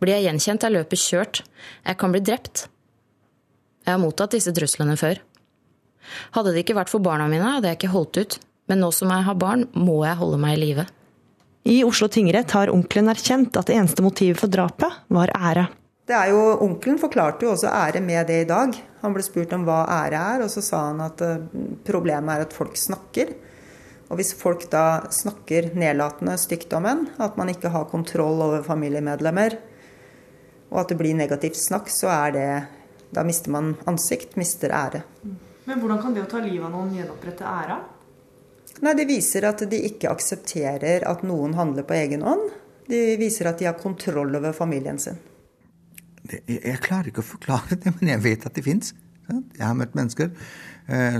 Blir 0.00 0.16
jeg 0.16 0.28
gjenkjent, 0.28 0.64
er 0.66 0.74
løpet 0.76 1.02
kjørt. 1.02 1.42
Jeg 1.84 2.00
kan 2.00 2.14
bli 2.14 2.22
drept. 2.24 2.66
Jeg 3.84 3.92
har 3.92 4.02
mottatt 4.02 4.36
disse 4.36 4.52
truslene 4.56 4.96
før. 5.00 5.20
Hadde 6.36 6.52
det 6.52 6.64
ikke 6.64 6.76
vært 6.78 6.92
for 6.92 7.04
barna 7.04 7.28
mine, 7.30 7.56
hadde 7.56 7.70
jeg 7.70 7.80
ikke 7.80 7.94
holdt 7.94 8.20
ut. 8.20 8.38
Men 8.70 8.80
nå 8.80 8.90
som 8.96 9.12
jeg 9.12 9.26
har 9.26 9.36
barn, 9.36 9.66
må 9.76 10.00
jeg 10.06 10.18
holde 10.20 10.40
meg 10.40 10.56
i 10.56 10.60
live. 10.62 10.86
I 11.68 11.78
Oslo 11.84 12.10
tingrett 12.12 12.52
har 12.56 12.72
onkelen 12.72 13.08
erkjent 13.12 13.56
at 13.56 13.68
det 13.68 13.76
eneste 13.78 14.04
motivet 14.04 14.40
for 14.40 14.52
drapet 14.52 15.00
var 15.12 15.32
ære. 15.32 15.68
Det 16.04 16.12
er 16.12 16.34
jo, 16.34 16.40
Onkelen 16.60 16.98
forklarte 17.00 17.46
jo 17.46 17.54
også 17.54 17.70
ære 17.72 18.02
med 18.04 18.26
det 18.28 18.42
i 18.42 18.48
dag. 18.48 18.74
Han 19.00 19.14
ble 19.14 19.24
spurt 19.24 19.52
om 19.56 19.64
hva 19.64 19.86
ære 20.02 20.20
er, 20.34 20.42
og 20.44 20.52
så 20.52 20.60
sa 20.64 20.82
han 20.90 21.00
at 21.00 21.22
eh, 21.24 21.46
problemet 21.86 22.34
er 22.34 22.44
at 22.44 22.56
folk 22.56 22.76
snakker. 22.76 23.32
Og 24.10 24.18
hvis 24.20 24.34
folk 24.36 24.66
da 24.72 25.06
snakker 25.12 25.70
nedlatende 25.78 26.36
stygt 26.40 26.72
om 26.76 26.86
en, 26.88 27.06
at 27.22 27.38
man 27.40 27.50
ikke 27.52 27.72
har 27.72 27.88
kontroll 27.90 28.42
over 28.44 28.64
familiemedlemmer, 28.66 29.56
og 30.70 30.80
at 30.82 30.90
det 30.92 30.98
blir 30.98 31.16
negativt 31.16 31.58
snakk, 31.60 31.90
så 31.92 32.10
er 32.12 32.34
det 32.34 32.48
Da 33.14 33.22
mister 33.22 33.52
man 33.54 33.76
ansikt, 33.86 34.32
mister 34.34 34.72
ære. 34.74 35.04
Men 35.68 35.78
hvordan 35.78 36.00
kan 36.02 36.14
det 36.16 36.24
å 36.24 36.30
ta 36.32 36.40
livet 36.42 36.66
av 36.66 36.72
noen 36.72 36.96
gjenopprette 36.96 37.46
æra? 37.46 37.76
Nei, 38.82 38.94
Det 38.94 39.06
viser 39.06 39.46
at 39.46 39.62
de 39.70 39.78
ikke 39.86 40.10
aksepterer 40.10 41.06
at 41.06 41.22
noen 41.22 41.54
handler 41.54 41.86
på 41.86 41.94
egen 41.94 42.26
hånd. 42.26 42.50
De 42.90 43.16
viser 43.16 43.46
at 43.46 43.62
de 43.62 43.68
har 43.68 43.78
kontroll 43.78 44.34
over 44.34 44.52
familien 44.52 44.98
sin. 44.98 45.20
Jeg 46.26 46.80
klarer 46.82 47.12
ikke 47.12 47.22
å 47.22 47.30
forklare 47.36 47.78
det, 47.78 47.94
men 48.00 48.16
jeg 48.16 48.24
vet 48.24 48.46
at 48.48 48.58
det 48.58 48.64
fins. 48.66 48.94
Jeg 49.28 49.62
har 49.62 49.76
møtt 49.78 49.94
mennesker 49.94 50.32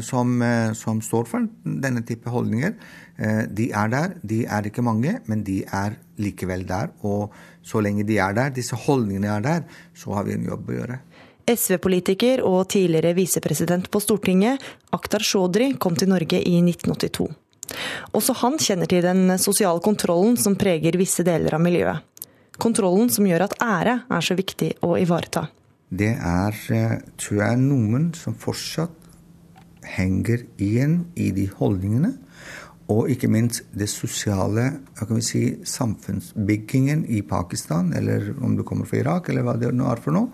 som, 0.04 0.42
eh, 0.42 0.72
som, 0.72 1.00
står 1.00 1.24
for 1.24 1.46
denne 1.64 2.02
type 2.04 2.30
holdninger. 2.30 2.74
Eh, 3.16 3.44
de 3.48 3.70
er 3.72 3.88
der. 3.88 4.16
De 4.22 4.44
er 4.44 4.68
ikke 4.68 4.84
mange, 4.84 5.18
men 5.26 5.44
de 5.44 5.62
er 5.64 5.96
likevel 6.20 6.66
der. 6.68 6.92
Og 7.02 7.32
så 7.64 7.80
lenge 7.80 8.04
de 8.04 8.18
er 8.18 8.34
der, 8.36 8.50
disse 8.50 8.76
holdningene 8.76 9.30
er 9.36 9.40
der, 9.40 9.62
så 9.94 10.14
har 10.14 10.24
vi 10.24 10.36
en 10.36 10.44
jobb 10.50 10.68
å 10.68 10.78
gjøre. 10.78 10.98
SV-politiker 11.44 12.40
og 12.44 12.68
tidligere 12.72 13.12
visepresident 13.16 13.90
på 13.92 14.00
Stortinget, 14.00 14.62
Akhtar 14.96 15.20
Chaudhry, 15.20 15.74
kom 15.76 15.96
til 15.96 16.08
Norge 16.08 16.40
i 16.40 16.56
1982. 16.62 17.28
Også 18.16 18.36
han 18.40 18.56
kjenner 18.60 18.88
til 18.88 19.04
den 19.04 19.38
sosiale 19.40 19.80
kontrollen 19.84 20.38
som 20.40 20.56
preger 20.56 20.96
visse 21.00 21.24
deler 21.26 21.56
av 21.56 21.60
miljøet. 21.64 22.00
Kontrollen 22.60 23.10
som 23.10 23.26
gjør 23.26 23.48
at 23.48 23.56
ære 23.60 23.96
er 24.14 24.24
så 24.24 24.36
viktig 24.38 24.70
å 24.86 24.94
ivareta. 25.00 25.48
Det 25.94 26.14
er, 26.16 26.54
eh, 26.70 26.98
tror 27.18 27.38
jeg, 27.42 27.58
noen 27.58 28.14
som 28.14 28.34
fortsatt 28.34 29.03
henger 29.86 30.46
igjen 30.58 31.04
i 31.14 31.30
de 31.36 31.48
holdningene. 31.58 32.12
Og 32.92 33.08
ikke 33.08 33.30
minst 33.32 33.62
det 33.72 33.88
sosiale 33.88 34.66
kan 34.98 35.16
vi 35.16 35.24
si, 35.24 35.42
samfunnsbyggingen 35.64 37.06
i 37.08 37.22
Pakistan, 37.24 37.94
eller 37.96 38.34
om 38.44 38.58
du 38.58 38.64
kommer 38.66 38.88
fra 38.88 39.00
Irak, 39.00 39.30
eller 39.32 39.46
hva 39.46 39.56
det 39.56 39.72
nå 39.72 39.88
er 39.88 40.02
for 40.04 40.16
noe 40.16 40.28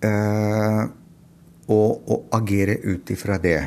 Eh, 0.00 0.84
og, 1.70 2.08
og 2.10 2.32
agere 2.34 2.78
ut 2.88 3.12
ifra 3.12 3.36
det. 3.42 3.58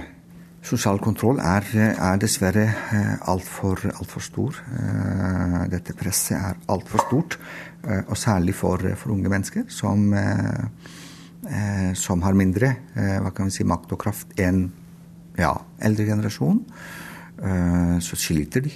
Sosial 0.64 0.98
kontroll 1.04 1.40
er, 1.44 1.68
er 1.94 2.20
dessverre 2.22 2.66
eh, 2.66 3.14
altfor 3.30 3.84
alt 3.92 4.10
for 4.10 4.26
stor. 4.26 4.58
Eh, 4.80 5.60
dette 5.72 5.96
presset 6.00 6.38
er 6.40 6.60
altfor 6.74 7.06
stort, 7.08 7.40
og 7.84 8.16
særlig 8.16 8.56
for, 8.56 8.80
for 8.96 9.12
unge 9.12 9.28
mennesker 9.28 9.66
som, 9.68 10.06
som 12.00 12.22
har 12.24 12.38
mindre 12.40 12.70
hva 12.96 13.34
kan 13.36 13.50
vi 13.50 13.56
si, 13.58 13.66
makt 13.68 13.92
og 13.92 14.00
kraft 14.06 14.32
enn 14.40 14.62
ja, 15.40 15.54
eldre 15.82 16.06
generasjon. 16.12 16.64
Så 18.04 18.16
sliter 18.20 18.62
de. 18.64 18.72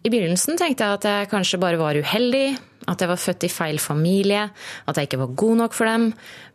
I 0.00 0.08
begynnelsen 0.08 0.56
tenkte 0.56 0.86
jeg 0.86 0.96
at 0.96 1.04
jeg 1.06 1.28
kanskje 1.30 1.60
bare 1.60 1.78
var 1.78 1.98
uheldig, 2.00 2.56
at 2.88 3.02
jeg 3.02 3.10
var 3.10 3.20
født 3.20 3.44
i 3.44 3.50
feil 3.52 3.78
familie, 3.82 4.46
at 4.88 4.96
jeg 4.96 5.10
ikke 5.10 5.20
var 5.20 5.34
god 5.42 5.58
nok 5.60 5.76
for 5.76 5.90
dem. 5.90 6.06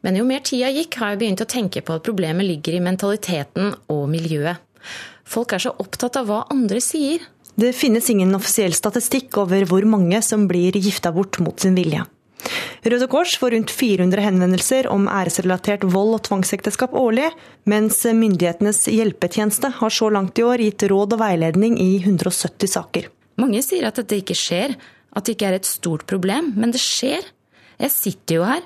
Men 0.01 0.18
jo 0.18 0.26
mer 0.26 0.41
tida 0.43 0.72
gikk, 0.74 0.97
har 0.97 1.13
jeg 1.13 1.22
begynt 1.22 1.43
å 1.45 1.49
tenke 1.53 1.84
på 1.86 1.99
at 1.99 2.07
problemet 2.07 2.47
ligger 2.49 2.80
i 2.80 2.82
mentaliteten 2.84 3.76
og 3.93 4.09
miljøet. 4.09 4.57
Folk 5.26 5.53
er 5.53 5.61
så 5.61 5.76
opptatt 5.82 6.18
av 6.20 6.28
hva 6.30 6.41
andre 6.53 6.82
sier. 6.82 7.22
Det 7.55 7.72
finnes 7.78 8.09
ingen 8.11 8.34
offisiell 8.36 8.74
statistikk 8.76 9.38
over 9.39 9.63
hvor 9.70 9.86
mange 9.88 10.20
som 10.26 10.49
blir 10.49 10.76
gifta 10.82 11.13
bort 11.16 11.39
mot 11.39 11.61
sin 11.61 11.78
vilje. 11.78 12.01
Røde 12.85 13.07
Kors 13.09 13.35
får 13.41 13.55
rundt 13.55 13.71
400 13.73 14.21
henvendelser 14.21 14.89
om 14.91 15.07
æresrelatert 15.09 15.85
vold 15.89 16.19
og 16.19 16.23
tvangsekteskap 16.27 16.93
årlig, 16.97 17.31
mens 17.69 18.03
myndighetenes 18.05 18.83
hjelpetjeneste 18.91 19.71
har 19.79 19.93
så 19.93 20.11
langt 20.13 20.37
i 20.39 20.45
år 20.45 20.61
gitt 20.61 20.85
råd 20.91 21.17
og 21.17 21.23
veiledning 21.23 21.79
i 21.81 21.95
170 22.03 22.75
saker. 22.75 23.09
Mange 23.41 23.63
sier 23.65 23.87
at 23.89 23.97
dette 23.99 24.19
ikke 24.21 24.37
skjer, 24.37 24.75
at 25.15 25.25
det 25.25 25.35
ikke 25.35 25.49
er 25.49 25.57
et 25.57 25.69
stort 25.69 26.05
problem, 26.09 26.53
men 26.59 26.75
det 26.75 26.83
skjer. 26.83 27.25
Jeg 27.81 27.91
sitter 27.91 28.39
jo 28.39 28.45
her. 28.47 28.61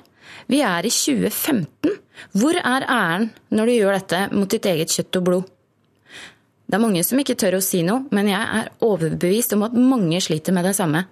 Vi 0.50 0.60
er 0.66 0.86
i 0.86 0.92
2015. 0.92 1.96
Hvor 2.36 2.58
er 2.58 2.84
æren 2.84 3.30
når 3.54 3.70
du 3.70 3.76
gjør 3.78 3.96
dette 3.96 4.20
mot 4.34 4.50
ditt 4.50 4.68
eget 4.68 4.92
kjøtt 4.92 5.18
og 5.20 5.26
blod? 5.26 5.48
Det 6.70 6.76
er 6.78 6.82
mange 6.84 7.02
som 7.02 7.18
ikke 7.18 7.34
tør 7.34 7.56
å 7.58 7.64
si 7.64 7.80
noe, 7.82 8.04
men 8.14 8.28
jeg 8.30 8.58
er 8.60 8.68
overbevist 8.86 9.56
om 9.56 9.64
at 9.66 9.74
mange 9.74 10.20
sliter 10.22 10.54
med 10.54 10.68
det 10.68 10.76
samme. 10.78 11.02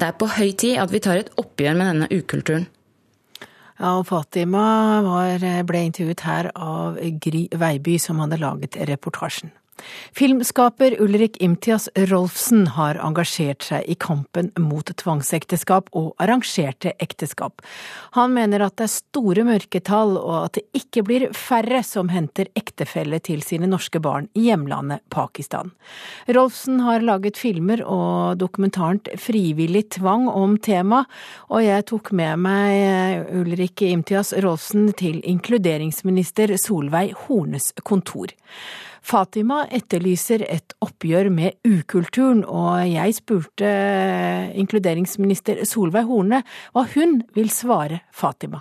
Det 0.00 0.08
er 0.08 0.18
på 0.18 0.28
høy 0.32 0.52
tid 0.56 0.78
at 0.80 0.92
vi 0.92 1.02
tar 1.04 1.20
et 1.20 1.32
oppgjør 1.40 1.76
med 1.76 1.90
denne 1.90 2.10
ukulturen. 2.10 2.68
Ja, 3.80 3.94
og 3.96 4.06
Fatima 4.10 5.00
var, 5.04 5.44
ble 5.68 5.86
intervjuet 5.88 6.24
her 6.26 6.50
av 6.52 6.98
Gry 7.24 7.46
Veiby, 7.56 7.96
som 8.00 8.20
hadde 8.20 8.40
laget 8.40 8.76
reportasjen. 8.90 9.54
Filmskaper 10.12 10.96
Ulrik 11.00 11.36
Imtias 11.42 11.88
Rolfsen 11.94 12.66
har 12.76 12.98
engasjert 13.00 13.64
seg 13.64 13.86
i 13.88 13.96
kampen 14.00 14.50
mot 14.60 14.90
tvangsekteskap 15.02 15.88
og 15.96 16.10
arrangerte 16.20 16.92
ekteskap. 17.00 17.62
Han 18.16 18.34
mener 18.34 18.64
at 18.66 18.76
det 18.80 18.88
er 18.88 18.92
store 18.92 19.44
mørketall, 19.46 20.16
og 20.18 20.36
at 20.44 20.58
det 20.58 20.82
ikke 20.82 21.04
blir 21.06 21.26
færre 21.36 21.82
som 21.86 22.10
henter 22.12 22.50
ektefelle 22.58 23.20
til 23.24 23.44
sine 23.46 23.70
norske 23.70 24.02
barn 24.02 24.28
i 24.34 24.48
hjemlandet 24.48 25.04
Pakistan. 25.14 25.72
Rolfsen 26.28 26.82
har 26.84 27.06
laget 27.06 27.40
filmer 27.40 27.84
og 27.86 28.40
dokumentaren 28.40 29.00
Frivillig 29.20 29.86
tvang 29.96 30.26
om 30.28 30.56
temaet, 30.60 31.08
og 31.48 31.64
jeg 31.64 31.86
tok 31.88 32.12
med 32.16 32.42
meg 32.44 33.32
Ulrik 33.36 33.84
Imtias 33.86 34.34
Rolfsen 34.42 34.90
til 34.98 35.20
inkluderingsminister 35.24 36.56
Solveig 36.60 37.14
Hornes 37.24 37.70
kontor. 37.86 38.34
Fatima 39.02 39.64
etterlyser 39.72 40.44
et 40.46 40.74
oppgjør 40.84 41.30
med 41.32 41.56
ukulturen, 41.66 42.44
og 42.44 42.84
jeg 42.86 43.16
spurte 43.16 43.70
inkluderingsminister 44.60 45.64
Solveig 45.68 46.08
Horne 46.10 46.42
hva 46.74 46.84
hun 46.94 47.22
vil 47.36 47.50
svare 47.52 48.04
Fatima. 48.12 48.60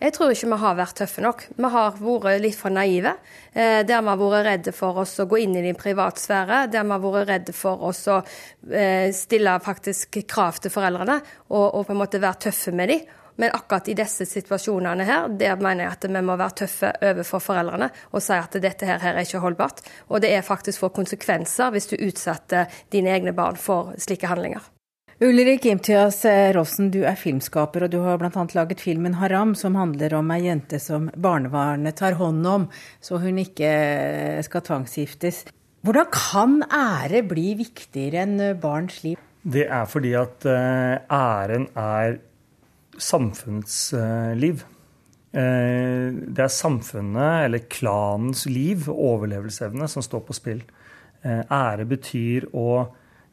Jeg 0.00 0.14
tror 0.16 0.30
ikke 0.32 0.48
vi 0.48 0.56
har 0.62 0.76
vært 0.78 0.96
tøffe 0.96 1.20
nok. 1.20 1.42
Vi 1.58 1.70
har 1.74 1.98
vært 2.00 2.40
litt 2.40 2.56
for 2.56 2.72
naive. 2.72 3.12
Eh, 3.52 3.82
der 3.84 4.00
vi 4.00 4.08
har 4.08 4.20
vært 4.22 4.46
redde 4.46 4.72
for 4.72 5.02
oss 5.02 5.12
å 5.20 5.26
gå 5.28 5.42
inn 5.42 5.58
i 5.60 5.64
din 5.66 5.76
privatsfære. 5.76 6.62
Der 6.72 6.86
vi 6.88 6.94
har 6.94 7.02
vært 7.04 7.28
redde 7.28 7.54
for 7.56 7.84
oss 7.90 8.06
å 8.08 8.22
eh, 8.72 9.12
stille 9.12 9.58
faktisk 9.60 10.22
krav 10.24 10.62
til 10.64 10.72
foreldrene 10.72 11.18
og 11.52 11.82
på 11.84 11.92
en 11.92 12.00
måte 12.00 12.22
være 12.22 12.46
tøffe 12.46 12.72
med 12.72 12.94
dem. 12.94 13.04
Men 13.40 13.54
akkurat 13.56 13.88
i 13.88 13.96
disse 13.96 14.26
situasjonene 14.28 15.06
her, 15.08 15.30
der 15.40 15.60
mener 15.60 15.86
jeg 15.86 15.94
at 15.96 16.08
vi 16.10 16.20
må 16.24 16.36
være 16.36 16.58
tøffe 16.62 16.90
overfor 17.10 17.40
foreldrene 17.40 17.88
og 18.10 18.24
si 18.24 18.36
at 18.36 18.58
dette 18.60 18.88
her, 18.88 19.00
her 19.00 19.16
er 19.16 19.24
ikke 19.24 19.40
holdbart. 19.40 19.80
Og 20.12 20.20
det 20.20 20.34
er 20.34 20.44
faktisk 20.44 20.82
for 20.82 20.92
konsekvenser 20.92 21.72
hvis 21.72 21.88
du 21.88 21.96
utsetter 21.96 22.68
dine 22.92 23.14
egne 23.14 23.32
barn 23.36 23.56
for 23.56 23.94
slike 24.00 24.28
handlinger. 24.28 24.60
Ulrik 25.20 25.66
Imtias 25.68 26.22
Rossen, 26.56 26.88
du 26.92 27.02
er 27.04 27.16
filmskaper, 27.20 27.84
og 27.84 27.90
du 27.92 27.98
har 28.00 28.16
bl.a. 28.16 28.44
laget 28.56 28.80
filmen 28.80 29.18
'Haram', 29.20 29.52
som 29.54 29.74
handler 29.76 30.14
om 30.16 30.30
ei 30.32 30.46
jente 30.46 30.80
som 30.80 31.10
barnevernet 31.12 31.96
tar 31.96 32.16
hånd 32.16 32.46
om, 32.46 32.68
så 33.00 33.20
hun 33.20 33.36
ikke 33.38 34.40
skal 34.46 34.64
tvangsgiftes. 34.64 35.44
Hvordan 35.84 36.08
kan 36.12 36.56
ære 36.64 37.20
bli 37.28 37.52
viktigere 37.58 38.24
enn 38.24 38.40
barns 38.60 39.02
liv? 39.04 39.20
Det 39.44 39.66
er 39.68 39.84
fordi 39.88 40.14
at 40.16 40.44
eh, 40.48 40.96
æren 41.12 41.68
er 41.76 42.18
samfunnsliv. 43.00 44.64
Eh, 45.30 46.10
det 46.10 46.42
er 46.42 46.50
samfunnet, 46.50 47.46
eller 47.46 47.68
klanens 47.70 48.46
liv, 48.50 48.88
overlevelsesevne, 48.90 49.86
som 49.90 50.02
står 50.02 50.24
på 50.26 50.36
spill. 50.36 50.64
Eh, 51.22 51.44
ære 51.44 51.86
betyr 51.86 52.48
å 52.56 52.70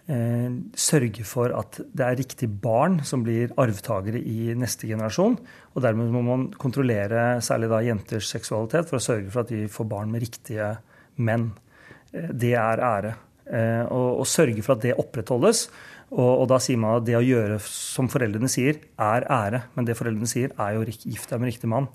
eh, 0.06 0.52
sørge 0.78 1.26
for 1.26 1.56
at 1.58 1.80
det 1.82 2.06
er 2.06 2.20
riktig 2.20 2.52
barn 2.62 3.00
som 3.08 3.26
blir 3.26 3.56
arvtakere 3.58 4.22
i 4.22 4.54
neste 4.58 4.90
generasjon. 4.90 5.40
Og 5.74 5.86
dermed 5.86 6.14
må 6.14 6.24
man 6.26 6.50
kontrollere 6.54 7.40
særlig 7.46 7.72
da 7.74 7.84
jenters 7.86 8.30
seksualitet 8.30 8.90
for 8.90 9.00
å 9.00 9.08
sørge 9.08 9.34
for 9.34 9.46
at 9.46 9.54
de 9.56 9.66
får 9.72 9.90
barn 9.90 10.14
med 10.14 10.28
riktige 10.28 10.76
menn. 11.18 11.50
Det 12.12 12.54
er 12.56 12.84
ære. 12.84 13.18
Og, 13.48 14.26
sørge 14.28 14.60
for 14.60 14.76
at 14.76 14.84
det 14.84 14.98
opprettholdes. 15.00 15.68
Og, 16.14 16.30
og, 16.30 16.46
da 16.52 16.60
sier 16.64 16.80
man 16.80 17.02
at 17.02 17.08
det 17.08 17.18
å 17.18 17.26
gjøre 17.26 17.58
som 17.64 18.08
foreldrene 18.12 18.50
sier, 18.52 18.80
er 18.96 19.28
ære. 19.28 19.66
Men 19.76 19.88
det 19.88 19.98
foreldrene 20.00 20.30
sier, 20.30 20.54
er 20.56 20.78
jo 20.78 20.86
gift 20.88 21.34
deg 21.34 21.42
med 21.42 21.52
riktig 21.52 21.70
mann. 21.72 21.90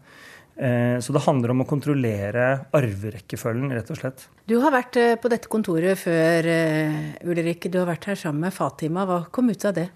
Eh, 0.56 0.98
så 1.00 1.14
det 1.16 1.24
handler 1.24 1.54
om 1.54 1.64
å 1.64 1.68
kontrollere 1.68 2.48
arverekkefølgen, 2.76 3.72
rett 3.72 3.90
og 3.94 4.02
slett. 4.02 4.26
Du 4.48 4.58
har 4.60 4.74
vært 4.74 4.98
eh, 5.00 5.16
på 5.20 5.32
dette 5.32 5.48
kontoret 5.52 5.96
før, 6.00 6.48
eh, 6.52 7.16
Ulrik. 7.24 7.70
Du 7.72 7.80
har 7.80 7.88
vært 7.88 8.10
her 8.10 8.20
sammen 8.20 8.44
med 8.48 8.56
Fatima. 8.56 9.06
Hva 9.08 9.22
kom 9.32 9.48
ut 9.48 9.68
av 9.68 9.78
det? 9.80 9.88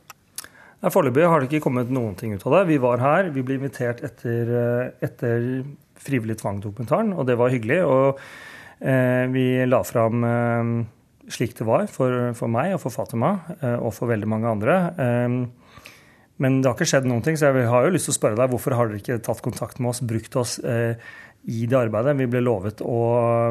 Foreløpig 0.87 1.25
har 1.29 1.43
det 1.43 1.49
ikke 1.51 1.65
kommet 1.65 1.91
noen 1.93 2.17
ting 2.17 2.33
ut 2.37 2.45
av 2.47 2.59
det. 2.59 2.67
Vi 2.71 2.77
var 2.81 3.01
her, 3.03 3.31
vi 3.35 3.45
ble 3.45 3.57
invitert 3.59 4.03
etter, 4.07 4.53
etter 5.03 5.65
Frivillig 6.07 6.37
tvang-dokumentaren, 6.41 7.15
og 7.17 7.27
det 7.29 7.39
var 7.41 7.53
hyggelig. 7.53 7.81
Og 7.89 8.21
eh, 8.85 9.25
vi 9.33 9.47
la 9.67 9.81
fram 9.87 10.27
eh, 10.29 10.73
slik 11.33 11.57
det 11.59 11.67
var 11.67 11.87
for, 11.91 12.33
for, 12.39 12.51
meg 12.53 12.75
og 12.77 12.83
for 12.85 12.95
Fatima 12.95 13.37
eh, 13.61 13.77
og 13.77 13.95
for 13.97 14.11
veldig 14.11 14.29
mange 14.31 14.51
andre. 14.51 14.79
Eh, 14.97 15.93
men 16.43 16.59
det 16.61 16.69
har 16.69 16.77
ikke 16.77 16.89
skjedd 16.91 17.07
noen 17.09 17.25
ting, 17.25 17.39
så 17.39 17.49
jeg 17.49 17.69
har 17.71 17.87
jo 17.87 17.95
lyst 17.95 18.11
til 18.11 18.13
å 18.13 18.19
spørre 18.19 18.37
deg 18.37 18.51
hvorfor 18.53 18.77
har 18.77 18.91
dere 18.91 19.01
ikke 19.01 19.23
tatt 19.25 19.41
kontakt 19.45 19.81
med 19.81 19.95
oss, 19.95 20.03
brukt 20.05 20.37
oss 20.37 20.59
eh, 20.61 20.99
i 21.49 21.63
det 21.71 21.79
arbeidet? 21.79 22.17
Vi 22.19 22.29
ble 22.29 22.43
lovet 22.45 22.83
å, 22.85 23.01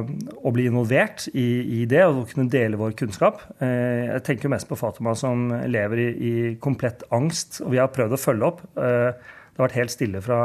å 0.06 0.54
bli 0.54 0.68
involvert 0.70 1.26
i, 1.32 1.48
i, 1.80 1.86
det 1.90 2.04
og 2.06 2.28
kunne 2.30 2.52
dele 2.52 2.78
vår 2.78 2.94
kunnskap. 3.00 3.42
Jeg 3.64 4.22
tenker 4.28 4.52
mest 4.52 4.68
på 4.70 4.78
Fatima 4.78 5.16
som 5.18 5.48
lever 5.72 6.04
i, 6.04 6.10
i 6.12 6.34
komplett 6.62 7.08
angst, 7.16 7.62
og 7.64 7.72
vi 7.74 7.80
har 7.82 7.94
prøvd 7.96 8.18
å 8.18 8.22
følge 8.22 8.52
opp. 8.52 8.62
Det 8.76 9.56
har 9.56 9.64
vært 9.64 9.80
helt 9.80 9.96
stille 9.96 10.22
fra 10.22 10.42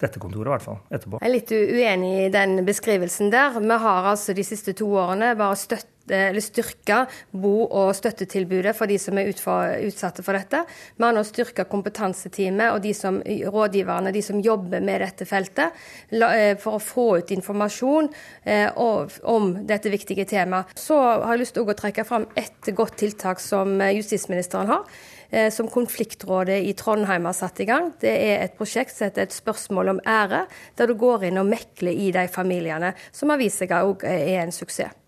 dette 0.00 0.20
kontoret, 0.20 0.48
i 0.48 0.54
hvert 0.54 0.64
fall, 0.64 0.78
etterpå. 0.88 1.20
Jeg 1.20 1.28
er 1.28 1.34
litt 1.34 1.52
uenig 1.52 2.12
i 2.24 2.28
den 2.32 2.64
beskrivelsen 2.66 3.30
der. 3.32 3.56
Vi 3.60 3.78
har 3.84 4.10
altså 4.14 4.34
de 4.36 4.44
siste 4.46 4.74
to 4.76 4.88
årene 4.96 5.34
bare 5.38 5.58
støtt 5.60 5.90
eller 6.10 6.42
styrke 6.44 7.04
bo- 7.30 7.68
og 7.68 7.92
støttetilbudet 7.96 8.74
for 8.76 8.90
de 8.90 8.98
som 9.00 9.18
er 9.20 9.30
utsatte 9.30 10.24
for 10.26 10.36
dette. 10.36 10.62
Vi 10.96 11.04
har 11.04 11.14
nå 11.14 11.22
styrka 11.26 11.66
kompetanseteamet 11.70 12.74
og 12.74 12.82
de 12.84 12.94
som, 12.96 13.20
rådgiverne, 13.24 14.12
de 14.14 14.22
som 14.24 14.40
jobber 14.42 14.82
med 14.84 15.04
dette 15.04 15.26
feltet, 15.28 15.76
eh, 16.10 16.56
for 16.60 16.78
å 16.78 16.82
få 16.82 17.06
ut 17.20 17.32
informasjon 17.34 18.10
eh, 18.44 18.68
om 18.76 19.52
dette 19.66 19.92
viktige 19.92 20.26
temaet. 20.28 20.74
Så 20.78 20.98
har 20.98 21.34
jeg 21.34 21.44
lyst 21.44 21.56
til 21.58 21.68
å 21.68 21.78
trekke 21.78 22.06
fram 22.08 22.28
et 22.38 22.74
godt 22.74 22.98
tiltak 23.00 23.40
som 23.42 23.80
eh, 23.80 23.96
justisministeren 24.00 24.70
har 24.70 24.84
som 25.54 25.68
Konfliktrådet 25.70 26.56
i 26.66 26.72
Trondheim 26.74 27.28
har 27.28 27.36
satt 27.38 27.60
i 27.62 27.66
gang. 27.68 27.92
Det 28.02 28.10
er 28.10 28.40
et 28.42 28.56
prosjekt 28.58 28.90
som 28.90 29.06
heter 29.06 29.28
Et 29.28 29.36
spørsmål 29.36 29.92
om 29.92 30.00
ære, 30.02 30.40
der 30.74 30.90
du 30.90 30.96
går 30.98 31.28
inn 31.28 31.38
og 31.38 31.46
mekler 31.46 31.94
i 31.94 32.10
de 32.10 32.26
familiene, 32.26 32.96
som 33.14 33.30
har 33.30 33.38
vist 33.38 33.62
seg 33.62 33.70
òg 33.78 34.02
er 34.10 34.40
en 34.42 34.50
suksess. 34.50 34.99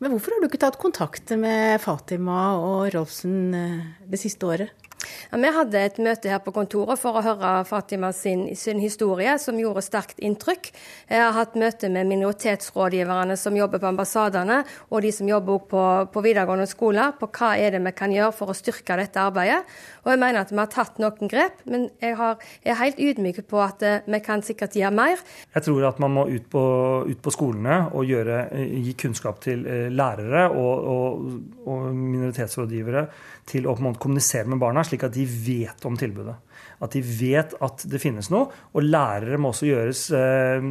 Men 0.00 0.14
hvorfor 0.14 0.32
har 0.32 0.40
du 0.40 0.48
ikke 0.48 0.62
tatt 0.62 0.78
kontakt 0.80 1.32
med 1.36 1.76
Fatima 1.82 2.54
og 2.56 2.86
Rolfsen 2.94 3.56
eh, 3.56 3.80
det 4.08 4.20
siste 4.22 4.48
året? 4.48 4.89
Ja, 5.28 5.38
vi 5.40 5.52
hadde 5.54 5.82
et 5.84 5.98
møte 6.02 6.30
her 6.32 6.40
på 6.44 6.54
kontoret 6.54 7.00
for 7.00 7.18
å 7.18 7.24
høre 7.24 7.52
Fatima 7.68 8.10
sin, 8.16 8.46
sin, 8.56 8.80
historie, 8.80 9.36
som 9.42 9.58
gjorde 9.60 9.84
sterkt 9.84 10.20
inntrykk. 10.24 10.70
Jeg 11.10 11.22
har 11.22 11.36
hatt 11.36 11.58
møte 11.60 11.90
med 11.92 12.08
minoritetsrådgiverne 12.10 13.36
som 13.40 13.56
jobber 13.58 13.82
på 13.82 13.90
ambassadene, 13.90 14.62
og 14.88 15.04
de 15.04 15.12
som 15.14 15.28
jobber 15.28 15.60
på, 15.70 15.84
på 16.12 16.24
videregående 16.24 16.68
skoler, 16.70 17.14
på 17.20 17.28
hva 17.36 17.52
er 17.60 17.76
det 17.76 17.82
vi 17.84 17.94
kan 17.96 18.14
gjøre 18.14 18.34
for 18.36 18.52
å 18.52 18.56
styrke 18.56 18.98
dette 19.00 19.20
arbeidet. 19.20 19.62
Og 20.04 20.12
jeg 20.14 20.22
mener 20.22 20.40
at 20.42 20.52
vi 20.52 20.60
har 20.60 20.70
tatt 20.72 21.00
noen 21.02 21.30
grep, 21.30 21.60
men 21.68 21.88
jeg, 22.00 22.16
har, 22.18 22.40
jeg 22.64 22.74
er 22.74 22.80
helt 22.80 23.02
ydmyk 23.10 23.42
på 23.50 23.60
at 23.62 23.84
eh, 23.84 24.06
vi 24.08 24.22
kan 24.24 24.44
sikkert 24.44 24.78
gjøre 24.78 24.94
mer. 24.96 25.24
Jeg 25.54 25.66
tror 25.66 25.88
at 25.90 26.00
man 26.02 26.14
må 26.16 26.26
ut 26.30 26.48
på, 26.52 26.64
ut 27.06 27.20
på 27.20 27.34
skolene 27.34 27.82
og 27.92 28.08
gjøre, 28.08 28.40
eh, 28.56 28.78
gi 28.86 28.96
kunnskap 29.04 29.42
til 29.44 29.66
eh, 29.68 29.88
lærere 29.92 30.46
og, 30.50 30.88
og, 30.94 31.28
og 31.68 31.90
minoritetsrådgivere 31.94 33.06
til 33.50 33.66
å 33.68 33.76
kommunisere 33.76 34.48
med 34.50 34.60
barna, 34.62 34.84
slik 34.86 35.04
at 35.06 35.14
de 35.14 35.26
vet 35.26 35.86
om 35.88 35.98
tilbudet. 35.98 36.36
At 36.80 36.94
de 36.96 37.02
vet 37.04 37.54
at 37.60 37.84
det 37.90 38.00
finnes 38.02 38.30
noe. 38.32 38.48
Og 38.74 38.86
lærere 38.86 39.38
må 39.40 39.52
også 39.52 39.68
gjøres 39.68 40.06
eh, 40.16 40.66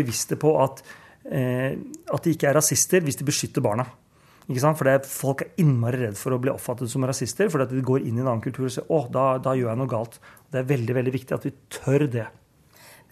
bevisste 0.00 0.38
på 0.40 0.54
at, 0.62 0.82
eh, 1.28 1.76
at 1.76 2.24
de 2.24 2.34
ikke 2.34 2.50
er 2.50 2.58
rasister 2.58 3.04
hvis 3.04 3.20
de 3.20 3.28
beskytter 3.28 3.64
barna. 3.64 3.86
For 4.42 4.88
det, 4.88 5.06
Folk 5.06 5.44
er 5.44 5.52
innmari 5.62 6.02
redd 6.02 6.18
for 6.18 6.34
å 6.34 6.40
bli 6.42 6.50
oppfattet 6.52 6.90
som 6.90 7.04
rasister, 7.06 7.48
fordi 7.48 7.68
at 7.68 7.74
de 7.76 7.84
går 7.86 8.02
inn 8.02 8.18
i 8.18 8.24
en 8.24 8.28
annen 8.28 8.42
kultur 8.42 8.66
og 8.66 8.74
sier 8.74 8.90
å, 8.90 9.04
da, 9.12 9.36
da 9.42 9.54
gjør 9.56 9.70
jeg 9.70 9.80
noe 9.80 9.92
galt. 9.92 10.18
Det 10.50 10.60
er 10.60 10.70
veldig 10.72 10.96
veldig 10.98 11.14
viktig 11.14 11.36
at 11.36 11.46
vi 11.46 11.54
tør 11.72 12.08
det. 12.10 12.26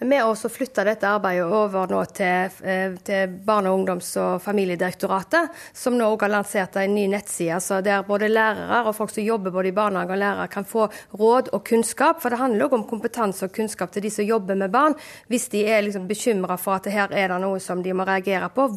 Har 0.01 0.25
også 0.25 0.49
flytta 0.49 0.81
dette 0.81 1.05
arbeidet 1.05 1.45
over 1.45 2.05
til, 2.09 2.49
eh, 2.65 2.95
til 3.05 3.35
Barne-, 3.45 3.69
ungdoms- 3.69 4.15
og 4.17 4.41
familiedirektoratet, 4.41 5.51
som 5.73 5.93
nå 5.93 6.07
også 6.07 6.25
har 6.25 6.31
lansert 6.33 6.75
en 6.81 6.95
ny 6.95 7.05
nettside 7.07 7.81
der 7.85 8.01
både 8.03 8.27
lærere 8.27 8.87
og 8.87 8.95
folk 8.95 9.11
som 9.13 9.23
jobber 9.23 9.51
både 9.51 9.67
i 9.67 9.71
barnehage 9.71 10.11
og 10.11 10.17
lærere, 10.17 10.47
kan 10.49 10.65
få 10.65 10.89
råd 11.13 11.51
og 11.53 11.63
kunnskap. 11.63 12.19
For 12.21 12.29
det 12.29 12.39
handler 12.39 12.65
også 12.65 12.79
om 12.79 12.87
kompetanse 12.89 13.45
og 13.45 13.53
kunnskap 13.53 13.91
til 13.91 14.01
de 14.01 14.09
som 14.09 14.25
jobber 14.25 14.55
med 14.55 14.71
barn. 14.71 14.95
Hvis 15.27 15.47
de 15.49 15.67
er 15.67 15.81
liksom 15.85 16.07
bekymra 16.07 16.57
for 16.57 16.79
at 16.79 16.89
her 16.91 17.07
er 17.11 17.27
det 17.27 17.39
noe 17.41 17.59
som 17.59 17.83
de 17.83 17.93
må 17.93 18.03
reagere 18.03 18.49
på, 18.49 18.67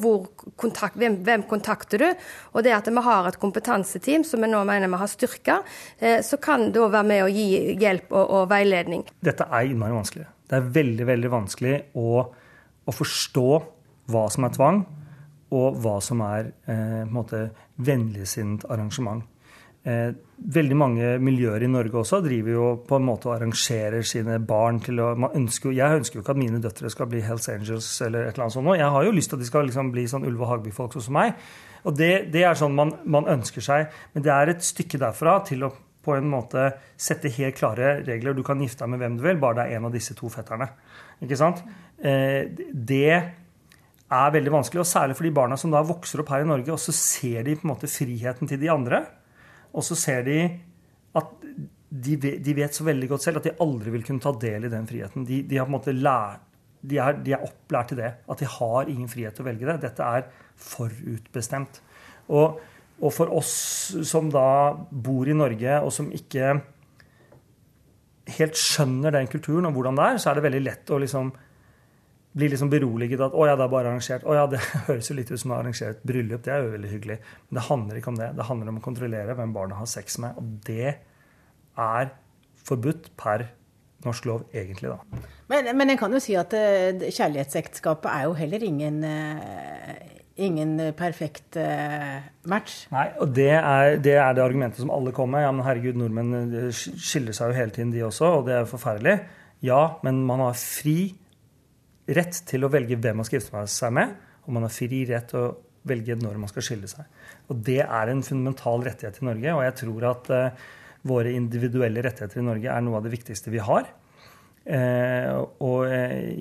kontakt, 0.57 0.97
hvem, 0.97 1.23
hvem, 1.25 1.43
kontakter 1.49 1.99
du? 1.99 2.09
Og 2.53 2.63
det 2.63 2.77
at 2.77 2.87
vi 2.87 3.01
har 3.01 3.29
et 3.29 3.41
kompetanseteam 3.41 4.25
som 4.25 4.45
vi 4.45 4.53
nå 4.53 4.61
mener 4.65 4.93
vi 4.93 5.01
har 5.01 5.09
styrka, 5.09 5.63
eh, 5.99 6.21
så 6.21 6.37
kan 6.37 6.69
òg 6.69 6.91
være 6.91 7.09
med 7.09 7.25
å 7.25 7.33
gi 7.33 7.77
hjelp 7.81 8.13
og, 8.13 8.25
og 8.29 8.49
veiledning. 8.53 9.09
Dette 9.25 9.49
er 9.49 9.73
innmari 9.73 9.97
vanskelig. 9.97 10.34
Det 10.49 10.59
er 10.59 10.73
veldig, 10.75 11.07
veldig 11.09 11.31
vanskelig 11.33 11.77
å, 12.01 12.25
å 12.85 12.93
forstå 12.93 13.49
hva 14.13 14.25
som 14.33 14.45
er 14.45 14.57
tvang, 14.57 14.83
og 15.55 15.79
hva 15.85 15.99
som 16.03 16.21
er 16.27 16.51
eh, 16.71 17.05
måte, 17.09 17.47
vennligsinnet 17.85 18.67
arrangement. 18.71 19.25
Eh, 19.85 20.15
veldig 20.57 20.77
mange 20.81 21.09
miljøer 21.21 21.67
i 21.67 21.69
Norge 21.69 21.99
også 22.01 22.23
driver 22.25 22.55
jo 22.55 22.69
på 22.89 22.97
en 22.97 23.05
måte 23.05 23.29
og 23.29 23.35
arrangerer 23.35 24.07
sine 24.09 24.39
barn 24.41 24.79
til 24.81 25.03
å 25.05 25.11
ønsker, 25.29 25.75
Jeg 25.77 26.01
ønsker 26.01 26.19
jo 26.19 26.23
ikke 26.23 26.33
at 26.33 26.41
mine 26.41 26.61
døtre 26.65 26.89
skal 26.89 27.11
bli 27.13 27.21
Hells 27.21 27.51
Angels 27.53 27.89
eller 28.01 28.25
et 28.25 28.33
eller 28.33 28.47
annet 28.47 28.57
sånt. 28.57 28.73
Jeg 28.81 28.95
har 28.97 29.05
jo 29.05 29.13
lyst 29.13 29.29
til 29.29 29.37
at 29.37 29.45
de 29.45 29.51
skal 29.51 29.69
liksom 29.69 29.93
bli 29.93 30.07
sånn 30.09 30.25
Ulve 30.25 30.49
Hagby-folk 30.49 30.97
sånn 30.97 31.05
som 31.05 31.19
meg. 31.19 31.37
Og 31.85 31.99
det, 31.99 32.31
det 32.33 32.47
er 32.49 32.57
sånn 32.57 32.73
man, 32.73 32.95
man, 33.05 33.29
ønsker 33.29 33.61
seg. 33.61 33.93
Men 34.15 34.25
det 34.25 34.33
er 34.33 34.55
et 34.55 34.65
stykke 34.65 35.03
derfra 35.05 35.37
til 35.45 35.69
å 35.69 35.75
på 36.05 36.15
en 36.17 36.29
måte 36.31 36.69
sette 37.01 37.33
helt 37.37 37.57
klare 37.59 37.97
regler. 38.05 38.37
Du 38.37 38.45
kan 38.47 38.61
gifte 38.63 38.85
deg 38.85 38.95
med 38.95 39.03
hvem 39.03 39.19
du 39.19 39.25
vil, 39.27 39.41
bare 39.43 39.59
det 39.61 39.65
er 39.67 39.79
en 39.79 39.89
av 39.89 39.95
disse 39.95 40.17
to 40.19 40.31
fetterne. 40.33 40.69
Ikke 41.25 41.39
sant? 41.41 41.65
Eh, 41.99 42.53
det 42.73 43.11
er 43.15 44.35
veldig 44.37 44.53
vanskelig, 44.55 44.85
og 44.85 44.89
særlig 44.89 45.19
for 45.19 45.27
de 45.27 45.35
barna 45.35 45.59
som 45.61 45.73
da 45.75 45.83
vokser 45.87 46.23
opp 46.23 46.33
her 46.35 46.45
i 46.45 46.49
Norge, 46.49 46.73
og 46.75 46.81
så 46.83 46.95
ser 46.95 47.47
de 47.47 47.57
på 47.59 47.67
en 47.67 47.75
måte 47.75 47.91
friheten 47.91 48.51
til 48.51 48.61
de 48.61 48.73
andre. 48.73 49.05
Og 49.75 49.87
så 49.87 49.99
ser 49.99 50.27
de 50.29 50.39
at 51.19 51.37
de, 51.95 52.17
de 52.19 52.55
vet 52.57 52.75
så 52.75 52.87
veldig 52.87 53.09
godt 53.13 53.23
selv 53.23 53.39
at 53.39 53.47
de 53.49 53.59
aldri 53.63 53.93
vil 53.95 54.05
kunne 54.07 54.23
ta 54.23 54.33
del 54.43 54.67
i 54.67 54.73
den 54.73 54.87
friheten. 54.89 55.27
De, 55.29 55.43
de 55.47 55.59
har 55.59 55.69
på 55.69 55.73
en 55.73 55.79
måte 55.79 55.95
lært 55.95 56.51
de 56.85 56.99
er, 57.01 57.17
de 57.25 57.33
er, 57.33 57.45
opplært 57.45 57.93
til 57.93 58.01
det. 58.03 58.11
At 58.29 58.41
de 58.43 58.49
har 58.59 58.91
ingen 58.93 59.09
frihet 59.09 59.37
til 59.37 59.45
å 59.45 59.49
velge 59.49 59.69
det. 59.71 59.79
Dette 59.87 60.05
er 60.05 60.27
forutbestemt. 60.61 61.81
Og, 62.29 62.61
og, 63.01 63.11
for 63.13 63.33
oss 63.35 63.55
som 64.07 64.31
da 64.33 64.75
bor 64.91 65.29
i 65.29 65.37
Norge, 65.37 65.81
og 65.83 65.93
som 65.95 66.13
ikke 66.15 66.53
helt 68.39 68.57
skjønner 68.57 69.13
den 69.13 69.29
kulturen 69.29 69.69
og 69.69 69.75
hvordan 69.77 69.99
det 69.99 70.07
er, 70.07 70.21
så 70.23 70.31
er 70.31 70.39
det 70.39 70.47
veldig 70.47 70.63
lett 70.65 70.93
å 70.95 71.01
liksom 71.03 71.33
bli 72.35 72.49
liksom 72.51 72.71
beroliget 72.71 73.21
at 73.23 73.35
å 73.37 73.45
ja, 73.47 73.55
det 73.55 73.63
er 73.63 73.71
bare 73.71 73.91
arrangert. 73.93 74.25
Å 74.27 74.35
ja, 74.35 74.47
det 74.51 74.59
høres 74.89 75.11
jo 75.11 75.15
litt 75.19 75.31
ut 75.31 75.39
som 75.39 75.53
å 75.55 75.59
arrangere 75.61 75.95
et 75.95 76.07
bryllup. 76.07 76.43
Det 76.43 76.55
er 76.55 76.65
jo 76.65 76.73
veldig 76.73 76.91
hyggelig. 76.91 77.19
Men 77.49 77.59
det 77.61 77.67
handler 77.69 78.01
ikke 78.01 78.11
om 78.11 78.19
det. 78.19 78.31
Det 78.35 78.47
handler 78.49 78.73
om 78.73 78.81
å 78.81 78.85
kontrollere 78.85 79.37
hvem 79.39 79.53
barna 79.55 79.79
har 79.79 79.91
sex 79.91 80.19
med. 80.23 80.41
Og 80.41 80.57
det 80.67 80.97
er 81.85 82.11
forbudt 82.67 83.13
per 83.21 83.47
norsk 84.05 84.27
lov, 84.29 84.43
egentlig, 84.53 84.91
da. 84.91 85.23
Men, 85.49 85.71
men 85.79 85.95
en 85.95 86.01
kan 86.01 86.13
jo 86.13 86.21
si 86.21 86.35
at 86.37 86.53
uh, 86.57 87.07
kjærlighetsekteskapet 87.07 88.11
er 88.11 88.27
jo 88.27 88.35
heller 88.37 88.67
ingen, 88.67 88.99
uh, 89.07 90.14
ingen 90.37 90.77
perfekt 90.99 91.59
uh, 91.61 92.21
match. 92.51 92.85
Nei, 92.93 93.07
og 93.23 93.35
det 93.37 93.51
er, 93.55 93.97
det 94.03 94.17
er, 94.19 94.35
det 94.37 94.45
argumentet 94.45 94.83
som 94.83 94.93
alle 94.95 95.15
kommer 95.15 95.39
med. 95.39 95.47
Ja, 95.47 95.53
men 95.55 95.67
herregud, 95.67 95.99
nordmenn 96.01 96.71
skiller 96.75 97.37
seg 97.37 97.53
jo 97.53 97.59
hele 97.59 97.75
tiden, 97.75 97.93
de 97.95 98.05
også, 98.07 98.31
og 98.41 98.49
det 98.49 98.57
er 98.57 98.65
jo 98.65 98.73
forferdelig. 98.75 99.19
Ja, 99.65 99.83
men 100.07 100.23
man 100.29 100.43
har 100.45 100.59
fri 100.59 101.15
rett 102.15 102.43
til 102.51 102.67
å 102.67 102.73
velge 102.73 102.99
hvem 103.01 103.23
man 103.23 103.29
skal 103.29 103.41
gifte 103.41 103.67
seg 103.73 103.95
med, 103.97 104.17
og 104.45 104.57
man 104.59 104.67
har 104.67 104.75
fri 104.75 105.05
rett 105.09 105.31
til 105.33 105.41
å 105.41 105.53
velge 105.89 106.17
når 106.21 106.41
man 106.41 106.51
skal 106.51 106.65
skille 106.67 106.89
seg. 106.91 107.07
Og 107.53 107.61
Det 107.65 107.83
er 107.85 108.11
en 108.11 108.25
fundamental 108.25 108.85
rettighet 108.85 109.21
i 109.21 109.29
Norge, 109.29 109.55
og 109.55 109.65
jeg 109.65 109.77
tror 109.85 110.09
at 110.11 110.33
våre 111.05 111.35
individuelle 111.37 112.03
rettigheter 112.05 112.41
i 112.41 112.47
Norge 112.47 112.73
er 112.73 112.85
noe 112.85 112.99
av 112.99 113.07
det 113.07 113.13
viktigste 113.13 113.53
vi 113.53 113.61
har. 113.63 113.89
Eh, 114.65 115.29
og 115.61 115.74
eh, 115.74 115.74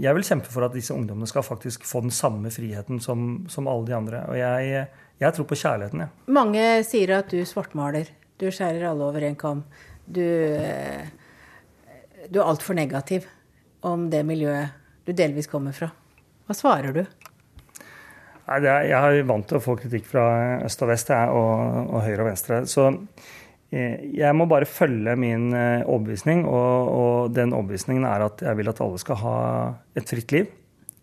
jeg 0.04 0.18
vil 0.18 0.26
kjempe 0.28 0.52
for 0.52 0.66
at 0.66 0.76
disse 0.76 0.94
ungdommene 0.96 1.30
skal 1.30 1.46
faktisk 1.46 1.86
få 1.88 2.04
den 2.04 2.14
samme 2.14 2.52
friheten 2.54 3.00
som, 3.04 3.46
som 3.52 3.70
alle 3.72 3.88
de 3.88 3.96
andre. 3.98 4.24
Og 4.32 4.38
jeg, 4.40 4.86
jeg 5.24 5.36
tror 5.38 5.48
på 5.50 5.60
kjærligheten, 5.60 6.04
jeg. 6.04 6.12
Ja. 6.12 6.34
Mange 6.40 6.68
sier 6.88 7.18
at 7.20 7.32
du 7.32 7.40
svartmaler. 7.48 8.12
Du 8.42 8.50
skjærer 8.52 8.90
alle 8.90 9.08
over 9.08 9.24
en 9.24 9.38
kam. 9.40 9.64
Du, 10.04 10.24
eh, 10.24 11.08
du 12.28 12.42
er 12.42 12.48
altfor 12.48 12.76
negativ 12.76 13.30
om 13.88 14.10
det 14.12 14.24
miljøet 14.28 14.80
du 15.08 15.14
delvis 15.16 15.50
kommer 15.52 15.76
fra. 15.76 15.90
Hva 16.48 16.56
svarer 16.56 16.96
du? 16.96 17.04
Nei, 18.44 18.60
er, 18.60 18.90
jeg 18.90 19.20
er 19.22 19.28
vant 19.28 19.48
til 19.48 19.60
å 19.60 19.64
få 19.64 19.78
kritikk 19.80 20.08
fra 20.10 20.26
øst 20.66 20.82
og 20.84 20.92
vest 20.92 21.12
jeg, 21.12 21.32
og, 21.32 21.94
og 21.96 22.04
høyre 22.04 22.26
og 22.26 22.30
venstre. 22.32 22.64
Så 22.68 22.90
jeg 23.74 24.36
må 24.38 24.46
bare 24.50 24.70
følge 24.70 25.16
min 25.18 25.50
eh, 25.58 25.82
overbevisning, 25.88 26.44
og, 26.46 26.90
og, 26.94 27.36
den 27.36 27.56
overbevisningen 27.56 28.06
er 28.06 28.28
at 28.28 28.44
jeg 28.46 28.60
vil 28.60 28.70
at 28.70 28.82
alle 28.86 29.00
skal 29.02 29.20
ha 29.24 29.38
et 29.98 30.10
fritt 30.10 30.36
liv. 30.36 30.52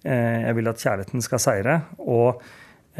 Eh, 0.04 0.38
jeg 0.46 0.56
vil 0.58 0.70
at 0.70 0.82
kjærligheten 0.82 1.26
skal 1.26 1.42
seire. 1.42 1.80
Og 1.98 2.42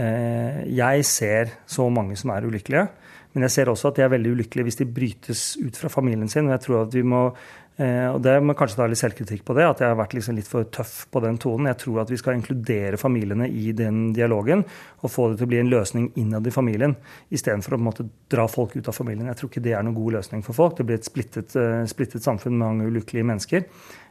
jeg 0.01 1.05
ser 1.05 1.51
så 1.69 1.85
mange 1.93 2.15
som 2.17 2.31
er 2.33 2.47
ulykkelige. 2.47 2.87
Men 3.35 3.45
jeg 3.45 3.53
ser 3.53 3.69
også 3.69 3.91
at 3.91 3.99
de 3.99 4.05
er 4.07 4.13
veldig 4.15 4.31
ulykkelige 4.33 4.65
hvis 4.65 4.79
de 4.79 4.87
brytes 4.89 5.43
ut 5.61 5.77
fra 5.77 5.91
familien 5.93 6.31
sin. 6.31 6.47
Og 6.49 6.55
jeg 6.55 6.63
tror 6.65 6.87
at 6.87 6.95
vi 6.95 7.03
må 7.05 7.25
Eh, 7.70 7.70
og 7.81 8.19
det 8.21 8.35
må 8.45 8.53
kanskje 8.59 8.77
ta 8.77 8.87
litt 8.91 9.01
selvkritikk 9.01 9.45
på 9.49 9.55
det, 9.57 9.65
at 9.65 9.79
jeg 9.81 9.89
har 9.89 9.97
vært 9.97 10.13
liksom 10.13 10.37
litt 10.37 10.49
for 10.51 10.67
tøff 10.69 11.07
på 11.09 11.23
den 11.25 11.39
tonen. 11.41 11.71
Jeg 11.71 11.79
tror 11.81 12.03
at 12.03 12.11
vi 12.13 12.19
skal 12.21 12.37
inkludere 12.37 13.01
familiene 13.01 13.47
i 13.49 13.73
den 13.77 14.11
dialogen 14.17 14.67
og 15.01 15.13
få 15.13 15.31
det 15.31 15.39
til 15.41 15.49
å 15.49 15.51
bli 15.53 15.61
en 15.63 15.71
løsning 15.73 16.11
innad 16.21 16.45
i 16.45 16.53
familien, 16.53 16.93
istedenfor 17.33 17.77
å 17.77 17.79
på 17.79 17.81
en 17.81 17.89
måte 17.89 18.07
dra 18.33 18.45
folk 18.53 18.77
ut 18.77 18.91
av 18.91 18.97
familien. 18.97 19.31
Jeg 19.31 19.41
tror 19.41 19.53
ikke 19.53 19.65
det 19.65 19.73
er 19.79 19.87
noen 19.87 19.97
god 19.97 20.19
løsning 20.19 20.45
for 20.45 20.59
folk. 20.59 20.77
Det 20.77 20.89
blir 20.91 21.01
et 21.01 21.09
splittet, 21.09 21.57
uh, 21.57 21.81
splittet 21.89 22.27
samfunn 22.27 22.59
med 22.59 22.67
mange 22.67 22.91
ulykkelige 22.91 23.31
mennesker. 23.33 23.65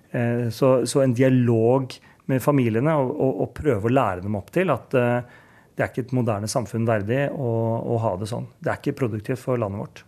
Uh, 0.09 0.47
så, 0.49 0.71
så, 0.89 1.03
en 1.03 1.13
dialog 1.13 1.93
med 2.31 2.41
familiene 2.41 2.97
og, 2.97 3.13
og, 3.13 3.45
og, 3.45 3.53
prøve 3.59 3.89
å 3.89 3.93
lære 3.93 4.25
dem 4.25 4.37
opp 4.39 4.49
til 4.53 4.73
at 4.73 4.89
det 4.93 5.85
er 5.85 5.93
ikke 5.93 6.03
et 6.07 6.17
moderne 6.17 6.49
samfunn 6.49 6.85
verdig 6.85 7.23
å, 7.31 7.49
å 7.85 8.01
ha 8.03 8.17
det 8.19 8.27
sånn. 8.29 8.49
Det 8.59 8.73
er 8.73 8.81
ikke 8.81 8.97
produktivt 8.99 9.41
for 9.45 9.61
landet 9.61 9.81
vårt. 9.81 10.03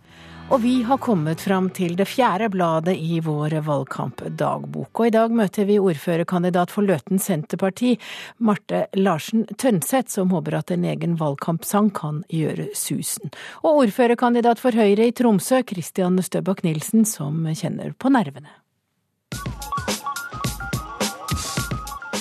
Og 0.52 0.60
vi 0.60 0.82
har 0.84 0.98
kommet 1.00 1.40
fram 1.40 1.70
til 1.72 1.94
det 1.96 2.04
fjerde 2.10 2.50
bladet 2.52 2.92
i 3.00 3.22
vår 3.24 3.54
valgkampdagbok. 3.64 4.90
Og 5.00 5.06
i 5.08 5.12
dag 5.14 5.32
møter 5.32 5.64
vi 5.64 5.78
ordførerkandidat 5.80 6.68
for 6.74 6.84
Løten 6.84 7.16
Senterparti, 7.16 7.94
Marte 8.36 8.82
Larsen 8.92 9.46
Tønseth, 9.56 10.12
som 10.12 10.28
håper 10.36 10.58
at 10.58 10.74
en 10.74 10.84
egen 10.84 11.14
valgkampsang 11.16 11.88
kan 11.96 12.18
gjøre 12.28 12.66
susen. 12.76 13.32
Og 13.64 13.86
ordførerkandidat 13.86 14.60
for 14.60 14.76
Høyre 14.76 15.06
i 15.08 15.14
Tromsø, 15.16 15.62
Christian 15.64 16.20
Støbakk 16.20 16.60
Nilsen, 16.66 17.06
som 17.08 17.46
kjenner 17.48 17.96
på 17.96 18.12
nervene. 18.12 18.52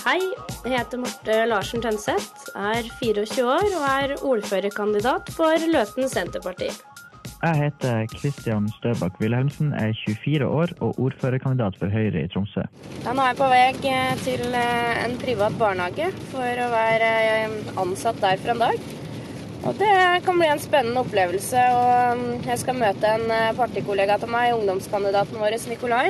Hei, 0.05 0.21
jeg 0.63 0.77
heter 0.77 1.03
Marte 1.03 1.35
Larsen 1.51 1.83
Tønseth, 1.83 2.47
er 2.55 2.87
24 3.03 3.43
år 3.43 3.67
og 3.75 3.85
er 3.91 4.15
ordførerkandidat 4.23 5.35
for 5.35 5.67
Løten 5.75 6.07
Senterparti. 6.07 6.71
Jeg 7.41 7.57
heter 7.57 8.03
Kristian 8.11 8.67
Støbakk 8.75 9.15
Wilhelmsen, 9.17 9.71
er 9.73 9.95
24 9.97 10.45
år 10.45 10.73
og 10.85 10.99
ordførerkandidat 11.01 11.79
for 11.79 11.89
Høyre 11.89 12.21
i 12.21 12.29
Tromsø. 12.29 12.67
Ja, 13.01 13.15
nå 13.17 13.23
er 13.23 13.31
jeg 13.31 13.39
på 13.39 13.47
vei 13.49 13.61
eh, 13.89 14.11
til 14.21 14.57
eh, 14.59 14.99
en 15.07 15.15
privat 15.17 15.55
barnehage 15.57 16.11
for 16.29 16.61
å 16.61 16.67
være 16.69 17.09
eh, 17.31 17.55
ansatt 17.81 18.21
der 18.21 18.37
for 18.43 18.53
en 18.53 18.61
dag. 18.61 18.85
Og 19.65 19.81
Det 19.81 19.95
kan 20.27 20.37
bli 20.37 20.51
en 20.51 20.61
spennende 20.61 21.01
opplevelse. 21.01 21.65
og 21.77 22.45
Jeg 22.45 22.61
skal 22.61 22.77
møte 22.77 23.15
en 23.17 23.57
partikollega 23.57 24.19
til 24.21 24.29
meg, 24.33 24.53
ungdomskandidaten 24.59 25.41
vår 25.41 25.57
Nikolai. 25.69 26.07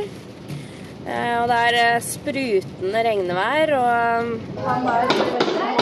Og 1.02 1.50
det 1.52 1.60
er 1.68 2.00
sprutende 2.06 3.04
regnvær. 3.08 3.76
og 3.76 4.68
han 4.68 4.88
har 4.88 5.81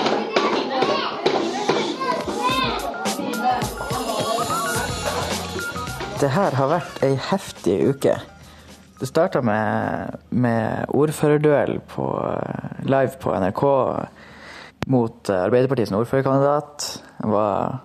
Det 6.20 6.34
her 6.36 6.52
har 6.52 6.68
vært 6.68 6.98
ei 7.06 7.14
heftig 7.30 7.78
uke. 7.94 8.18
Det 9.00 9.08
starta 9.08 9.40
med, 9.46 10.18
med 10.36 10.90
ordførerduell 10.92 11.78
på, 11.88 12.08
live 12.84 13.16
på 13.22 13.36
NRK 13.40 13.62
mot 14.92 15.32
Arbeiderpartiets 15.32 15.94
ordførerkandidat. 15.96 16.88
Jeg 17.22 17.32
var 17.32 17.80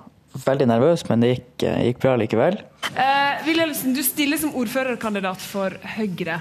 veldig 0.49 0.66
nervøs, 0.66 1.05
men 1.07 1.22
det 1.22 1.30
gikk, 1.30 1.66
gikk 1.87 2.03
bra 2.03 2.16
likevel. 2.18 2.59
Eh, 2.91 3.45
Wilhelmsen, 3.47 3.95
du 3.95 4.03
stiller 4.03 4.43
som 4.43 4.57
ordførerkandidat 4.59 5.45
for 5.45 5.78
Høyre. 5.95 6.41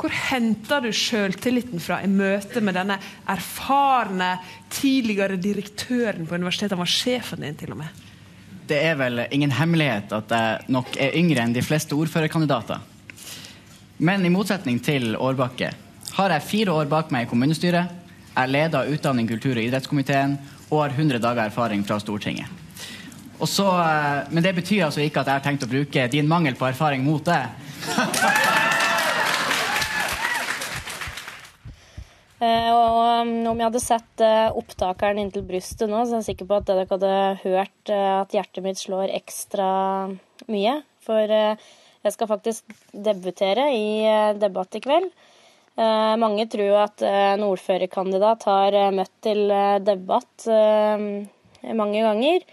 Hvor 0.00 0.16
henter 0.30 0.82
du 0.82 0.88
sjøltilliten 0.96 1.84
fra 1.84 2.00
i 2.00 2.08
møte 2.08 2.64
med 2.64 2.78
denne 2.80 2.96
erfarne 3.30 4.38
tidligere 4.72 5.36
direktøren 5.36 6.24
på 6.24 6.40
universitetet? 6.40 6.78
Han 6.78 6.86
var 6.86 6.96
sjefen 6.96 7.44
din, 7.44 7.60
til 7.60 7.76
og 7.76 7.82
med. 7.84 8.03
Det 8.64 8.78
er 8.80 8.96
vel 8.96 9.26
ingen 9.34 9.52
hemmelighet 9.52 10.12
at 10.16 10.30
jeg 10.32 10.72
nok 10.72 10.96
er 10.96 11.16
yngre 11.18 11.42
enn 11.44 11.52
de 11.52 11.62
fleste 11.64 11.96
ordførerkandidater. 11.96 12.80
Men 13.98 14.24
i 14.24 14.32
motsetning 14.32 14.80
til 14.82 15.12
Årbakke 15.20 15.70
har 16.14 16.34
jeg 16.34 16.48
fire 16.48 16.72
år 16.72 16.88
bak 16.90 17.12
meg 17.12 17.26
i 17.26 17.30
kommunestyret. 17.30 17.92
Jeg 18.34 18.50
leder 18.50 18.90
utdanning, 18.90 19.28
kultur- 19.28 19.58
og 19.58 19.62
idrettskomiteen 19.62 20.38
og 20.70 20.80
har 20.80 20.96
100 20.96 21.20
dager 21.22 21.44
erfaring 21.44 21.84
fra 21.86 22.00
Stortinget. 22.00 22.48
Så, 23.44 23.66
eh, 23.66 24.30
men 24.30 24.42
det 24.42 24.54
betyr 24.54 24.86
altså 24.86 25.02
ikke 25.04 25.20
at 25.20 25.26
jeg 25.26 25.34
har 25.34 25.44
tenkt 25.44 25.66
å 25.66 25.70
bruke 25.70 26.08
din 26.08 26.28
mangel 26.28 26.54
på 26.56 26.66
erfaring 26.70 27.04
mot 27.04 27.24
det. 27.24 27.42
og 32.74 32.98
um, 33.22 33.32
om 33.50 33.60
jeg 33.60 33.66
hadde 33.68 33.82
sett 33.82 34.22
eh, 34.24 34.56
opptakeren 34.58 35.20
inntil 35.22 35.44
brystet 35.46 35.90
nå, 35.90 36.00
så 36.02 36.16
er 36.16 36.22
jeg 36.22 36.28
sikker 36.32 36.48
på 36.50 36.58
at 36.58 36.66
dere 36.68 36.86
hadde 36.90 37.12
hørt 37.44 37.92
eh, 37.92 38.10
at 38.20 38.34
hjertet 38.34 38.64
mitt 38.64 38.80
slår 38.80 39.12
ekstra 39.14 39.68
mye. 40.50 40.74
For 41.04 41.28
jeg 41.28 42.12
skal 42.14 42.28
faktisk 42.30 42.76
debutere 42.96 43.66
i 43.76 44.08
debatt 44.40 44.78
i 44.78 44.80
kveld. 44.80 45.10
Mange 45.76 46.46
tror 46.48 46.64
jo 46.64 46.78
at 46.80 47.02
en 47.04 47.44
ordførerkandidat 47.44 48.46
har 48.48 48.76
møtt 48.96 49.12
til 49.26 49.52
debatt 49.84 50.46
mange 50.48 52.06
ganger. 52.06 52.46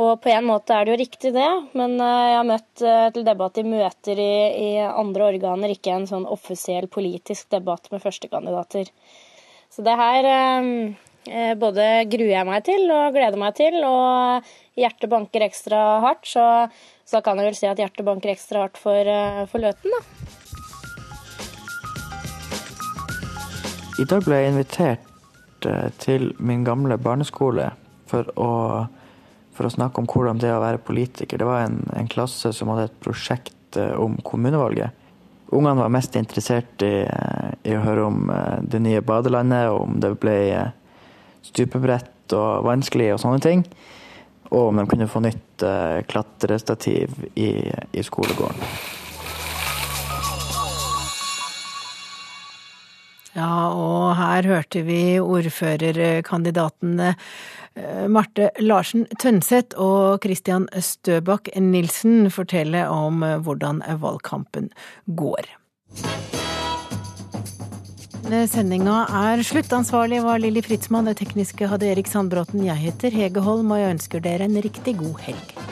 Og 0.00 0.14
på 0.24 0.30
en 0.32 0.46
måte 0.48 0.72
er 0.72 0.86
det 0.86 0.94
jo 0.94 1.00
riktig, 1.02 1.34
det. 1.36 1.50
Men 1.76 1.98
jeg 2.00 2.36
har 2.38 2.46
møtt 2.48 2.84
til 3.12 3.26
debatt 3.26 3.58
i 3.60 3.66
møter 3.66 4.22
i, 4.22 4.32
i 4.56 4.70
andre 4.86 5.26
organer, 5.34 5.74
ikke 5.74 5.92
en 5.98 6.08
sånn 6.08 6.24
offisiell 6.24 6.88
politisk 6.88 7.50
debatt 7.52 7.90
med 7.92 8.00
førstekandidater. 8.00 8.88
Så 9.72 9.80
det 9.80 9.92
her, 9.96 10.26
ehm, 10.28 10.96
eh, 11.24 11.54
både 11.56 12.04
gruer 12.12 12.34
jeg 12.34 12.44
meg 12.44 12.64
til 12.66 12.90
og 12.92 13.14
gleder 13.14 13.40
meg 13.40 13.54
til, 13.56 13.78
og 13.88 14.44
hjertet 14.76 15.08
banker 15.08 15.46
ekstra 15.46 15.78
hardt. 16.04 16.28
Så, 16.28 16.44
så 17.08 17.22
kan 17.24 17.40
jeg 17.40 17.48
vel 17.48 17.56
si 17.56 17.68
at 17.70 17.80
hjertet 17.80 18.04
banker 18.04 18.34
ekstra 18.34 18.66
hardt 18.66 18.76
for, 18.76 19.00
eh, 19.00 19.46
for 19.48 19.64
Løten, 19.64 19.88
da. 19.96 20.02
I 23.96 24.04
dag 24.08 24.26
ble 24.26 24.42
jeg 24.42 24.52
invitert 24.52 25.68
eh, 25.70 25.88
til 26.04 26.34
min 26.36 26.68
gamle 26.68 27.00
barneskole 27.00 27.70
for 28.12 28.28
å, 28.36 28.50
for 29.56 29.68
å 29.68 29.72
snakke 29.72 30.00
om 30.00 30.08
hvordan 30.08 30.40
det 30.42 30.52
å 30.54 30.62
være 30.62 30.82
politiker. 30.82 31.40
Det 31.40 31.48
var 31.48 31.66
en, 31.66 31.82
en 31.96 32.10
klasse 32.10 32.52
som 32.56 32.72
hadde 32.72 32.88
et 32.90 33.00
prosjekt 33.04 33.78
eh, 33.80 33.94
om 34.00 34.16
kommunevalget. 34.24 34.98
Ungene 35.52 35.84
var 35.84 35.92
mest 35.92 36.16
interessert 36.16 36.84
i, 36.86 37.02
i, 37.04 37.74
å 37.76 37.82
høre 37.84 38.06
om 38.08 38.32
eh, 38.32 38.62
det 38.64 38.80
nye 38.84 39.04
badelandet, 39.04 39.68
om 39.74 40.00
det 40.00 40.14
ble 40.22 40.38
stupebrett 41.44 42.36
og 42.38 42.64
vanskelig 42.64 43.12
og 43.14 43.22
sånne 43.22 43.44
ting. 43.44 43.66
Og 44.52 44.70
om 44.70 44.80
de 44.80 44.88
kunne 44.88 45.08
få 45.08 45.22
nytt 45.24 45.64
klatrestativ 46.10 47.14
i, 47.40 47.52
i 47.72 48.02
skolegården. 48.04 49.00
Ja, 53.32 53.72
og 53.72 54.10
her 54.18 54.44
hørte 54.44 54.82
vi 54.84 55.16
ordførerkandidatene 55.16 57.14
eh, 57.14 57.30
Marte 58.08 58.50
Larsen 58.60 59.06
Tønseth 59.20 59.78
og 59.80 60.22
Christian 60.24 60.68
Støbakk 60.76 61.48
Nilsen 61.56 62.28
fortelle 62.30 62.84
om 62.92 63.22
eh, 63.26 63.38
hvordan 63.40 63.80
valgkampen 64.02 64.70
går. 65.06 65.48
Sendinga 68.48 69.02
er 69.12 69.42
slutt. 69.44 69.72
Ansvarlig 69.76 70.22
var 70.24 70.40
Lilly 70.40 70.62
Fritzmann. 70.64 71.08
Det 71.10 71.18
tekniske 71.20 71.68
hadde 71.68 71.90
Erik 71.90 72.08
Sandbråten. 72.08 72.64
Jeg 72.64 72.80
heter 72.80 73.12
Hege 73.12 73.44
Holm, 73.44 73.74
og 73.74 73.82
jeg 73.82 73.96
ønsker 73.98 74.24
dere 74.24 74.48
en 74.48 74.60
riktig 74.62 74.96
god 75.00 75.20
helg. 75.26 75.71